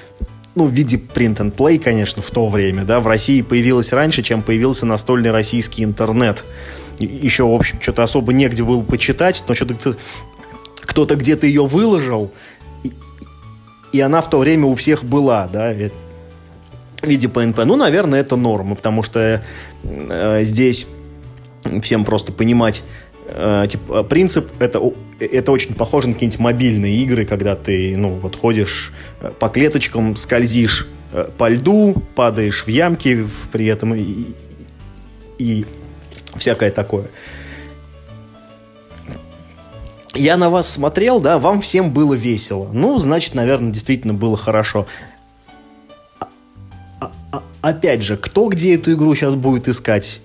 ну, 0.55 0.65
в 0.65 0.71
виде 0.71 0.97
print 0.97 1.37
and 1.37 1.55
play, 1.55 1.79
конечно, 1.79 2.21
в 2.21 2.31
то 2.31 2.47
время, 2.47 2.83
да, 2.83 2.99
в 2.99 3.07
России 3.07 3.41
появилась 3.41 3.93
раньше, 3.93 4.23
чем 4.23 4.41
появился 4.41 4.85
настольный 4.85 5.31
российский 5.31 5.83
интернет. 5.83 6.43
Еще, 6.99 7.45
в 7.45 7.53
общем, 7.53 7.79
что-то 7.81 8.03
особо 8.03 8.33
негде 8.33 8.63
было 8.63 8.81
почитать, 8.81 9.43
но 9.47 9.55
что-то 9.55 9.95
кто-то 10.81 11.15
где-то 11.15 11.45
ее 11.45 11.65
выложил, 11.65 12.31
и 13.91 14.01
она 14.01 14.21
в 14.21 14.29
то 14.29 14.39
время 14.39 14.65
у 14.65 14.73
всех 14.75 15.03
была, 15.03 15.47
да, 15.47 15.73
в 15.73 17.07
виде 17.07 17.27
PNP. 17.27 17.63
Ну, 17.65 17.75
наверное, 17.75 18.19
это 18.19 18.35
норма, 18.35 18.75
потому 18.75 19.03
что 19.03 19.41
э, 19.83 20.43
здесь 20.43 20.87
всем 21.81 22.05
просто 22.05 22.31
понимать 22.31 22.83
типа, 23.67 24.03
принцип 24.03 24.49
это, 24.59 24.81
это 25.19 25.51
очень 25.51 25.75
похоже 25.75 26.07
на 26.09 26.13
какие-нибудь 26.13 26.39
мобильные 26.39 26.95
игры, 26.97 27.25
когда 27.25 27.55
ты, 27.55 27.95
ну, 27.95 28.11
вот 28.11 28.35
ходишь 28.35 28.93
э, 29.21 29.31
по 29.37 29.49
клеточкам, 29.49 30.15
скользишь 30.15 30.87
по 31.37 31.49
льду, 31.49 32.03
падаешь 32.15 32.65
в 32.65 32.67
ямки 32.67 33.27
при 33.51 33.65
этом 33.65 33.95
и, 33.95 34.25
и 35.39 35.65
всякое 36.35 36.69
такое. 36.71 37.05
Я 40.15 40.37
на 40.37 40.49
вас 40.49 40.69
смотрел, 40.69 41.19
да, 41.19 41.39
вам 41.39 41.61
всем 41.61 41.91
было 41.91 42.13
весело. 42.13 42.69
Ну, 42.73 42.97
значит, 42.99 43.35
наверное, 43.35 43.71
действительно 43.71 44.13
было 44.13 44.35
хорошо. 44.35 44.87
А, 46.19 46.27
а, 46.99 47.11
а, 47.31 47.43
опять 47.61 48.01
же, 48.01 48.17
кто 48.17 48.47
где 48.47 48.75
эту 48.75 48.91
игру 48.93 49.13
сейчас 49.15 49.35
будет 49.35 49.67
искать? 49.67 50.21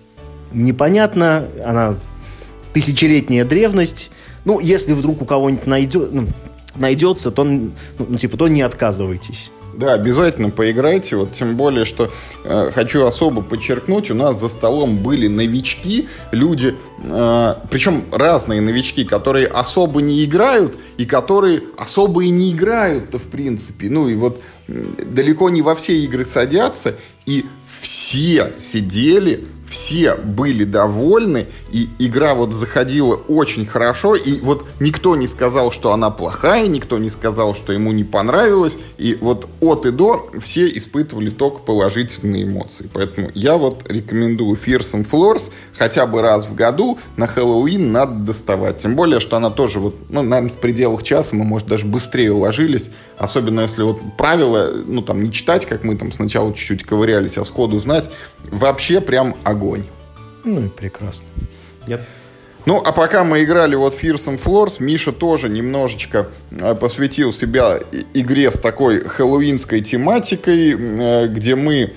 Непонятно. 0.52 1.46
Она 1.64 1.96
тысячелетняя 2.74 3.44
древность. 3.44 4.10
Ну, 4.44 4.60
если 4.60 4.92
вдруг 4.92 5.22
у 5.22 5.24
кого-нибудь 5.24 5.66
найдет, 5.66 6.12
ну, 6.12 6.26
найдется, 6.76 7.30
то, 7.30 7.44
ну, 7.44 7.70
ну, 7.98 8.18
типа, 8.18 8.36
то 8.36 8.48
не 8.48 8.60
отказывайтесь. 8.60 9.50
Да, 9.76 9.94
обязательно 9.94 10.50
поиграйте. 10.50 11.16
Вот 11.16 11.32
тем 11.32 11.56
более, 11.56 11.84
что 11.84 12.10
э, 12.44 12.70
хочу 12.72 13.04
особо 13.04 13.42
подчеркнуть, 13.42 14.10
у 14.10 14.14
нас 14.14 14.38
за 14.38 14.48
столом 14.48 14.98
были 14.98 15.26
новички, 15.26 16.08
люди, 16.30 16.74
э, 17.02 17.54
причем 17.70 18.04
разные 18.12 18.60
новички, 18.60 19.04
которые 19.04 19.46
особо 19.46 20.00
не 20.00 20.24
играют 20.24 20.76
и 20.96 21.06
которые 21.06 21.62
особо 21.76 22.24
и 22.24 22.28
не 22.28 22.52
играют-то 22.52 23.18
в 23.18 23.24
принципе. 23.24 23.88
Ну 23.90 24.08
и 24.08 24.14
вот 24.14 24.40
далеко 24.68 25.50
не 25.50 25.62
во 25.62 25.74
все 25.74 25.96
игры 25.96 26.24
садятся, 26.24 26.94
и 27.26 27.44
все 27.80 28.52
сидели 28.58 29.44
все 29.74 30.14
были 30.14 30.62
довольны, 30.62 31.46
и 31.72 31.88
игра 31.98 32.34
вот 32.34 32.52
заходила 32.52 33.16
очень 33.16 33.66
хорошо, 33.66 34.14
и 34.14 34.40
вот 34.40 34.64
никто 34.78 35.16
не 35.16 35.26
сказал, 35.26 35.72
что 35.72 35.92
она 35.92 36.10
плохая, 36.10 36.68
никто 36.68 36.96
не 36.98 37.10
сказал, 37.10 37.56
что 37.56 37.72
ему 37.72 37.90
не 37.90 38.04
понравилось, 38.04 38.74
и 38.98 39.18
вот 39.20 39.48
от 39.60 39.84
и 39.86 39.90
до 39.90 40.30
все 40.40 40.68
испытывали 40.68 41.30
только 41.30 41.58
положительные 41.58 42.44
эмоции. 42.44 42.88
Поэтому 42.92 43.30
я 43.34 43.56
вот 43.56 43.90
рекомендую 43.90 44.56
Fears 44.56 44.94
and 44.94 45.10
Floors 45.10 45.50
хотя 45.76 46.06
бы 46.06 46.22
раз 46.22 46.46
в 46.46 46.54
году 46.54 46.98
на 47.16 47.26
Хэллоуин 47.26 47.90
надо 47.90 48.14
доставать. 48.14 48.78
Тем 48.78 48.94
более, 48.94 49.18
что 49.18 49.36
она 49.36 49.50
тоже 49.50 49.80
вот, 49.80 49.96
ну, 50.08 50.22
наверное, 50.22 50.54
в 50.54 50.60
пределах 50.60 51.02
часа 51.02 51.34
мы, 51.34 51.44
может, 51.44 51.66
даже 51.66 51.84
быстрее 51.84 52.32
уложились, 52.32 52.90
особенно 53.18 53.62
если 53.62 53.82
вот 53.82 53.98
правила, 54.16 54.70
ну, 54.86 55.02
там, 55.02 55.24
не 55.24 55.32
читать, 55.32 55.66
как 55.66 55.82
мы 55.82 55.96
там 55.96 56.12
сначала 56.12 56.54
чуть-чуть 56.54 56.84
ковырялись, 56.84 57.38
а 57.38 57.44
сходу 57.44 57.80
знать, 57.80 58.08
вообще 58.44 59.00
прям 59.00 59.34
огонь. 59.42 59.63
Ну 60.44 60.66
и 60.66 60.68
прекрасно. 60.68 61.26
Я... 61.86 62.00
Ну, 62.66 62.80
а 62.82 62.92
пока 62.92 63.24
мы 63.24 63.44
играли 63.44 63.74
вот 63.74 63.94
Fearsome 64.00 64.42
Floors, 64.42 64.76
Миша 64.78 65.12
тоже 65.12 65.50
немножечко 65.50 66.28
э, 66.50 66.74
посвятил 66.74 67.30
себя 67.30 67.78
игре 68.14 68.50
с 68.50 68.58
такой 68.58 69.04
хэллоуинской 69.04 69.82
тематикой, 69.82 70.74
э, 70.78 71.28
где 71.28 71.56
мы 71.56 71.92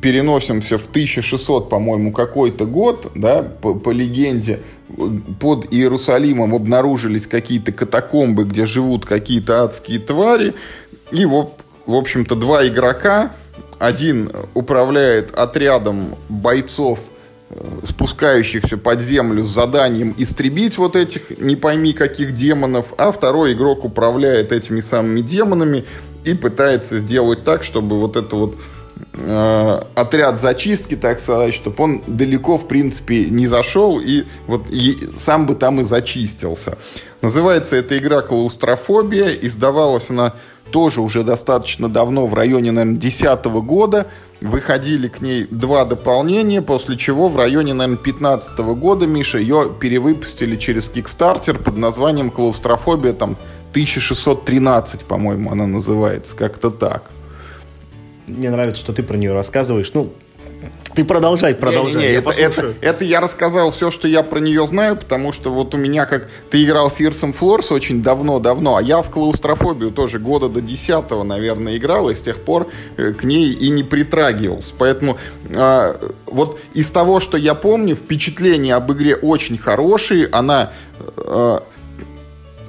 переносимся 0.00 0.78
в 0.78 0.86
1600, 0.86 1.68
по-моему, 1.68 2.12
какой-то 2.12 2.66
год, 2.66 3.10
да, 3.16 3.42
по, 3.42 3.74
по 3.74 3.90
легенде, 3.90 4.60
под 5.40 5.72
Иерусалимом 5.72 6.54
обнаружились 6.54 7.26
какие-то 7.26 7.72
катакомбы, 7.72 8.44
где 8.44 8.66
живут 8.66 9.04
какие-то 9.06 9.64
адские 9.64 9.98
твари, 9.98 10.54
и 11.10 11.24
вот, 11.24 11.58
в 11.86 11.94
общем-то, 11.94 12.36
два 12.36 12.66
игрока, 12.68 13.32
один 13.80 14.30
управляет 14.54 15.36
отрядом 15.36 16.16
бойцов 16.28 17.00
спускающихся 17.82 18.78
под 18.78 19.00
землю 19.00 19.44
с 19.44 19.48
заданием 19.48 20.14
истребить 20.18 20.78
вот 20.78 20.96
этих 20.96 21.38
не 21.38 21.56
пойми 21.56 21.92
каких 21.92 22.34
демонов, 22.34 22.94
а 22.98 23.12
второй 23.12 23.52
игрок 23.52 23.84
управляет 23.84 24.52
этими 24.52 24.80
самыми 24.80 25.20
демонами 25.20 25.84
и 26.24 26.34
пытается 26.34 26.98
сделать 26.98 27.44
так, 27.44 27.64
чтобы 27.64 27.98
вот 27.98 28.16
это 28.16 28.36
вот 28.36 28.56
э, 29.14 29.82
отряд 29.94 30.40
зачистки, 30.40 30.96
так 30.96 31.20
сказать, 31.20 31.54
чтобы 31.54 31.82
он 31.82 32.02
далеко, 32.06 32.58
в 32.58 32.68
принципе, 32.68 33.26
не 33.26 33.46
зашел 33.46 34.00
и 34.00 34.24
вот 34.46 34.66
и 34.70 35.08
сам 35.16 35.46
бы 35.46 35.54
там 35.54 35.80
и 35.80 35.84
зачистился. 35.84 36.78
Называется 37.20 37.76
эта 37.76 37.96
игра 37.98 38.20
«Клаустрофобия». 38.20 39.28
Издавалась 39.28 40.10
она 40.10 40.34
тоже 40.72 41.00
уже 41.00 41.22
достаточно 41.22 41.88
давно, 41.88 42.26
в 42.26 42.34
районе, 42.34 42.72
наверное, 42.72 42.98
2010 42.98 43.44
года. 43.64 44.06
Выходили 44.40 45.06
к 45.06 45.20
ней 45.20 45.46
два 45.48 45.84
дополнения, 45.84 46.62
после 46.62 46.96
чего 46.96 47.28
в 47.28 47.36
районе, 47.36 47.74
наверное, 47.74 48.02
2015 48.02 48.58
года, 48.58 49.06
Миша, 49.06 49.38
ее 49.38 49.70
перевыпустили 49.78 50.56
через 50.56 50.90
Kickstarter 50.90 51.62
под 51.62 51.76
названием 51.76 52.30
«Клаустрофобия», 52.30 53.12
там, 53.12 53.36
1613, 53.70 55.04
по-моему, 55.04 55.52
она 55.52 55.66
называется, 55.66 56.36
как-то 56.36 56.70
так. 56.70 57.04
Мне 58.26 58.50
нравится, 58.50 58.80
что 58.80 58.92
ты 58.92 59.02
про 59.02 59.16
нее 59.16 59.32
рассказываешь. 59.32 59.92
Ну, 59.94 60.12
ты 60.94 61.04
продолжай, 61.04 61.54
продолжай. 61.54 61.94
Не, 61.94 62.00
не, 62.00 62.06
не, 62.08 62.12
я 62.12 62.18
это, 62.18 62.30
это, 62.30 62.74
это 62.80 63.04
я 63.04 63.20
рассказал 63.20 63.70
все, 63.70 63.90
что 63.90 64.08
я 64.08 64.22
про 64.22 64.40
нее 64.40 64.66
знаю, 64.66 64.96
потому 64.96 65.32
что 65.32 65.50
вот 65.50 65.74
у 65.74 65.78
меня 65.78 66.06
как... 66.06 66.28
Ты 66.50 66.64
играл 66.64 66.90
в 66.90 67.00
Fearsome 67.00 67.34
Floors 67.38 67.72
очень 67.72 68.02
давно-давно, 68.02 68.76
а 68.76 68.82
я 68.82 69.02
в 69.02 69.10
клаустрофобию 69.10 69.90
тоже 69.90 70.18
года 70.18 70.48
до 70.48 70.60
10 70.60 71.10
наверное, 71.24 71.76
играл, 71.76 72.10
и 72.10 72.14
с 72.14 72.22
тех 72.22 72.40
пор 72.40 72.68
э, 72.96 73.12
к 73.12 73.24
ней 73.24 73.52
и 73.52 73.70
не 73.70 73.82
притрагивался. 73.82 74.74
Поэтому 74.76 75.18
э, 75.50 75.94
вот 76.26 76.60
из 76.74 76.90
того, 76.90 77.20
что 77.20 77.36
я 77.36 77.54
помню, 77.54 77.94
впечатления 77.96 78.74
об 78.74 78.92
игре 78.92 79.14
очень 79.16 79.56
хорошие. 79.58 80.28
Она... 80.30 80.72
Э, 81.16 81.60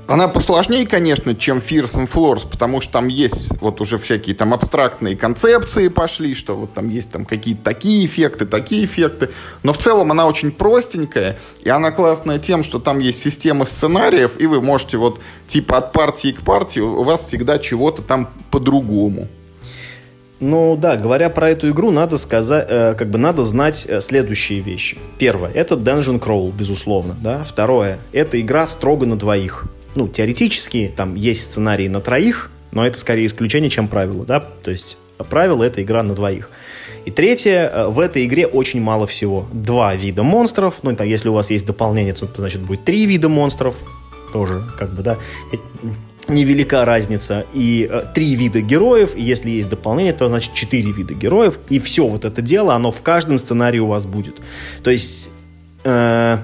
она 0.07 0.27
посложнее, 0.27 0.85
конечно, 0.85 1.33
чем 1.33 1.59
Fears 1.59 1.97
and 1.97 2.11
Floors, 2.11 2.47
потому 2.49 2.81
что 2.81 2.93
там 2.93 3.07
есть 3.07 3.59
вот 3.61 3.79
уже 3.79 3.97
всякие 3.97 4.35
там 4.35 4.53
абстрактные 4.53 5.15
концепции 5.15 5.87
пошли, 5.87 6.35
что 6.35 6.55
вот 6.55 6.73
там 6.73 6.89
есть 6.89 7.11
там 7.11 7.25
какие-то 7.25 7.63
такие 7.63 8.05
эффекты, 8.05 8.45
такие 8.45 8.85
эффекты. 8.85 9.29
Но 9.63 9.71
в 9.71 9.77
целом 9.77 10.11
она 10.11 10.27
очень 10.27 10.51
простенькая, 10.51 11.37
и 11.61 11.69
она 11.69 11.91
классная 11.91 12.37
тем, 12.37 12.63
что 12.63 12.79
там 12.79 12.99
есть 12.99 13.23
система 13.23 13.65
сценариев, 13.65 14.39
и 14.39 14.45
вы 14.45 14.61
можете 14.61 14.97
вот 14.97 15.19
типа 15.47 15.77
от 15.77 15.93
партии 15.93 16.33
к 16.33 16.41
партии 16.41 16.81
у 16.81 17.03
вас 17.03 17.25
всегда 17.25 17.57
чего-то 17.57 18.01
там 18.01 18.29
по-другому. 18.51 19.27
Ну 20.39 20.75
да, 20.75 20.97
говоря 20.97 21.29
про 21.29 21.51
эту 21.51 21.69
игру, 21.69 21.91
надо 21.91 22.17
сказать, 22.17 22.65
э, 22.69 22.95
как 22.95 23.09
бы 23.09 23.17
надо 23.17 23.45
знать 23.45 23.85
э, 23.87 24.01
следующие 24.01 24.59
вещи. 24.59 24.97
Первое, 25.17 25.51
это 25.51 25.75
Dungeon 25.75 26.19
Crawl, 26.19 26.51
безусловно, 26.51 27.15
да. 27.21 27.45
Второе, 27.45 27.99
это 28.11 28.41
игра 28.41 28.67
строго 28.67 29.05
на 29.05 29.15
двоих 29.15 29.65
ну, 29.95 30.07
теоретически 30.07 30.91
там 30.95 31.15
есть 31.15 31.43
сценарий 31.43 31.89
на 31.89 32.01
троих, 32.01 32.51
но 32.71 32.85
это 32.85 32.97
скорее 32.97 33.25
исключение, 33.25 33.69
чем 33.69 33.87
правило, 33.87 34.25
да, 34.25 34.39
то 34.39 34.71
есть 34.71 34.97
правило— 35.29 35.63
это 35.65 35.81
игра 35.81 36.03
на 36.03 36.13
двоих. 36.13 36.49
И 37.05 37.11
третье, 37.11 37.69
э, 37.71 37.87
в 37.87 37.99
этой 37.99 38.25
игре 38.25 38.47
очень 38.47 38.81
мало 38.81 39.05
всего. 39.07 39.45
Два 39.51 39.95
вида 39.95 40.23
монстров, 40.23 40.75
ну, 40.83 40.95
там, 40.95 41.07
если 41.07 41.29
у 41.29 41.33
вас 41.33 41.51
есть 41.51 41.65
дополнение, 41.65 42.13
то, 42.13 42.25
то 42.25 42.41
значит, 42.41 42.61
будет 42.61 42.85
три 42.85 43.05
вида 43.05 43.29
монстров, 43.29 43.75
тоже, 44.31 44.63
как 44.77 44.93
бы, 44.93 45.03
да, 45.03 45.17
невелика 46.27 46.85
разница. 46.85 47.45
И 47.53 47.87
э, 47.91 48.03
три 48.13 48.35
вида 48.35 48.61
героев, 48.61 49.15
и 49.15 49.21
если 49.21 49.49
есть 49.49 49.69
дополнение, 49.69 50.13
то, 50.13 50.27
значит, 50.27 50.53
четыре 50.53 50.91
вида 50.91 51.13
героев, 51.13 51.59
и 51.69 51.79
все 51.79 52.07
вот 52.07 52.25
это 52.25 52.41
дело, 52.41 52.73
оно 52.73 52.91
в 52.91 53.01
каждом 53.01 53.37
сценарии 53.37 53.79
у 53.79 53.87
вас 53.87 54.05
будет. 54.05 54.41
То 54.83 54.89
есть... 54.89 55.29
Э, 55.83 56.39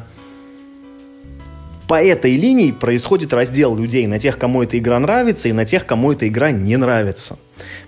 по 1.90 2.00
этой 2.00 2.36
линии 2.36 2.72
происходит 2.72 3.34
раздел 3.34 3.76
людей 3.76 4.06
на 4.06 4.20
тех, 4.20 4.38
кому 4.38 4.62
эта 4.62 4.78
игра 4.78 5.00
нравится, 5.00 5.50
и 5.50 5.54
на 5.54 5.66
тех, 5.66 5.88
кому 5.88 6.12
эта 6.12 6.28
игра 6.28 6.52
не 6.52 6.78
нравится. 6.78 7.40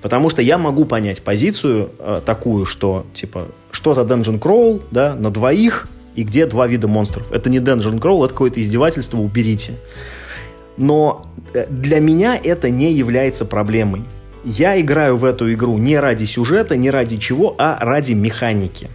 Потому 0.01 0.31
что 0.31 0.41
я 0.41 0.57
могу 0.57 0.85
понять 0.85 1.21
позицию 1.21 1.91
э, 1.99 2.21
такую, 2.25 2.65
что, 2.65 3.05
типа, 3.13 3.49
что 3.69 3.93
за 3.93 4.01
Dungeon 4.01 4.39
Crawl, 4.39 4.81
да, 4.89 5.13
на 5.13 5.29
двоих, 5.29 5.87
и 6.15 6.23
где 6.23 6.47
два 6.47 6.65
вида 6.65 6.87
монстров. 6.87 7.31
Это 7.31 7.51
не 7.51 7.59
Dungeon 7.59 7.99
Crawl, 7.99 8.25
это 8.25 8.33
какое-то 8.33 8.59
издевательство, 8.59 9.19
уберите. 9.19 9.73
Но 10.77 11.27
э, 11.53 11.67
для 11.69 11.99
меня 11.99 12.39
это 12.43 12.71
не 12.71 12.91
является 12.91 13.45
проблемой. 13.45 14.01
Я 14.43 14.81
играю 14.81 15.15
в 15.15 15.25
эту 15.25 15.53
игру 15.53 15.77
не 15.77 15.99
ради 15.99 16.23
сюжета, 16.23 16.75
не 16.75 16.89
ради 16.89 17.17
чего, 17.17 17.53
а 17.59 17.77
ради 17.79 18.13
механики. 18.13 18.89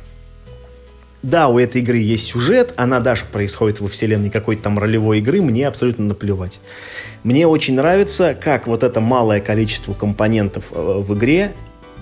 Да, 1.22 1.48
у 1.48 1.58
этой 1.58 1.80
игры 1.80 1.98
есть 1.98 2.26
сюжет, 2.26 2.72
она 2.76 3.00
даже 3.00 3.24
происходит 3.24 3.80
во 3.80 3.88
вселенной 3.88 4.30
какой-то 4.30 4.64
там 4.64 4.78
ролевой 4.78 5.18
игры, 5.18 5.42
мне 5.42 5.66
абсолютно 5.66 6.04
наплевать. 6.04 6.60
Мне 7.24 7.46
очень 7.46 7.74
нравится, 7.74 8.36
как 8.40 8.66
вот 8.66 8.82
это 8.82 9.00
малое 9.00 9.40
количество 9.40 9.92
компонентов 9.94 10.66
э, 10.70 11.00
в 11.00 11.14
игре 11.14 11.52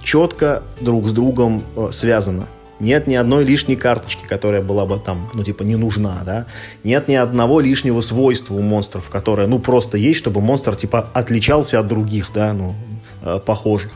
четко 0.02 0.62
друг 0.80 1.08
с 1.08 1.12
другом 1.12 1.62
э, 1.76 1.88
связано. 1.92 2.48
Нет 2.80 3.06
ни 3.06 3.14
одной 3.14 3.44
лишней 3.44 3.76
карточки, 3.76 4.26
которая 4.26 4.60
была 4.60 4.84
бы 4.84 4.98
там, 4.98 5.30
ну, 5.32 5.44
типа, 5.44 5.62
не 5.62 5.76
нужна, 5.76 6.22
да. 6.26 6.46
Нет 6.82 7.08
ни 7.08 7.14
одного 7.14 7.60
лишнего 7.60 8.00
свойства 8.00 8.54
у 8.54 8.60
монстров, 8.60 9.08
которое, 9.08 9.46
ну, 9.46 9.60
просто 9.60 9.96
есть, 9.96 10.18
чтобы 10.18 10.40
монстр, 10.40 10.74
типа, 10.74 11.08
отличался 11.14 11.78
от 11.78 11.86
других, 11.86 12.30
да, 12.34 12.52
ну, 12.52 12.74
э, 13.22 13.38
похожих 13.44 13.92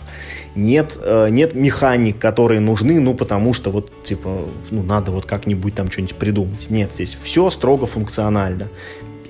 нет, 0.59 0.99
э, 1.01 1.29
нет 1.31 1.55
механик, 1.55 2.19
которые 2.19 2.61
нужны, 2.61 3.01
ну, 3.01 3.15
потому 3.15 3.55
что 3.55 3.71
вот, 3.71 3.91
типа, 4.03 4.43
ну, 4.71 4.83
надо 4.83 5.13
вот 5.13 5.27
как-нибудь 5.27 5.75
там 5.75 5.91
что-нибудь 5.91 6.17
придумать. 6.17 6.71
Нет, 6.71 6.93
здесь 6.93 7.17
все 7.23 7.49
строго 7.51 7.87
функционально. 7.87 8.69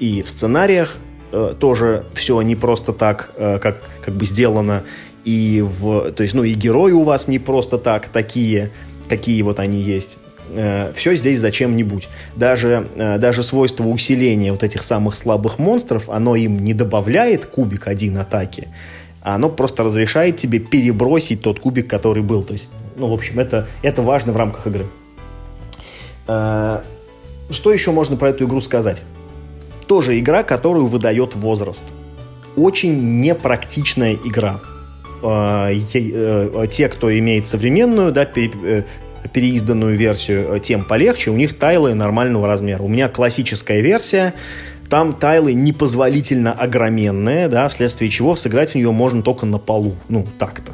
И 0.01 0.23
в 0.23 0.31
сценариях 0.31 0.97
э, 1.33 1.55
тоже 1.59 2.05
все 2.15 2.41
не 2.43 2.57
просто 2.57 2.93
так, 2.93 3.31
э, 3.37 3.59
как, 3.59 3.83
как 4.05 4.15
бы 4.15 4.25
сделано, 4.25 4.85
и 5.25 5.63
в, 5.63 6.13
то 6.13 6.23
есть, 6.23 6.35
ну, 6.35 6.43
и 6.45 6.55
герои 6.55 6.93
у 6.93 7.03
вас 7.03 7.29
не 7.29 7.39
просто 7.39 7.79
так 7.79 8.09
такие, 8.09 8.71
какие 9.09 9.43
вот 9.43 9.61
они 9.61 9.81
есть. 9.81 10.19
Э, 10.51 10.93
все 10.95 11.15
здесь 11.15 11.39
зачем-нибудь. 11.39 12.09
Даже, 12.37 12.89
э, 12.95 13.19
даже 13.19 13.43
свойство 13.43 13.87
усиления 13.89 14.53
вот 14.53 14.63
этих 14.63 14.83
самых 14.83 15.17
слабых 15.17 15.59
монстров, 15.59 16.09
оно 16.09 16.37
им 16.37 16.61
не 16.61 16.75
добавляет 16.75 17.47
кубик 17.47 17.89
один 17.89 18.19
атаки, 18.19 18.69
а 19.29 19.35
оно 19.35 19.51
просто 19.51 19.83
разрешает 19.83 20.39
тебе 20.39 20.59
перебросить 20.59 21.43
тот 21.43 21.61
кубик, 21.61 21.87
который 21.87 22.23
был. 22.23 22.43
То 22.45 22.55
есть, 22.55 22.71
ну, 22.97 23.09
в 23.09 23.13
общем, 23.13 23.39
это, 23.39 23.69
это 23.83 24.01
важно 24.01 24.33
в 24.33 24.39
рамках 24.39 24.67
игры. 24.67 24.87
А, 26.27 26.83
что 27.51 27.71
еще 27.71 27.91
можно 27.91 28.17
про 28.17 28.31
эту 28.31 28.47
игру 28.47 28.63
сказать? 28.63 29.03
Тоже 29.87 30.19
игра, 30.19 30.45
которую 30.45 30.87
выдает 30.87 31.37
возраст. 31.37 31.85
Очень 32.57 33.21
непрактичная 33.21 34.15
игра. 34.15 34.61
А, 35.23 35.71
э, 35.73 36.67
те, 36.71 36.89
кто 36.89 37.19
имеет 37.19 37.47
современную, 37.47 38.13
да, 38.13 38.27
э, 38.35 38.83
переизданную 39.31 39.95
версию, 39.95 40.59
тем 40.61 40.87
полегче. 40.87 41.33
У 41.33 41.37
них 41.37 41.59
тайлы 41.59 41.93
нормального 41.93 42.47
размера. 42.47 42.83
У 42.83 42.89
меня 42.89 43.11
классическая 43.11 43.83
версия, 43.83 44.33
там 44.89 45.13
тайлы 45.13 45.53
непозволительно 45.53 46.53
огроменные, 46.53 47.49
да, 47.49 47.69
вследствие 47.69 48.11
чего 48.11 48.37
сыграть 48.37 48.73
в 48.73 48.75
нее 48.75 48.91
можно 48.93 49.23
только 49.23 49.47
на 49.47 49.59
полу. 49.59 49.97
Ну, 50.09 50.27
так-то. 50.39 50.73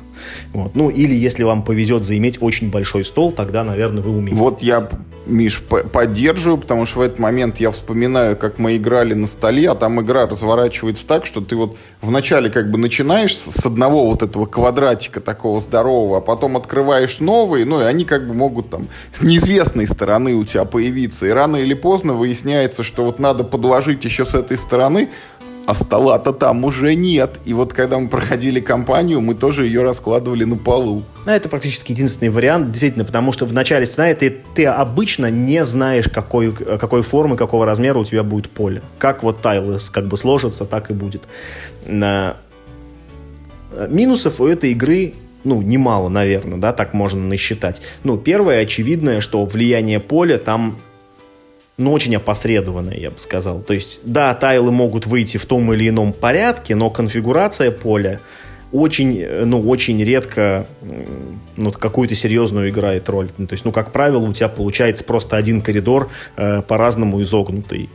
Вот. 0.52 0.74
Ну, 0.74 0.90
или 0.90 1.14
если 1.14 1.42
вам 1.42 1.62
повезет 1.62 2.04
заиметь 2.04 2.38
очень 2.40 2.70
большой 2.70 3.04
стол, 3.04 3.32
тогда, 3.32 3.64
наверное, 3.64 4.02
вы 4.02 4.16
умеете. 4.16 4.36
Вот 4.36 4.62
я 4.62 4.88
Миш, 5.26 5.62
поддерживаю, 5.62 6.58
потому 6.58 6.84
что 6.84 6.98
в 6.98 7.02
этот 7.02 7.18
момент 7.18 7.58
я 7.58 7.70
вспоминаю, 7.70 8.36
как 8.36 8.58
мы 8.58 8.76
играли 8.76 9.14
на 9.14 9.26
столе, 9.26 9.70
а 9.70 9.74
там 9.74 10.00
игра 10.00 10.26
разворачивается 10.26 11.06
так, 11.06 11.24
что 11.24 11.40
ты 11.40 11.56
вот 11.56 11.78
вначале 12.02 12.50
как 12.50 12.70
бы 12.70 12.76
начинаешь 12.76 13.34
с 13.34 13.64
одного 13.64 14.06
вот 14.06 14.22
этого 14.22 14.44
квадратика 14.44 15.20
такого 15.20 15.60
здорового, 15.60 16.18
а 16.18 16.20
потом 16.20 16.58
открываешь 16.58 17.20
новые, 17.20 17.64
ну 17.64 17.80
и 17.80 17.84
они 17.84 18.04
как 18.04 18.28
бы 18.28 18.34
могут 18.34 18.68
там 18.68 18.88
с 19.12 19.22
неизвестной 19.22 19.86
стороны 19.86 20.34
у 20.34 20.44
тебя 20.44 20.66
появиться. 20.66 21.26
И 21.26 21.30
рано 21.30 21.56
или 21.56 21.72
поздно 21.72 22.12
выясняется, 22.12 22.82
что 22.82 23.04
вот 23.04 23.18
надо 23.18 23.44
подложить 23.44 24.03
еще 24.04 24.24
с 24.26 24.34
этой 24.34 24.58
стороны 24.58 25.08
а 25.66 25.74
стола-то 25.74 26.32
там 26.32 26.64
уже 26.64 26.94
нет. 26.94 27.40
И 27.44 27.54
вот 27.54 27.72
когда 27.72 27.98
мы 27.98 28.08
проходили 28.08 28.60
кампанию, 28.60 29.20
мы 29.20 29.34
тоже 29.34 29.66
ее 29.66 29.82
раскладывали 29.82 30.44
на 30.44 30.56
полу. 30.56 31.04
Ну, 31.24 31.32
это 31.32 31.48
практически 31.48 31.92
единственный 31.92 32.28
вариант, 32.28 32.70
действительно, 32.70 33.04
потому 33.04 33.32
что 33.32 33.46
в 33.46 33.52
начале 33.52 33.86
сценария 33.86 34.14
ты, 34.14 34.36
ты 34.54 34.66
обычно 34.66 35.30
не 35.30 35.64
знаешь, 35.64 36.08
какой, 36.08 36.52
какой 36.52 37.02
формы, 37.02 37.36
какого 37.36 37.64
размера 37.66 37.98
у 37.98 38.04
тебя 38.04 38.22
будет 38.22 38.50
поле. 38.50 38.82
Как 38.98 39.22
вот 39.22 39.40
тайлы 39.40 39.78
как 39.92 40.06
бы 40.06 40.16
сложатся, 40.16 40.64
так 40.64 40.90
и 40.90 40.94
будет. 40.94 41.22
Минусов 43.88 44.40
у 44.40 44.46
этой 44.46 44.72
игры 44.72 45.14
ну, 45.42 45.60
немало, 45.60 46.08
наверное, 46.08 46.58
да, 46.58 46.72
так 46.72 46.94
можно 46.94 47.20
насчитать. 47.20 47.82
Ну, 48.02 48.16
первое, 48.16 48.62
очевидное, 48.62 49.20
что 49.20 49.44
влияние 49.44 50.00
поля 50.00 50.38
там 50.38 50.78
ну, 51.76 51.92
очень 51.92 52.14
опосредованное, 52.16 52.96
я 52.96 53.10
бы 53.10 53.18
сказал. 53.18 53.60
То 53.60 53.74
есть, 53.74 54.00
да, 54.04 54.34
тайлы 54.34 54.70
могут 54.70 55.06
выйти 55.06 55.38
в 55.38 55.46
том 55.46 55.72
или 55.72 55.88
ином 55.88 56.12
порядке, 56.12 56.74
но 56.74 56.90
конфигурация 56.90 57.70
поля 57.70 58.20
очень, 58.72 59.24
ну, 59.44 59.60
очень 59.68 60.02
редко 60.02 60.66
ну, 61.56 61.70
какую-то 61.70 62.14
серьезную 62.14 62.70
играет 62.70 63.08
роль. 63.08 63.28
Ну, 63.38 63.46
то 63.46 63.52
есть, 63.54 63.64
ну, 63.64 63.70
как 63.70 63.92
правило, 63.92 64.18
у 64.18 64.32
тебя 64.32 64.48
получается 64.48 65.04
просто 65.04 65.36
один 65.36 65.62
коридор 65.62 66.10
э, 66.36 66.60
по-разному 66.62 67.22
изогнутый. 67.22 67.88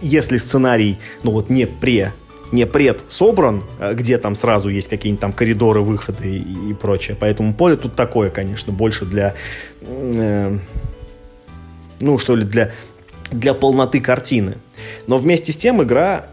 Если 0.00 0.38
сценарий, 0.38 0.98
ну, 1.22 1.32
вот 1.32 1.50
не 1.50 1.66
пре 1.66 2.12
не 2.52 2.66
пред 2.66 3.04
собран, 3.08 3.64
э, 3.80 3.94
где 3.94 4.16
там 4.16 4.34
сразу 4.34 4.68
есть 4.68 4.88
какие-нибудь 4.88 5.20
там 5.20 5.32
коридоры, 5.32 5.80
выходы 5.80 6.38
и, 6.38 6.70
и 6.70 6.72
прочее. 6.74 7.16
Поэтому 7.18 7.52
поле 7.52 7.76
тут 7.76 7.94
такое, 7.94 8.30
конечно, 8.30 8.72
больше 8.72 9.04
для... 9.04 9.34
Э, 9.82 10.56
ну, 12.04 12.18
что 12.18 12.36
ли, 12.36 12.44
для, 12.44 12.70
для 13.30 13.54
полноты 13.54 14.00
картины. 14.00 14.56
Но 15.06 15.18
вместе 15.18 15.52
с 15.52 15.56
тем 15.56 15.82
игра 15.82 16.26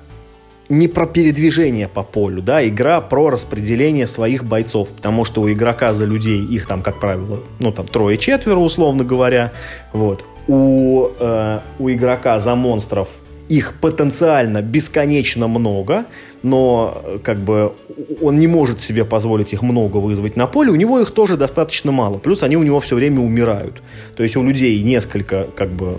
не 0.67 0.87
про 0.87 1.05
передвижение 1.05 1.87
по 1.87 2.03
полю, 2.03 2.41
да, 2.41 2.65
игра 2.67 3.01
про 3.01 3.29
распределение 3.29 4.07
своих 4.07 4.43
бойцов, 4.43 4.89
потому 4.89 5.25
что 5.25 5.41
у 5.41 5.51
игрока 5.51 5.93
за 5.93 6.05
людей 6.05 6.45
их 6.45 6.67
там, 6.67 6.81
как 6.81 6.99
правило, 6.99 7.39
ну 7.59 7.71
там 7.71 7.87
трое-четверо, 7.87 8.59
условно 8.59 9.03
говоря, 9.03 9.51
вот. 9.93 10.25
У, 10.47 11.09
э, 11.19 11.59
у 11.79 11.89
игрока 11.89 12.39
за 12.39 12.55
монстров 12.55 13.09
их 13.49 13.75
потенциально 13.81 14.61
бесконечно 14.61 15.47
много, 15.47 16.05
но 16.43 17.19
как 17.23 17.37
бы 17.37 17.73
он 18.21 18.39
не 18.39 18.47
может 18.47 18.81
себе 18.81 19.05
позволить 19.05 19.53
их 19.53 19.61
много 19.61 19.97
вызвать 19.97 20.35
на 20.35 20.47
поле, 20.47 20.71
у 20.71 20.75
него 20.75 20.99
их 20.99 21.11
тоже 21.11 21.37
достаточно 21.37 21.91
мало. 21.91 22.17
Плюс 22.17 22.43
они 22.43 22.57
у 22.57 22.63
него 22.63 22.79
все 22.79 22.95
время 22.95 23.19
умирают. 23.19 23.81
То 24.15 24.23
есть 24.23 24.35
у 24.35 24.43
людей 24.43 24.81
несколько 24.81 25.47
как 25.55 25.69
бы 25.69 25.97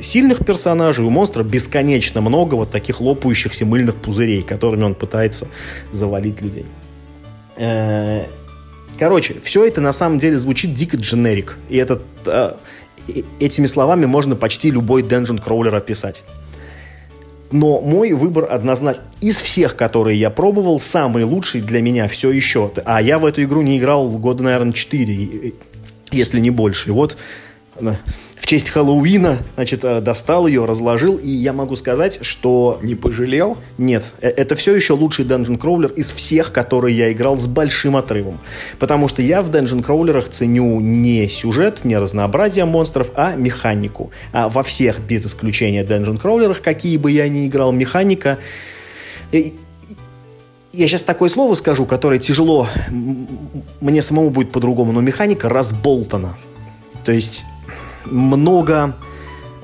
сильных 0.00 0.44
персонажей, 0.44 1.04
у 1.04 1.10
монстра 1.10 1.42
бесконечно 1.42 2.20
много 2.20 2.54
вот 2.54 2.70
таких 2.70 3.00
лопающихся 3.00 3.64
мыльных 3.64 3.94
пузырей, 3.96 4.42
которыми 4.42 4.84
он 4.84 4.94
пытается 4.94 5.48
завалить 5.92 6.40
людей. 6.40 6.66
Э, 7.56 8.24
короче, 8.98 9.36
все 9.40 9.64
это 9.64 9.80
на 9.80 9.92
самом 9.92 10.18
деле 10.18 10.38
звучит 10.38 10.74
дико 10.74 10.96
дженерик. 10.96 11.56
И 11.68 11.76
этот, 11.76 12.02
э, 12.26 12.54
этими 13.40 13.66
словами 13.66 14.06
можно 14.06 14.36
почти 14.36 14.70
любой 14.70 15.02
Dungeon 15.02 15.42
Crawler 15.42 15.76
описать. 15.76 16.24
Но 17.50 17.80
мой 17.80 18.12
выбор 18.12 18.50
однозначно 18.50 19.02
из 19.20 19.36
всех, 19.36 19.76
которые 19.76 20.18
я 20.18 20.30
пробовал, 20.30 20.80
самый 20.80 21.24
лучший 21.24 21.60
для 21.60 21.80
меня 21.80 22.08
все 22.08 22.30
еще. 22.30 22.70
А 22.84 23.00
я 23.00 23.18
в 23.18 23.26
эту 23.26 23.42
игру 23.42 23.62
не 23.62 23.78
играл 23.78 24.08
года, 24.08 24.42
наверное, 24.42 24.72
4, 24.72 25.52
если 26.10 26.40
не 26.40 26.50
больше. 26.50 26.90
И 26.90 26.92
вот 26.92 27.16
э, 27.76 27.94
в 28.46 28.48
честь 28.48 28.70
Хэллоуина, 28.70 29.38
значит, 29.56 29.84
э, 29.84 30.00
достал 30.00 30.46
ее, 30.46 30.66
разложил, 30.66 31.16
и 31.16 31.28
я 31.28 31.52
могу 31.52 31.74
сказать, 31.74 32.20
что... 32.22 32.78
Не 32.80 32.94
пожалел? 32.94 33.58
Нет, 33.76 34.04
э, 34.20 34.28
это 34.28 34.54
все 34.54 34.72
еще 34.72 34.92
лучший 34.92 35.24
Dungeon 35.24 35.58
Crawler 35.58 35.92
из 35.92 36.12
всех, 36.12 36.52
которые 36.52 36.96
я 36.96 37.10
играл 37.10 37.36
с 37.36 37.48
большим 37.48 37.96
отрывом. 37.96 38.38
Потому 38.78 39.08
что 39.08 39.20
я 39.20 39.42
в 39.42 39.50
Dungeon 39.50 39.84
Crawlerах 39.84 40.28
ценю 40.28 40.78
не 40.78 41.28
сюжет, 41.28 41.84
не 41.84 41.98
разнообразие 41.98 42.66
монстров, 42.66 43.10
а 43.16 43.34
механику. 43.34 44.12
А 44.30 44.48
во 44.48 44.62
всех, 44.62 45.00
без 45.00 45.26
исключения 45.26 45.82
Dungeon 45.82 46.22
Crawlerах, 46.22 46.60
какие 46.60 46.98
бы 46.98 47.10
я 47.10 47.28
ни 47.28 47.48
играл, 47.48 47.72
механика... 47.72 48.38
Я 49.32 49.50
сейчас 50.72 51.02
такое 51.02 51.30
слово 51.30 51.54
скажу, 51.54 51.84
которое 51.84 52.20
тяжело, 52.20 52.68
мне 53.80 54.02
самому 54.02 54.30
будет 54.30 54.52
по-другому, 54.52 54.92
но 54.92 55.00
механика 55.00 55.48
разболтана. 55.48 56.36
То 57.04 57.10
есть 57.10 57.44
много 58.10 58.94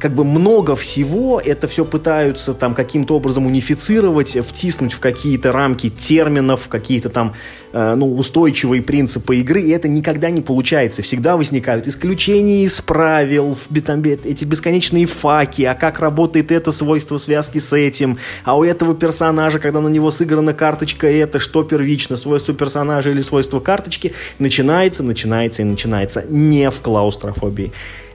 как 0.03 0.17
бы 0.17 0.25
много 0.25 0.75
всего, 0.75 1.41
это 1.41 1.69
все 1.69 1.85
пытаются 1.85 2.55
там 2.55 2.75
каким-то 2.75 3.15
образом 3.15 3.47
унифицировать, 3.47 4.37
втиснуть 4.45 4.93
в 4.93 4.99
какие-то 4.99 5.53
рамки 5.53 5.91
терминов, 5.91 6.67
какие-то 6.69 7.09
там 7.09 7.35
э, 7.73 7.95
ну, 7.95 8.13
устойчивые 8.17 8.83
принципы 8.83 9.37
игры, 9.37 9.63
и 9.63 9.71
это 9.71 9.87
никогда 9.87 10.31
не 10.31 10.41
получается. 10.41 11.03
Всегда 11.03 11.37
возникают 11.37 11.87
исключения 11.87 12.65
из 12.65 12.81
правил, 12.81 13.57
там, 13.87 14.03
эти 14.03 14.45
бесконечные 14.45 15.07
факи, 15.07 15.63
а 15.63 15.77
как 15.77 16.01
работает 16.01 16.51
это 16.51 16.73
свойство 16.73 17.17
связки 17.17 17.59
с 17.59 17.73
этим, 17.73 18.19
а 18.43 18.59
у 18.59 18.65
этого 18.65 18.97
персонажа, 18.97 19.61
когда 19.61 19.81
на 19.81 19.87
него 19.87 20.11
сыграна 20.11 20.53
карточка, 20.53 21.07
это 21.07 21.39
что 21.39 21.63
первично, 21.63 22.17
свойство 22.17 22.53
персонажа 22.53 23.11
или 23.11 23.21
свойство 23.21 23.61
карточки, 23.61 24.15
начинается, 24.41 25.05
начинается 25.05 25.63
и 25.63 25.65
начинается 25.65 26.25
не 26.29 26.69
в 26.73 26.81
клаустрофобии. 26.81 27.71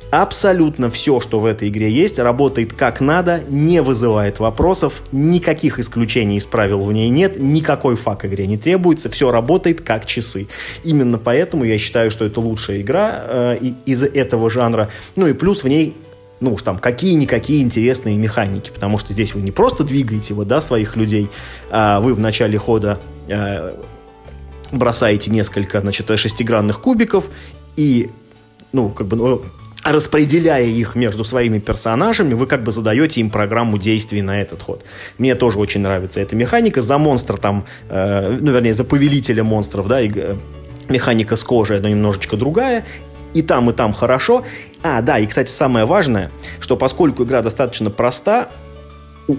Абсолютно 0.10 0.90
все, 0.90 1.20
что 1.20 1.42
в 1.42 1.46
этой 1.46 1.68
игре 1.68 1.92
есть, 1.92 2.18
работает 2.18 2.72
как 2.72 3.02
надо, 3.02 3.42
не 3.50 3.82
вызывает 3.82 4.40
вопросов, 4.40 5.02
никаких 5.12 5.80
исключений 5.80 6.38
из 6.38 6.46
правил 6.46 6.82
в 6.82 6.94
ней 6.94 7.10
нет, 7.10 7.38
никакой 7.38 7.96
фак 7.96 8.26
игре 8.26 8.48
не 8.48 8.58
требуется, 8.58 9.10
все 9.10 9.32
работает 9.32 9.82
как 9.82 10.06
часы. 10.06 10.48
Именно 10.86 11.18
поэтому 11.18 11.66
я 11.66 11.78
считаю, 11.78 12.10
что 12.10 12.24
это 12.24 12.40
лучшая 12.40 12.82
игра 12.82 13.22
э, 13.22 13.58
из 13.86 14.02
этого 14.02 14.50
жанра. 14.50 14.90
Ну 15.18 15.28
и 15.28 15.34
плюс 15.34 15.64
в 15.64 15.68
ней 15.68 15.94
ну 16.40 16.54
уж 16.54 16.62
там 16.62 16.78
какие-никакие 16.78 17.62
интересные 17.62 18.16
механики, 18.16 18.72
потому 18.74 19.00
что 19.00 19.12
здесь 19.12 19.34
вы 19.34 19.42
не 19.42 19.52
просто 19.52 19.84
двигаете 19.84 20.34
вот, 20.36 20.48
да, 20.48 20.62
своих 20.62 20.96
людей, 20.96 21.30
а 21.70 22.00
вы 22.00 22.14
в 22.14 22.20
начале 22.20 22.58
хода 22.58 23.00
э, 23.28 23.74
бросаете 24.72 25.32
несколько, 25.32 25.82
значит, 25.82 26.18
шестигранных 26.18 26.80
кубиков 26.80 27.26
и 27.76 28.10
ну, 28.72 28.90
как 28.90 29.08
бы, 29.08 29.18
ну, 29.18 29.42
распределяя 29.92 30.66
их 30.66 30.96
между 30.96 31.24
своими 31.24 31.60
персонажами, 31.60 32.34
вы 32.34 32.48
как 32.48 32.64
бы 32.64 32.72
задаете 32.72 33.22
им 33.22 33.30
программу 33.30 33.78
действий 33.78 34.22
на 34.22 34.42
этот 34.42 34.62
ход. 34.62 34.84
Мне 35.18 35.36
тоже 35.36 35.60
очень 35.60 35.82
нравится 35.82 36.20
эта 36.20 36.36
механика. 36.36 36.82
За 36.82 36.98
монстра 36.98 37.38
там, 37.38 37.66
э, 37.90 38.38
ну, 38.40 38.52
вернее, 38.52 38.74
за 38.74 38.84
повелителя 38.84 39.44
монстров, 39.44 39.88
да, 39.88 40.02
и, 40.02 40.12
э, 40.14 40.36
механика 40.90 41.36
с 41.36 41.44
кожей, 41.44 41.80
но 41.80 41.88
немножечко 41.88 42.38
другая. 42.38 42.86
И 43.34 43.42
там, 43.42 43.70
и 43.70 43.74
там 43.74 43.94
хорошо. 43.94 44.44
А, 44.84 45.02
да, 45.02 45.20
и, 45.20 45.28
кстати, 45.28 45.50
самое 45.50 45.86
важное, 45.86 46.32
что 46.60 46.76
поскольку 46.76 47.24
игра 47.24 47.42
достаточно 47.42 47.90
проста, 47.90 48.50
у, 49.28 49.36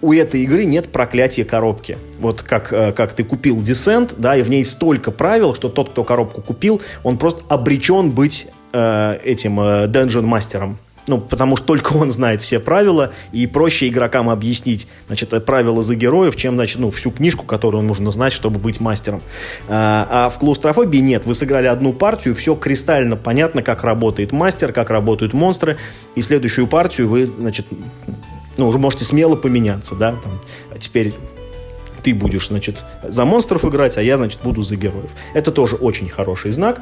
у 0.00 0.12
этой 0.12 0.42
игры 0.42 0.64
нет 0.64 0.90
проклятия 0.90 1.44
коробки. 1.44 1.98
Вот 2.18 2.42
как, 2.42 2.72
э, 2.72 2.92
как 2.92 3.14
ты 3.14 3.24
купил 3.24 3.60
Descent, 3.60 4.14
да, 4.16 4.36
и 4.36 4.42
в 4.42 4.48
ней 4.48 4.64
столько 4.64 5.10
правил, 5.10 5.54
что 5.54 5.68
тот, 5.68 5.90
кто 5.90 6.02
коробку 6.02 6.40
купил, 6.40 6.80
он 7.02 7.18
просто 7.18 7.42
обречен 7.48 8.10
быть 8.10 8.48
э, 8.72 9.18
этим 9.24 9.60
э, 9.60 9.86
Dungeon 9.86 10.22
мастером. 10.22 10.78
Ну, 11.08 11.18
потому 11.18 11.56
что 11.56 11.66
только 11.66 11.94
он 11.94 12.12
знает 12.12 12.40
все 12.40 12.60
правила, 12.60 13.12
и 13.32 13.46
проще 13.48 13.88
игрокам 13.88 14.30
объяснить, 14.30 14.86
значит, 15.08 15.30
правила 15.44 15.82
за 15.82 15.96
героев, 15.96 16.36
чем, 16.36 16.54
значит, 16.54 16.78
ну, 16.78 16.92
всю 16.92 17.10
книжку, 17.10 17.44
которую 17.44 17.82
нужно 17.82 18.12
знать, 18.12 18.32
чтобы 18.32 18.60
быть 18.60 18.78
мастером. 18.78 19.20
А, 19.68 20.06
а 20.08 20.28
в 20.28 20.38
клаустрофобии 20.38 20.98
нет. 20.98 21.26
Вы 21.26 21.34
сыграли 21.34 21.66
одну 21.66 21.92
партию, 21.92 22.36
все 22.36 22.54
кристально 22.54 23.16
понятно, 23.16 23.62
как 23.62 23.82
работает 23.82 24.30
мастер, 24.30 24.72
как 24.72 24.90
работают 24.90 25.32
монстры, 25.32 25.76
и 26.14 26.22
следующую 26.22 26.68
партию 26.68 27.08
вы, 27.08 27.26
значит, 27.26 27.66
ну, 28.56 28.68
уже 28.68 28.78
можете 28.78 29.04
смело 29.04 29.34
поменяться, 29.34 29.96
да, 29.96 30.12
там, 30.12 30.40
а 30.70 30.78
теперь 30.78 31.14
ты 32.04 32.14
будешь, 32.14 32.48
значит, 32.48 32.84
за 33.02 33.24
монстров 33.24 33.64
играть, 33.64 33.96
а 33.96 34.02
я, 34.02 34.16
значит, 34.16 34.40
буду 34.42 34.62
за 34.62 34.76
героев. 34.76 35.10
Это 35.34 35.50
тоже 35.50 35.76
очень 35.76 36.08
хороший 36.08 36.52
знак. 36.52 36.80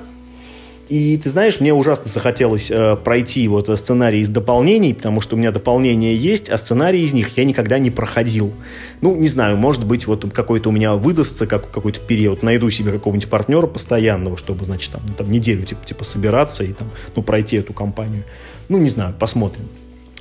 И 0.91 1.17
ты 1.19 1.31
знаешь, 1.31 1.61
мне 1.61 1.73
ужасно 1.73 2.11
захотелось 2.11 2.69
э, 2.69 2.97
пройти 2.97 3.47
вот 3.47 3.69
сценарий 3.79 4.23
из 4.23 4.29
дополнений, 4.29 4.93
потому 4.93 5.21
что 5.21 5.37
у 5.37 5.39
меня 5.39 5.53
дополнения 5.53 6.17
есть, 6.17 6.51
а 6.51 6.59
сценарий 6.59 7.05
из 7.05 7.13
них 7.13 7.39
я 7.39 7.45
никогда 7.45 7.79
не 7.79 7.93
проходил. 7.93 8.53
Ну, 9.01 9.15
не 9.15 9.29
знаю, 9.29 9.57
может 9.57 9.87
быть, 9.87 10.09
вот 10.09 10.29
какой-то 10.33 10.69
у 10.71 10.73
меня 10.73 10.95
выдастся 10.95 11.47
как, 11.47 11.71
какой-то 11.71 12.01
период, 12.01 12.43
найду 12.43 12.69
себе 12.71 12.91
какого-нибудь 12.91 13.31
партнера 13.31 13.69
постоянного, 13.69 14.37
чтобы, 14.37 14.65
значит, 14.65 14.91
там, 14.91 15.03
там 15.17 15.31
неделю 15.31 15.65
типа, 15.65 15.87
типа 15.87 16.03
собираться 16.03 16.65
и 16.65 16.73
там, 16.73 16.91
ну, 17.15 17.23
пройти 17.23 17.59
эту 17.59 17.73
кампанию. 17.73 18.25
Ну, 18.69 18.79
не 18.79 18.89
знаю, 18.89 19.15
посмотрим. 19.17 19.69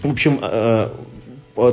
В 0.03 0.11
общем, 0.11 0.39
Э, 0.39 0.89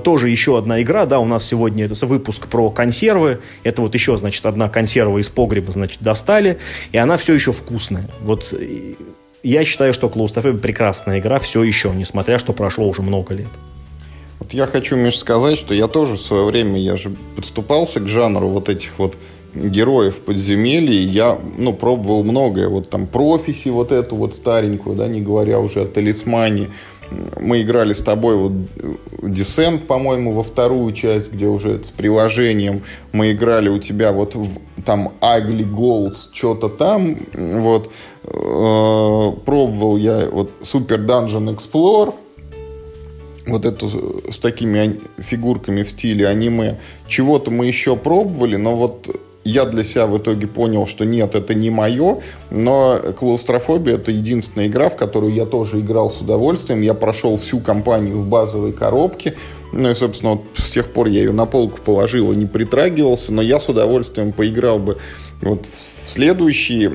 тоже 0.04 0.30
еще 0.30 0.58
одна 0.58 0.82
игра, 0.82 1.06
да, 1.06 1.18
у 1.18 1.24
нас 1.24 1.46
сегодня 1.46 1.86
это 1.86 2.06
выпуск 2.06 2.48
про 2.48 2.70
консервы, 2.70 3.40
это 3.62 3.82
вот 3.82 3.94
еще, 3.94 4.16
значит, 4.16 4.44
одна 4.46 4.68
консерва 4.68 5.18
из 5.18 5.28
погреба, 5.28 5.72
значит, 5.72 6.02
достали, 6.02 6.58
и 6.92 6.98
она 6.98 7.16
все 7.16 7.34
еще 7.34 7.52
вкусная. 7.52 8.08
Вот 8.22 8.54
я 9.42 9.64
считаю, 9.64 9.94
что 9.94 10.08
Claustrophobic 10.08 10.58
прекрасная 10.58 11.20
игра 11.20 11.38
все 11.38 11.62
еще, 11.62 11.90
несмотря, 11.90 12.38
что 12.38 12.52
прошло 12.52 12.88
уже 12.88 13.02
много 13.02 13.34
лет. 13.34 13.48
Вот 14.38 14.52
я 14.52 14.66
хочу, 14.66 14.96
Миш, 14.96 15.18
сказать, 15.18 15.58
что 15.58 15.74
я 15.74 15.88
тоже 15.88 16.14
в 16.14 16.20
свое 16.20 16.44
время, 16.44 16.78
я 16.78 16.96
же 16.96 17.10
подступался 17.36 18.00
к 18.00 18.08
жанру 18.08 18.48
вот 18.48 18.68
этих 18.68 18.90
вот 18.98 19.16
героев 19.54 20.18
подземелья, 20.18 21.00
я, 21.00 21.38
ну, 21.56 21.72
пробовал 21.72 22.24
многое, 22.24 22.68
вот 22.68 22.90
там 22.90 23.06
профиси 23.06 23.68
вот 23.68 23.92
эту 23.92 24.16
вот 24.16 24.34
старенькую, 24.34 24.96
да, 24.96 25.08
не 25.08 25.20
говоря 25.20 25.58
уже 25.58 25.82
о 25.82 25.86
талисмане, 25.86 26.68
мы 27.40 27.62
играли 27.62 27.92
с 27.92 28.00
тобой 28.00 28.36
вот 28.36 28.52
Descent, 29.22 29.86
по-моему, 29.86 30.34
во 30.34 30.42
вторую 30.42 30.92
часть, 30.92 31.32
где 31.32 31.46
уже 31.46 31.82
с 31.82 31.88
приложением. 31.88 32.82
Мы 33.12 33.32
играли 33.32 33.68
у 33.68 33.78
тебя 33.78 34.12
вот 34.12 34.34
в, 34.34 34.58
там 34.84 35.12
Ugly 35.20 35.70
Goals, 35.70 36.16
что-то 36.32 36.68
там, 36.68 37.16
вот. 37.34 37.90
Э, 38.24 39.32
пробовал 39.44 39.96
я 39.96 40.28
вот 40.30 40.50
Super 40.62 41.04
Dungeon 41.06 41.56
Explorer, 41.56 42.14
вот 43.46 43.64
эту 43.64 43.88
с 44.30 44.38
такими 44.38 44.98
фигурками 45.18 45.82
в 45.82 45.90
стиле 45.90 46.26
аниме. 46.26 46.80
Чего-то 47.06 47.50
мы 47.50 47.66
еще 47.66 47.96
пробовали, 47.96 48.56
но 48.56 48.74
вот 48.74 49.08
я 49.46 49.64
для 49.64 49.84
себя 49.84 50.06
в 50.06 50.18
итоге 50.18 50.46
понял, 50.46 50.86
что 50.86 51.04
нет, 51.04 51.34
это 51.34 51.54
не 51.54 51.70
мое, 51.70 52.20
но 52.50 53.00
клаустрофобия 53.18 53.94
это 53.94 54.10
единственная 54.10 54.66
игра, 54.66 54.88
в 54.88 54.96
которую 54.96 55.32
я 55.32 55.46
тоже 55.46 55.80
играл 55.80 56.10
с 56.10 56.20
удовольствием. 56.20 56.82
Я 56.82 56.94
прошел 56.94 57.36
всю 57.36 57.60
кампанию 57.60 58.18
в 58.18 58.26
базовой 58.26 58.72
коробке. 58.72 59.34
Ну 59.72 59.90
и, 59.90 59.94
собственно, 59.94 60.32
вот 60.32 60.44
с 60.56 60.70
тех 60.70 60.92
пор 60.92 61.08
я 61.08 61.20
ее 61.20 61.32
на 61.32 61.46
полку 61.46 61.78
положил 61.84 62.32
и 62.32 62.36
не 62.36 62.46
притрагивался, 62.46 63.32
но 63.32 63.42
я 63.42 63.58
с 63.58 63.68
удовольствием 63.68 64.32
поиграл 64.32 64.78
бы 64.78 64.98
вот 65.42 65.66
в 65.66 65.95
следующие 66.06 66.90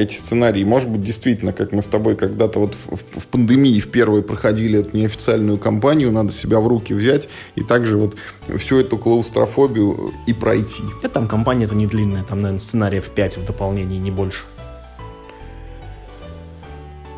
эти 0.00 0.14
сценарии, 0.14 0.64
может 0.64 0.88
быть, 0.88 1.02
действительно, 1.02 1.52
как 1.52 1.72
мы 1.72 1.82
с 1.82 1.86
тобой 1.86 2.16
когда-то 2.16 2.60
вот 2.60 2.74
в, 2.74 3.20
в, 3.20 3.26
пандемии 3.28 3.80
в 3.80 3.90
первой 3.90 4.22
проходили 4.22 4.80
эту 4.80 4.96
неофициальную 4.96 5.58
кампанию, 5.58 6.10
надо 6.12 6.32
себя 6.32 6.60
в 6.60 6.66
руки 6.66 6.92
взять 6.94 7.28
и 7.54 7.62
также 7.62 7.96
вот 7.96 8.16
всю 8.56 8.78
эту 8.78 8.98
клаустрофобию 8.98 10.12
и 10.26 10.32
пройти. 10.32 10.82
Это 11.00 11.14
там 11.14 11.28
кампания-то 11.28 11.74
не 11.74 11.86
длинная, 11.86 12.24
там, 12.24 12.40
наверное, 12.40 12.60
сценариев 12.60 13.10
5 13.10 13.38
в 13.38 13.46
дополнении, 13.46 13.98
не 13.98 14.10
больше. 14.10 14.44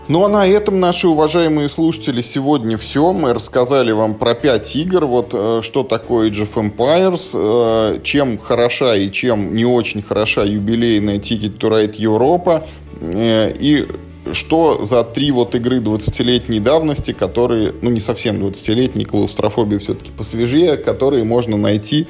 Ну 0.08 0.24
а 0.24 0.30
на 0.30 0.46
этом 0.48 0.80
наши 0.80 1.06
уважаемые 1.06 1.68
слушатели 1.68 2.22
сегодня 2.22 2.78
все. 2.78 3.12
Мы 3.12 3.34
рассказали 3.34 3.92
вам 3.92 4.14
про 4.14 4.34
пять 4.34 4.74
игр. 4.74 5.04
Вот 5.04 5.32
э, 5.34 5.60
что 5.62 5.84
такое 5.84 6.30
Age 6.30 6.48
of 6.48 6.54
Empires, 6.54 7.30
э, 7.34 8.00
чем 8.02 8.38
хороша 8.38 8.96
и 8.96 9.12
чем 9.12 9.54
не 9.54 9.66
очень 9.66 10.00
хороша 10.00 10.44
юбилейная 10.44 11.18
Ticket 11.18 11.58
to 11.58 11.68
Ride 11.68 11.96
Европа. 11.98 12.66
Э, 13.02 13.52
и 13.52 13.86
что 14.32 14.82
за 14.82 15.04
три 15.04 15.30
вот 15.30 15.54
игры 15.54 15.80
20-летней 15.80 16.60
давности, 16.60 17.12
которые, 17.12 17.74
ну 17.82 17.90
не 17.90 18.00
совсем 18.00 18.42
20-летние, 18.42 19.04
клаустрофобия 19.04 19.78
все-таки 19.78 20.10
посвежее, 20.10 20.78
которые 20.78 21.24
можно 21.24 21.58
найти 21.58 22.06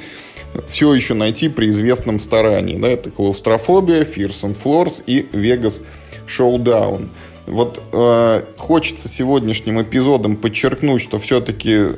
все 0.69 0.95
еще 0.95 1.15
найти 1.15 1.49
при 1.49 1.69
известном 1.71 2.21
старании. 2.21 2.79
Да, 2.79 2.89
это 2.89 3.11
клаустрофобия, 3.11 4.05
Fearsome 4.05 4.57
Floors 4.57 5.03
и 5.05 5.27
Vegas 5.33 5.83
Showdown. 6.29 7.09
Вот 7.49 7.83
э, 7.93 8.43
хочется 8.57 9.09
сегодняшним 9.09 9.81
эпизодом 9.81 10.37
подчеркнуть, 10.37 11.01
что 11.01 11.19
все-таки 11.19 11.97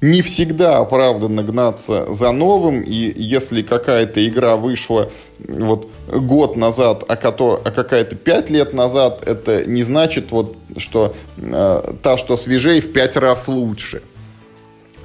не 0.00 0.22
всегда 0.22 0.78
оправданно 0.78 1.42
гнаться 1.42 2.12
за 2.12 2.32
новым, 2.32 2.82
и 2.82 3.12
если 3.16 3.62
какая-то 3.62 4.26
игра 4.26 4.56
вышла 4.56 5.10
вот 5.38 5.90
год 6.08 6.56
назад, 6.56 7.04
а, 7.08 7.16
кото, 7.16 7.60
а 7.64 7.70
какая-то 7.70 8.16
пять 8.16 8.50
лет 8.50 8.72
назад, 8.72 9.22
это 9.26 9.68
не 9.68 9.82
значит, 9.82 10.32
вот, 10.32 10.56
что 10.76 11.14
э, 11.36 11.92
та, 12.02 12.16
что 12.18 12.36
свежей, 12.36 12.80
в 12.80 12.92
пять 12.92 13.16
раз 13.16 13.48
лучше 13.48 14.02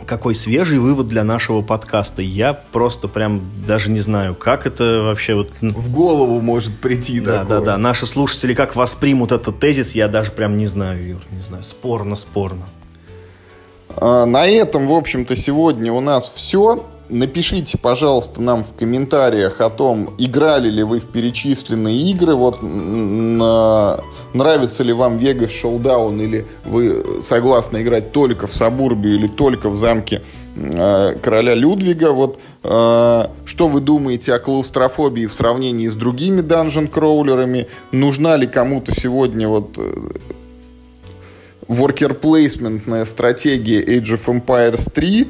какой 0.05 0.35
свежий 0.35 0.79
вывод 0.79 1.07
для 1.07 1.23
нашего 1.23 1.61
подкаста. 1.61 2.21
Я 2.21 2.53
просто 2.53 3.07
прям 3.07 3.41
даже 3.65 3.89
не 3.89 3.99
знаю, 3.99 4.35
как 4.35 4.65
это 4.65 5.01
вообще 5.03 5.35
вот... 5.35 5.51
В 5.61 5.91
голову 5.91 6.41
может 6.41 6.77
прийти 6.79 7.19
Да, 7.19 7.39
такое. 7.41 7.59
да, 7.59 7.65
да. 7.65 7.77
Наши 7.77 8.05
слушатели 8.05 8.53
как 8.53 8.75
воспримут 8.75 9.31
этот 9.31 9.59
тезис, 9.59 9.95
я 9.95 10.07
даже 10.07 10.31
прям 10.31 10.57
не 10.57 10.65
знаю, 10.65 11.05
Юр, 11.05 11.21
не 11.31 11.39
знаю. 11.39 11.63
Спорно, 11.63 12.15
спорно. 12.15 12.65
А, 13.97 14.25
на 14.25 14.47
этом, 14.47 14.87
в 14.87 14.93
общем-то, 14.93 15.35
сегодня 15.35 15.91
у 15.91 16.01
нас 16.01 16.31
все. 16.33 16.85
Напишите, 17.11 17.77
пожалуйста, 17.77 18.41
нам 18.41 18.63
в 18.63 18.73
комментариях 18.73 19.59
о 19.59 19.69
том, 19.69 20.13
играли 20.17 20.69
ли 20.69 20.81
вы 20.81 21.01
в 21.01 21.07
перечисленные 21.07 22.09
игры, 22.09 22.35
вот 22.35 22.59
на... 22.61 23.99
нравится 24.33 24.83
ли 24.83 24.93
вам 24.93 25.17
Vegas 25.17 25.49
Showdown, 25.61 26.23
или 26.23 26.45
вы 26.63 27.21
согласны 27.21 27.81
играть 27.81 28.13
только 28.13 28.47
в 28.47 28.55
Сабурбию 28.55 29.15
или 29.15 29.27
только 29.27 29.69
в 29.69 29.75
замке 29.75 30.21
э, 30.55 31.17
короля 31.21 31.53
Людвига. 31.53 32.13
Вот 32.13 32.39
э, 32.63 33.27
что 33.43 33.67
вы 33.67 33.81
думаете 33.81 34.33
о 34.33 34.39
клаустрофобии 34.39 35.25
в 35.25 35.33
сравнении 35.33 35.89
с 35.89 35.95
другими 35.97 36.39
dungeon 36.39 36.89
crawler 36.89 37.39
ами? 37.39 37.67
Нужна 37.91 38.37
ли 38.37 38.47
кому-то 38.47 38.93
сегодня 38.93 39.49
вот 39.49 39.77
э, 39.77 39.93
worker 41.67 42.13
placement 42.13 42.76
ная 42.76 43.03
стратегия 43.03 43.83
Age 43.83 44.15
of 44.15 44.25
Empires 44.27 44.89
3? 44.89 45.27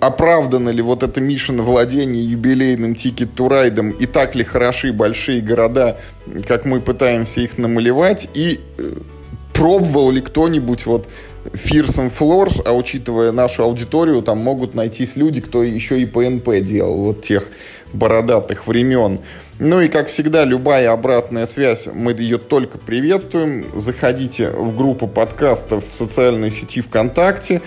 Оправдано 0.00 0.70
ли 0.70 0.80
вот 0.82 1.02
это 1.02 1.20
Мишина 1.20 1.62
владение 1.62 2.24
юбилейным 2.24 2.94
Ticket 2.94 3.35
to 3.35 3.49
Ride 3.49 3.76
ом 3.76 3.90
и 3.90 4.06
так 4.06 4.34
ли 4.34 4.44
хороши 4.44 4.92
большие 4.92 5.40
города, 5.40 5.98
как 6.46 6.64
мы 6.64 6.80
пытаемся 6.80 7.40
их 7.40 7.58
намалевать, 7.58 8.28
и 8.34 8.60
э, 8.78 8.92
пробовал 9.52 10.10
ли 10.10 10.20
кто-нибудь 10.20 10.86
вот 10.86 11.08
Fearsome 11.44 12.10
Floors, 12.10 12.62
а 12.64 12.72
учитывая 12.72 13.32
нашу 13.32 13.64
аудиторию, 13.64 14.22
там 14.22 14.38
могут 14.38 14.74
найтись 14.74 15.16
люди, 15.16 15.40
кто 15.40 15.62
еще 15.62 16.00
и 16.00 16.06
ПНП 16.06 16.60
делал, 16.62 16.96
вот 16.96 17.22
тех 17.22 17.48
бородатых 17.92 18.66
времен. 18.66 19.20
Ну 19.66 19.80
и, 19.80 19.88
как 19.88 20.08
всегда, 20.08 20.44
любая 20.44 20.92
обратная 20.92 21.46
связь, 21.46 21.88
мы 21.90 22.12
ее 22.12 22.36
только 22.36 22.76
приветствуем. 22.76 23.64
Заходите 23.74 24.50
в 24.50 24.76
группу 24.76 25.08
подкастов 25.08 25.88
в 25.88 25.94
социальной 25.94 26.50
сети 26.50 26.82
ВКонтакте, 26.82 27.62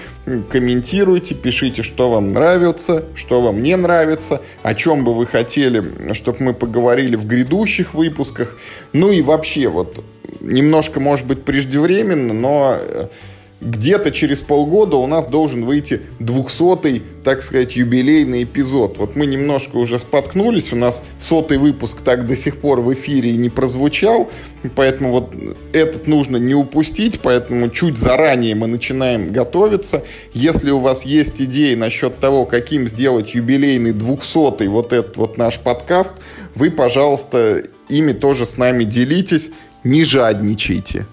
комментируйте, 0.52 1.34
пишите, 1.34 1.82
что 1.82 2.12
вам 2.12 2.28
нравится, 2.28 3.04
что 3.16 3.42
вам 3.42 3.64
не 3.64 3.76
нравится, 3.76 4.44
о 4.62 4.76
чем 4.76 5.04
бы 5.04 5.16
вы 5.16 5.26
хотели, 5.26 6.14
чтобы 6.14 6.44
мы 6.44 6.54
поговорили 6.54 7.16
в 7.16 7.26
грядущих 7.26 7.96
выпусках. 7.96 8.60
Ну 8.94 9.10
и 9.10 9.24
вообще, 9.24 9.68
вот 9.68 10.04
немножко, 10.40 11.00
может 11.00 11.26
быть, 11.26 11.46
преждевременно, 11.46 12.32
но 12.32 12.78
э, 12.80 13.08
где-то 13.60 14.12
через 14.12 14.42
полгода 14.42 14.98
у 14.98 15.08
нас 15.08 15.28
должен 15.28 15.66
выйти 15.66 16.02
200-й, 16.20 17.02
так 17.24 17.42
сказать, 17.42 17.76
юбилейный 17.76 18.44
эпизод. 18.44 18.98
Вот 18.98 19.16
мы 19.16 19.26
немножко 19.26 19.78
уже 19.78 19.98
споткнулись, 20.00 20.72
у 20.74 20.76
нас 20.76 21.04
сотый 21.20 21.58
выпуск 21.58 22.02
так 22.02 22.28
до 22.28 22.36
сих 22.36 22.58
пор 22.58 22.82
в 22.82 22.94
эфире 22.94 23.34
не 23.34 23.50
прозвучал, 23.50 24.30
поэтому 24.76 25.12
вот 25.12 25.34
этот 25.74 26.08
нужно 26.08 26.38
не 26.38 26.54
упустить, 26.54 27.20
поэтому 27.22 27.70
чуть 27.70 27.98
заранее 27.98 28.54
мы 28.54 28.68
начинаем 28.68 29.32
готовиться. 29.32 30.04
Если 30.34 30.70
у 30.70 30.80
вас 30.80 31.04
есть 31.04 31.42
идеи 31.42 31.74
насчет 31.74 32.20
того, 32.20 32.46
каким 32.46 32.88
сделать 32.88 33.34
юбилейный 33.34 33.92
200-й 33.92 34.68
вот 34.68 34.94
этот 34.94 35.18
вот 35.18 35.38
наш 35.38 35.58
подкаст, 35.60 36.14
вы, 36.54 36.70
пожалуйста, 36.70 37.64
ими 37.90 38.14
тоже 38.14 38.46
с 38.46 38.58
нами 38.58 38.84
делитесь, 38.84 39.50
не 39.84 40.04
жадничайте. 40.04 41.06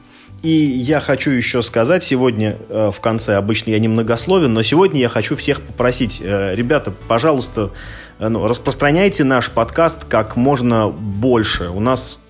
И 0.45 0.51
я 0.51 1.01
хочу 1.01 1.31
еще 1.31 1.63
сказать, 1.63 2.03
сегодня 2.03 2.59
э, 2.69 2.91
в 2.93 3.01
конце, 3.01 3.37
обычно 3.37 3.71
я 3.71 3.79
немногословен, 3.79 4.53
но 4.53 4.61
сегодня 4.61 5.01
я 5.01 5.09
хочу 5.09 5.37
всех 5.37 5.63
попросить, 5.63 6.21
э, 6.23 6.55
ребята, 6.55 6.93
пожалуйста, 7.09 7.71
э, 8.19 8.29
ну, 8.29 8.47
распространяйте 8.47 9.25
наш 9.25 9.51
подкаст 9.51 10.05
как 10.05 10.37
можно 10.37 10.89
больше. 10.91 11.71
У 11.71 11.81
нас 11.81 12.21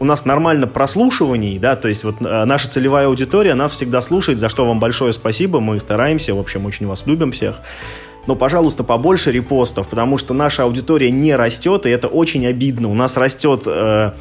у 0.00 0.06
нас 0.06 0.24
нормально 0.24 0.66
прослушиваний, 0.66 1.58
да, 1.58 1.76
то 1.76 1.88
есть 1.88 2.04
вот 2.04 2.20
наша 2.20 2.70
целевая 2.70 3.08
аудитория 3.08 3.54
нас 3.54 3.72
всегда 3.72 4.00
слушает, 4.00 4.38
за 4.38 4.48
что 4.48 4.64
вам 4.64 4.78
большое 4.78 5.12
спасибо, 5.12 5.58
мы 5.60 5.78
стараемся, 5.80 6.34
в 6.34 6.38
общем, 6.38 6.64
очень 6.66 6.86
вас 6.86 7.04
любим 7.06 7.32
всех. 7.32 7.60
Но, 8.28 8.36
пожалуйста, 8.36 8.84
побольше 8.84 9.32
репостов, 9.32 9.88
потому 9.88 10.16
что 10.16 10.34
наша 10.34 10.62
аудитория 10.62 11.10
не 11.10 11.34
растет, 11.34 11.84
и 11.84 11.90
это 11.90 12.08
очень 12.08 12.46
обидно. 12.46 12.88
У 12.88 12.94
нас 12.94 13.16
растет 13.16 13.62
э, 13.66 14.12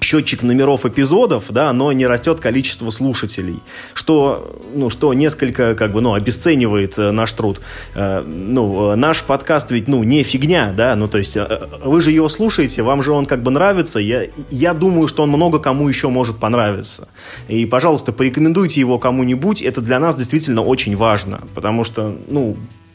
счетчик 0.00 0.42
номеров 0.42 0.84
эпизодов, 0.84 1.44
да, 1.50 1.72
но 1.72 1.92
не 1.92 2.06
растет 2.06 2.40
количество 2.40 2.90
слушателей, 2.90 3.60
что, 3.94 4.60
ну, 4.74 4.90
что 4.90 5.12
несколько, 5.14 5.74
как 5.74 5.92
бы, 5.92 6.00
ну, 6.00 6.14
обесценивает 6.14 6.98
э, 6.98 7.10
наш 7.10 7.32
труд. 7.32 7.60
Э, 7.94 8.22
ну, 8.22 8.94
наш 8.96 9.22
подкаст 9.22 9.70
ведь, 9.70 9.88
ну, 9.88 10.02
не 10.02 10.22
фигня, 10.22 10.72
да, 10.76 10.94
ну, 10.96 11.08
то 11.08 11.18
есть 11.18 11.36
э, 11.36 11.68
вы 11.84 12.00
же 12.00 12.10
его 12.12 12.28
слушаете, 12.28 12.82
вам 12.82 13.02
же 13.02 13.12
он 13.12 13.26
как 13.26 13.42
бы 13.42 13.50
нравится, 13.50 13.98
я, 13.98 14.26
я 14.50 14.74
думаю, 14.74 15.08
что 15.08 15.22
он 15.22 15.30
много 15.30 15.58
кому 15.58 15.88
еще 15.88 16.08
может 16.08 16.38
понравиться. 16.38 17.08
И, 17.48 17.64
пожалуйста, 17.66 18.12
порекомендуйте 18.12 18.80
его 18.80 18.98
кому-нибудь, 18.98 19.62
это 19.62 19.80
для 19.80 19.98
нас 19.98 20.16
действительно 20.16 20.62
очень 20.62 20.96
важно, 20.96 21.44
потому 21.54 21.84
что, 21.84 22.16
ну, 22.28 22.56
Э, 22.56 22.85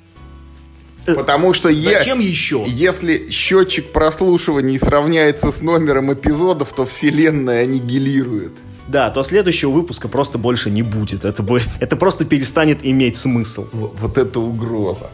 Потому 1.06 1.54
что 1.54 1.74
Зачем 1.74 2.20
е- 2.20 2.30
еще? 2.30 2.64
если 2.68 3.30
счетчик 3.30 3.92
прослушиваний 3.92 4.78
сравняется 4.78 5.52
с 5.52 5.62
номером 5.62 6.14
эпизодов, 6.14 6.74
то 6.76 6.86
вселенная 6.86 7.64
аннигилирует. 7.64 8.52
да, 8.88 9.10
то 9.10 9.24
следующего 9.24 9.72
выпуска 9.72 10.08
просто 10.08 10.38
больше 10.38 10.70
не 10.70 10.84
будет. 10.84 11.26
Это, 11.26 11.42
будет, 11.44 11.70
это 11.80 11.96
просто 11.96 12.26
перестанет 12.26 12.80
иметь 12.84 13.16
смысл. 13.16 13.68
Вот 13.72 14.18
это 14.18 14.40
угроза. 14.40 15.10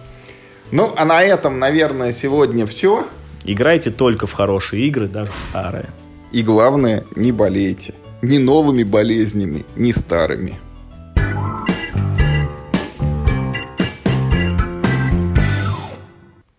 Ну, 0.72 0.92
а 0.98 1.06
на 1.06 1.22
этом, 1.24 1.60
наверное, 1.60 2.12
сегодня 2.12 2.66
все. 2.66 3.08
Играйте 3.46 3.92
только 3.92 4.28
в 4.28 4.34
хорошие 4.34 4.86
игры, 4.88 5.08
даже 5.08 5.32
в 5.38 5.42
старые. 5.42 5.90
И 6.34 6.42
главное, 6.42 7.06
не 7.16 7.32
болейте. 7.32 7.94
Ни 8.22 8.38
новыми 8.40 8.84
болезнями, 8.84 9.66
ни 9.78 9.92
старыми. 9.92 10.60